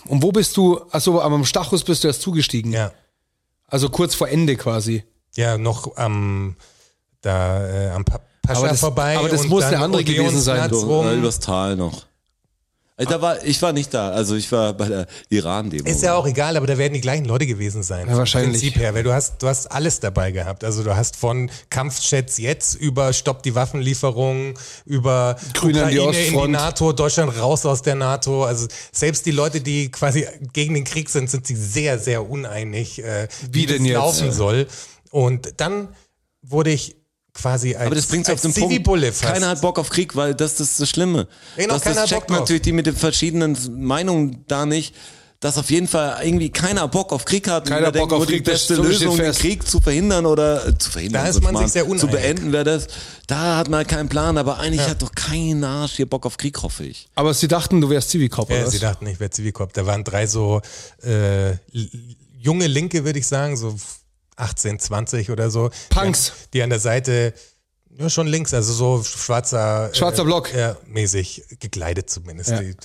[0.06, 0.82] Und wo bist du?
[0.92, 2.72] Achso, am Stachus bist du erst zugestiegen.
[2.74, 2.92] Ja.
[3.68, 5.04] Also kurz vor Ende quasi.
[5.36, 6.56] Ja, noch am,
[7.22, 9.18] da, äh, am Pa- Pascha Aber das- vorbei.
[9.18, 11.08] aber das und muss dann eine andere gewesen sein, rum.
[11.08, 12.06] Äh, übers Tal noch.
[12.96, 15.90] Da war, ich war nicht da, also ich war bei der Iran-Demo.
[15.90, 18.06] Ist ja auch egal, aber da werden die gleichen Leute gewesen sein.
[18.06, 18.62] vom wahrscheinlich.
[18.62, 20.64] Prinzip her, weil du hast, du hast alles dabei gehabt.
[20.64, 24.54] Also du hast von Kampfjets jetzt über Stopp die Waffenlieferungen,
[24.86, 26.48] über Grüne an die Ukraine in die.
[26.52, 28.44] NATO, Deutschland raus aus der NATO.
[28.46, 33.04] Also selbst die Leute, die quasi gegen den Krieg sind, sind sich sehr, sehr uneinig,
[33.04, 33.96] äh, wie, Wie denn das jetzt?
[33.96, 34.68] laufen soll.
[35.10, 35.90] Und dann
[36.44, 36.96] wurde ich
[37.34, 38.88] quasi als, Aber das bringt auf den Punkt.
[38.88, 39.22] Fast.
[39.22, 41.28] Keiner hat Bock auf Krieg, weil das, das ist das Schlimme.
[41.56, 44.94] Genau, das, keiner das hat checkt natürlich die mit den verschiedenen Meinungen da nicht,
[45.40, 47.68] dass auf jeden Fall irgendwie keiner Bock auf Krieg hat.
[47.68, 49.34] Keiner Bock denken, auf nur die Krieg, das beste Lösung, den.
[49.34, 52.12] Krieg zu verhindern oder äh, zu verhindern, Da ist man sich sehr zu uneinig.
[52.12, 52.88] beenden wäre das.
[53.28, 56.38] Da hat man halt keinen Plan, aber eigentlich hat doch kein Arsch hier Bock auf
[56.38, 57.10] Krieg, hoffe ich.
[57.16, 59.74] Aber sie dachten, du wärst Zivilcop, oder Ja, sie dachten, ich wäre Zivilkopf.
[59.74, 60.62] Da waren drei so
[61.02, 61.56] äh,
[62.40, 63.76] junge Linke, würde ich sagen, so
[64.36, 65.70] 18, 20 oder so.
[65.90, 66.26] Punks.
[66.26, 67.34] Die an, die an der Seite,
[67.98, 70.54] ja schon links, also so schwarzer Schwarzer Block.
[70.54, 72.50] Ja, mäßig gekleidet zumindest.
[72.52, 72.60] Ja.
[72.62, 72.76] Die,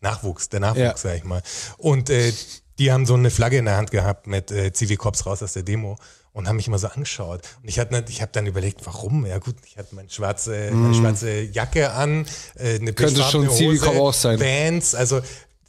[0.00, 0.96] Nachwuchs, der Nachwuchs, Ja.
[0.96, 1.42] sag ich mal.
[1.76, 2.32] Und äh,
[2.78, 5.64] die haben so eine Flagge in der Hand gehabt mit äh, Zivilcops raus aus der
[5.64, 5.98] Demo
[6.32, 7.40] und haben mich immer so angeschaut.
[7.60, 9.26] Und ich, hatte, ich habe dann überlegt, warum?
[9.26, 12.94] Ja gut, ich hatte meine schwarze, meine schwarze Jacke an, äh, eine Mhm.
[12.94, 14.38] Könnte schon Hose, auch sein.
[14.38, 15.20] Vans, also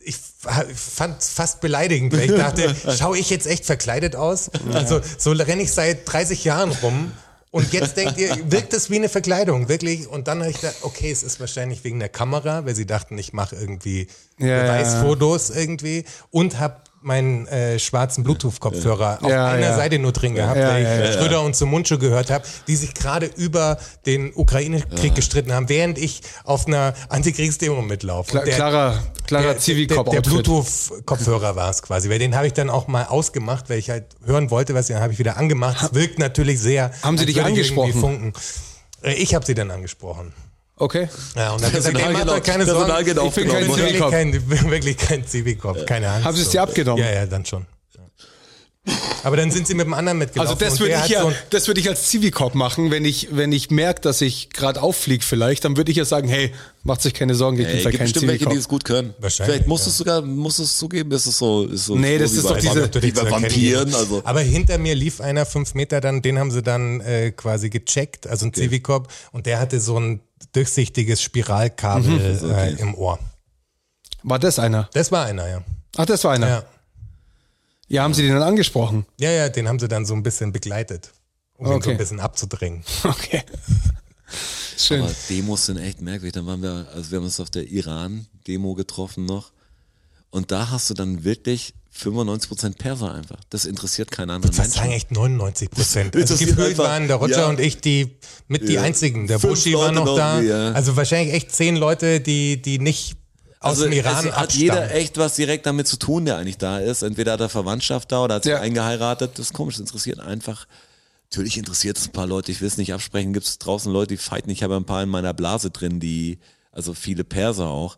[0.09, 4.49] ich fa- fand fast beleidigend, weil ich dachte, schaue ich jetzt echt verkleidet aus?
[4.73, 7.11] Also so renne ich seit 30 Jahren rum
[7.51, 10.07] und jetzt denkt ihr, wirkt das wie eine Verkleidung, wirklich?
[10.07, 13.17] Und dann habe ich gedacht, okay, es ist wahrscheinlich wegen der Kamera, weil sie dachten,
[13.17, 14.07] ich mache irgendwie
[14.37, 19.75] Ja, Beweisfotos irgendwie und habe meinen äh, schwarzen Bluetooth-Kopfhörer auf Ja, einer ja.
[19.75, 21.13] Seite nur drin gehabt, Ja, weil ich.
[21.15, 26.21] Schröder und Sumunchu gehört habe, die sich gerade über den Ukraine-Krieg gestritten haben, während ich
[26.43, 28.31] auf einer Antikriegsdemo mitlaufe.
[28.31, 30.23] Kla der- klarer klarer der, der, der Zivilcop-Outfit.
[30.25, 34.05] Bluetooth-Kopfhörer war es quasi, weil den habe ich dann auch mal ausgemacht, weil ich halt
[34.25, 35.81] hören wollte, was dann habe ich wieder angemacht.
[35.83, 36.91] Es wirkt natürlich sehr.
[37.03, 37.93] Haben Sie dich ich angesprochen?
[37.93, 38.33] funken.
[39.03, 40.33] Äh, Ich habe sie dann angesprochen.
[40.79, 41.09] Okay.
[41.35, 43.05] Ja, und dann gesagt, Personal ey, macht euch keine Sorgen.
[43.05, 46.25] geht Ich bin kein Ich bin wirklich kein, Zivilcop, keine Angst.
[46.25, 47.03] Haben Sie es dir abgenommen?
[47.03, 47.65] Ja, ja, dann schon.
[49.23, 50.51] Aber dann sind sie mit dem anderen mitgelaufen.
[50.55, 53.51] Also das würde ich ja, so das würde ich als Zivilcop machen, wenn ich, wenn
[53.51, 57.13] ich merke, dass ich gerade auffliege vielleicht, dann würde ich ja sagen, hey, macht sich
[57.13, 59.13] keine Sorgen, ich bin Ey, vielleicht gibt kein bestimmt welche, die es gut können.
[59.19, 59.85] Wahrscheinlich, Vielleicht musst ja.
[59.85, 61.95] du es sogar, musst du es zugeben, ist es so, ist so.
[61.95, 64.21] Nee, so das ist doch diese- wie bei Vampiren, also.
[64.23, 68.27] Aber hinter mir lief einer fünf Meter dann, den haben sie dann äh, quasi gecheckt,
[68.27, 70.21] also ein Zivilcop, und der hatte so ein
[70.53, 72.09] durchsichtiges Spiralkabel
[72.41, 72.51] Mhm.
[72.51, 73.19] äh, im Ohr.
[74.23, 74.89] War das einer?
[74.93, 75.61] Das war einer, ja.
[75.97, 76.47] Ach, das war einer.
[76.47, 76.63] Ja,
[77.89, 79.05] Ja, haben Sie den dann angesprochen?
[79.19, 81.11] ja, ja den haben sie dann so ein bisschen begleitet,
[81.57, 81.91] um ihn so Okay.
[81.91, 82.83] ein bisschen abzudrängen.
[83.03, 83.43] Okay.
[84.77, 85.01] Schön.
[85.01, 86.33] Aber Demos sind echt merkwürdig.
[86.33, 89.51] Dann waren wir, also wir haben uns auf der Iran-Demo getroffen noch.
[90.29, 93.39] Und da hast du dann wirklich 95% Perser einfach.
[93.49, 94.95] Das interessiert keinen anderen Das sagen Menschen.
[94.95, 96.15] echt 99 Prozent.
[96.15, 97.47] Das Also gefühlt einfach- waren der Roger ja.
[97.49, 98.17] und ich die
[98.47, 98.83] mit die Ja.
[98.83, 99.27] einzigen.
[99.27, 100.39] Der Fünf Bushi war Leute noch noch, da.
[100.41, 100.71] ja.
[100.73, 103.17] Also wahrscheinlich echt zehn Leute, die, die nicht
[103.59, 106.57] aus Also dem Iran es hat jeder echt was direkt damit zu tun, der eigentlich
[106.57, 107.01] da ist.
[107.01, 108.59] Entweder hat er Verwandtschaft da oder hat sich Ja.
[108.61, 109.31] eingeheiratet.
[109.33, 110.65] Das ist komisch, das interessiert einfach.
[111.31, 113.33] Natürlich interessiert es ein paar Leute, ich will es nicht absprechen.
[113.33, 114.49] Gibt es draußen Leute, die fighten.
[114.49, 116.39] Ich habe ein paar in meiner Blase drin, die,
[116.71, 117.97] also viele Perser auch.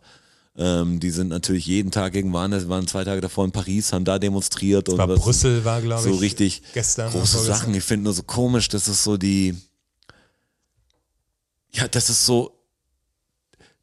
[0.54, 4.04] Ähm, die sind natürlich jeden Tag irgendwann, das waren zwei Tage davor in Paris, haben
[4.04, 7.38] da demonstriert und war was- Brüssel, war, glaube ich, so richtig gestern große.
[7.42, 7.72] Sachen.
[7.74, 9.56] Ich finde nur so komisch, das ist so die,
[11.72, 12.52] ja, das ist so,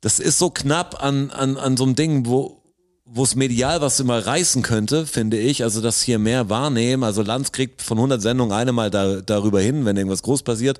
[0.01, 2.63] das ist so knapp an, an, an so einem Ding, wo,
[3.05, 5.63] wo es medial was immer reißen könnte, finde ich.
[5.63, 7.03] Also, dass hier mehr wahrnehmen.
[7.03, 10.79] Also, Lanz kriegt von 100 Sendungen eine mal da, darüber hin, wenn irgendwas groß passiert.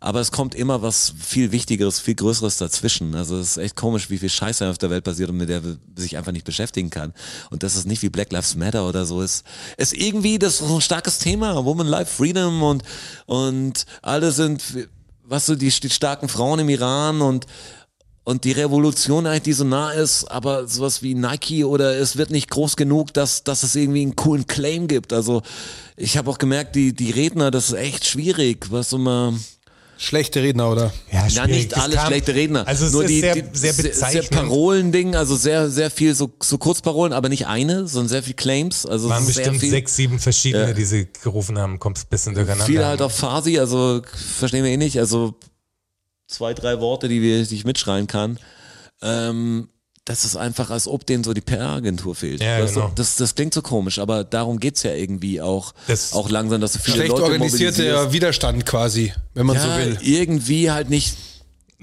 [0.00, 3.14] Aber es kommt immer was viel Wichtigeres, viel Größeres dazwischen.
[3.14, 5.62] Also es ist echt komisch, wie viel Scheiße auf der Welt passiert und mit der
[5.94, 7.14] sich einfach nicht beschäftigen kann.
[7.50, 9.22] Und das ist nicht wie Black Lives Matter oder so.
[9.22, 9.44] Es
[9.76, 11.64] ist irgendwie das ist so ein starkes Thema.
[11.64, 12.82] Woman Life Freedom und,
[13.26, 14.64] und alle sind,
[15.22, 17.46] was so die, die starken Frauen im Iran und,
[18.24, 22.30] und die Revolution eigentlich, die so nah ist, aber sowas wie Nike oder es wird
[22.30, 25.12] nicht groß genug, dass, dass es irgendwie einen coolen Claim gibt.
[25.12, 25.42] Also
[25.96, 29.34] ich habe auch gemerkt, die, die Redner, das ist echt schwierig, was so mal,
[29.98, 30.92] Schlechte Redner, oder?
[31.12, 31.50] Ja, ja, schwierig.
[31.64, 32.66] nicht alle kam- schlechte Redner.
[32.66, 34.22] Also es Nur ist die, sehr, die, sehr sehr.
[34.24, 38.84] Parolending, also sehr, sehr viel so, so Kurzparolen, aber nicht eine, sondern sehr viel Claims.
[38.84, 40.72] Also waren sehr bestimmt viel, sechs, sieben verschiedene, Ja.
[40.72, 41.78] die sie gerufen haben.
[41.78, 42.64] Kommt ein bisschen durcheinander.
[42.64, 44.02] Viel halt auf Farsi, also
[44.38, 44.98] verstehen wir eh nicht.
[44.98, 45.34] Also
[46.32, 48.38] zwei, drei Worte, die, wir, die ich mitschreien kann.
[49.02, 49.68] Ähm,
[50.04, 52.42] das ist einfach, als ob denen so die PR-Agentur fehlt.
[52.42, 52.92] Ja, du, genau.
[52.96, 56.72] das, das klingt so komisch, aber darum geht's ja irgendwie auch, Das- auch langsam, dass
[56.72, 58.12] du viele Schlecht Leute organisierter.
[58.12, 59.98] Widerstand quasi, wenn man ja, so will.
[60.02, 61.16] irgendwie halt nicht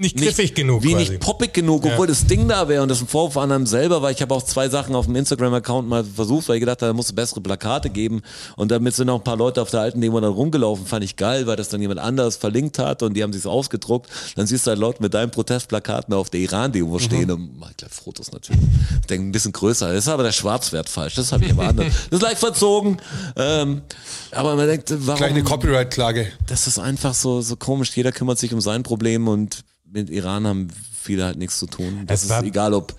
[0.00, 1.10] Nicht griffig genug Wie quasi.
[1.10, 4.00] nicht poppig genug, obwohl das Ding da wäre und das ein Vorwurf an einem selber
[4.00, 4.10] war.
[4.10, 6.94] Ich habe auch zwei Sachen auf dem Instagram-Account mal versucht, weil ich gedacht habe, da
[6.94, 8.22] muss es bessere Plakate geben.
[8.56, 10.86] Und damit sind auch ein paar Leute auf der alten Demo dann rumgelaufen.
[10.86, 14.08] Fand ich geil, weil das dann jemand anderes verlinkt hat und die haben sich ausgedruckt.
[14.36, 17.76] Dann siehst du halt Leute mit deinem Protestplakat mehr auf der Iran-Demo stehen und mach
[17.76, 18.62] gleich Fotos natürlich.
[19.02, 19.88] Ich denke, ein bisschen größer.
[19.92, 21.16] Das ist aber der Schwarzwert falsch.
[21.16, 21.88] Das habe ich aber anders.
[22.08, 22.96] Das ist leicht verzogen.
[23.36, 23.82] Ähm,
[24.30, 25.18] aber man denkt, warum?
[25.18, 26.28] Gleich eine Copyright-Klage.
[26.46, 27.94] das ist einfach so, so komisch.
[27.94, 29.62] Jeder kümmert sich um sein Problem und
[29.92, 30.68] mit Iran haben
[31.00, 32.04] viele halt nichts zu tun.
[32.06, 32.94] Das Es ist egal, ob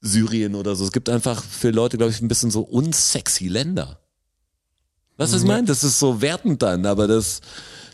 [0.00, 0.84] Syrien oder so.
[0.84, 3.98] Es gibt einfach für Leute, glaube ich, ein bisschen so unsexy Länder.
[5.16, 5.66] Was ich meine?
[5.66, 7.40] Das ist so wertend dann, aber das,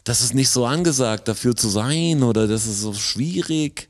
[0.04, 3.88] das ist nicht so angesagt, dafür zu sein oder das ist so schwierig.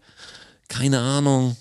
[0.68, 1.56] Keine Ahnung.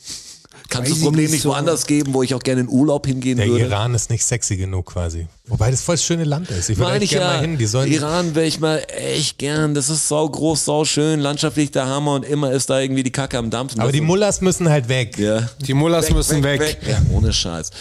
[0.70, 1.50] Kannst du das Problem nicht so.
[1.50, 3.66] woanders geben, wo ich auch gerne in Urlaub hingehen Der würde?
[3.66, 5.28] Iran ist nicht sexy genug quasi.
[5.48, 6.70] Wobei das voll das schöne Land ist.
[6.70, 7.34] Ich würde ich gerne ja.
[7.34, 7.58] mal hin.
[7.58, 9.74] Die sollen Iran wäre ich mal echt gern.
[9.74, 13.12] Das ist sau groß, sau schön, landschaftlich der Hammer und immer ist da irgendwie die
[13.12, 13.80] Kacke am Dampfen.
[13.80, 15.18] aber die Mullahs müssen halt weg.
[15.18, 15.50] ja.
[15.60, 16.78] Die Mullahs müssen weg.
[16.88, 17.72] Ja, ohne Scheiß.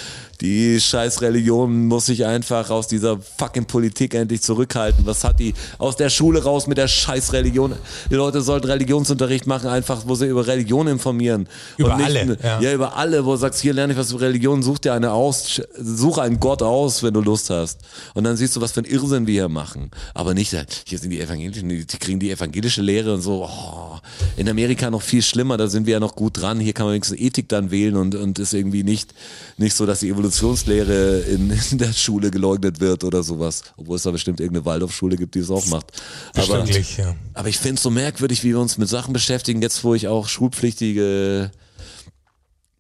[0.41, 5.07] Die scheiß Religion muss sich einfach aus dieser fucking Politik endlich zurückhalten.
[5.07, 7.75] Was hat die aus der Schule raus mit der scheiß Religion?
[8.11, 11.49] Die Leute sollten Religionsunterricht machen, einfach, wo sie über Religion informieren.
[11.77, 12.61] Über Und nicht, alle, Ja.
[12.61, 12.73] ja.
[12.73, 15.61] über alle, wo du sagst, hier lerne ich was über Religion, such dir eine aus,
[15.79, 17.81] such einen Gott aus, wenn du Lust hast.
[18.15, 19.91] Und dann siehst du, was für ein Irrsinn wir hier machen.
[20.15, 23.49] Aber nicht, äh, hier sind die Evangelischen, die kriegen die evangelische Lehre und so.
[23.49, 23.99] Oh,
[24.37, 26.61] in Amerika noch viel schlimmer, da sind wir ja noch gut dran.
[26.61, 29.15] Hier kann man wenigstens Ethik dann wählen und, und ist irgendwie nicht,
[29.57, 33.63] nicht so, dass die Evolutionslehre in, in der Schule geleugnet wird oder sowas.
[33.77, 35.93] Obwohl es da bestimmt irgendeine Waldorfschule gibt, die es auch macht.
[36.35, 37.15] Aber, ja.
[37.35, 40.09] aber ich finde es so merkwürdig, wie wir uns mit Sachen beschäftigen, jetzt wo ich
[40.09, 41.51] auch schulpflichtige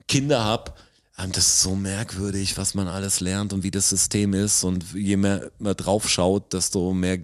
[0.09, 0.73] Kinder habe.
[1.17, 4.65] Das ist so merkwürdig, was man alles lernt und wie das System ist.
[4.65, 7.21] Und je mehr man drauf schaut, desto mehr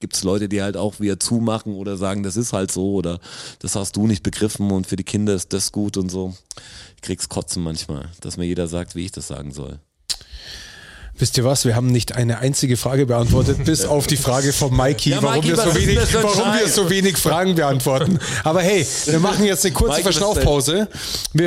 [0.00, 3.18] gibt's Leute, die halt auch wieder zumachen oder sagen, das ist halt so oder
[3.60, 6.34] das hast du nicht begriffen und für die Kinder ist das gut und so.
[7.06, 9.78] Ich krieg's kotzen manchmal, dass mir jeder sagt, wie ich das sagen soll.
[11.16, 11.64] Wisst ihr was?
[11.64, 15.36] Wir haben nicht eine einzige Frage beantwortet, bis auf die Frage von Mikey, Ja, warum,
[15.36, 18.18] Mikey, wir so wenig, warum wir so wenig Fragen beantworten.
[18.42, 20.88] Aber hey, wir machen jetzt eine kurze Mikey, Verschnaufpause.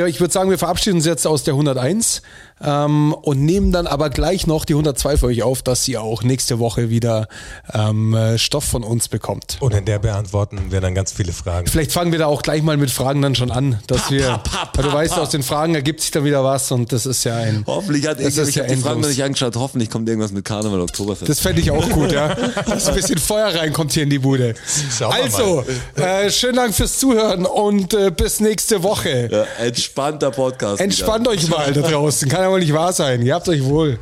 [0.06, 2.22] Ich würde sagen, wir verabschieden uns jetzt aus der 101
[2.62, 6.22] ähm, und nehmen dann aber gleich noch die 102 für euch auf, dass ihr auch
[6.22, 7.28] nächste Woche wieder
[7.72, 9.56] ähm, äh, Stoff von uns bekommt.
[9.60, 11.66] Und in der beantworten wir dann ganz viele Fragen.
[11.66, 14.66] Vielleicht fangen wir da auch gleich mal mit Fragen dann schon an, dass wir, pa,
[14.66, 15.20] pa, weil du pa, weißt, pa.
[15.22, 18.20] aus den Fragen ergibt sich dann wieder was und das ist ja ein, Hoffentlich hat
[18.20, 20.80] Das ist ich ja habe die Fragen noch nicht angeschaut, hoffentlich kommt irgendwas mit Karneval
[20.80, 21.28] Oktoberfest.
[21.28, 22.34] Das fände ich auch gut, ja.
[22.34, 24.54] Dass ein bisschen Feuer reinkommt hier in die Bude.
[25.00, 25.64] Also,
[25.96, 29.28] äh, schönen Dank fürs Zuhören und äh, bis nächste Woche.
[29.30, 30.80] ja, entspannter Podcast.
[30.80, 32.28] Entspannt euch mal da draußen.
[32.28, 33.22] Kann ja wohl nicht wahr sein.
[33.22, 33.98] Ihr habt euch wohl.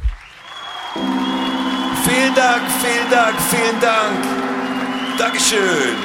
[2.05, 5.19] Vielen Dank, vielen Dank, vielen Dank.
[5.19, 5.97] Dankeschön.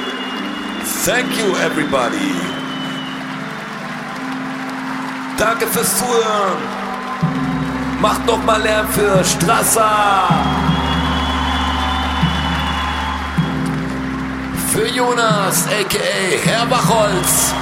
[1.04, 2.34] Thank you, everybody.
[5.38, 6.58] Danke fürs Zuhören.
[8.00, 10.28] Macht noch mal Lärm für Strasser.
[14.72, 16.48] Für Jonas, a.k.a.
[16.48, 17.54] Herr Bachholz.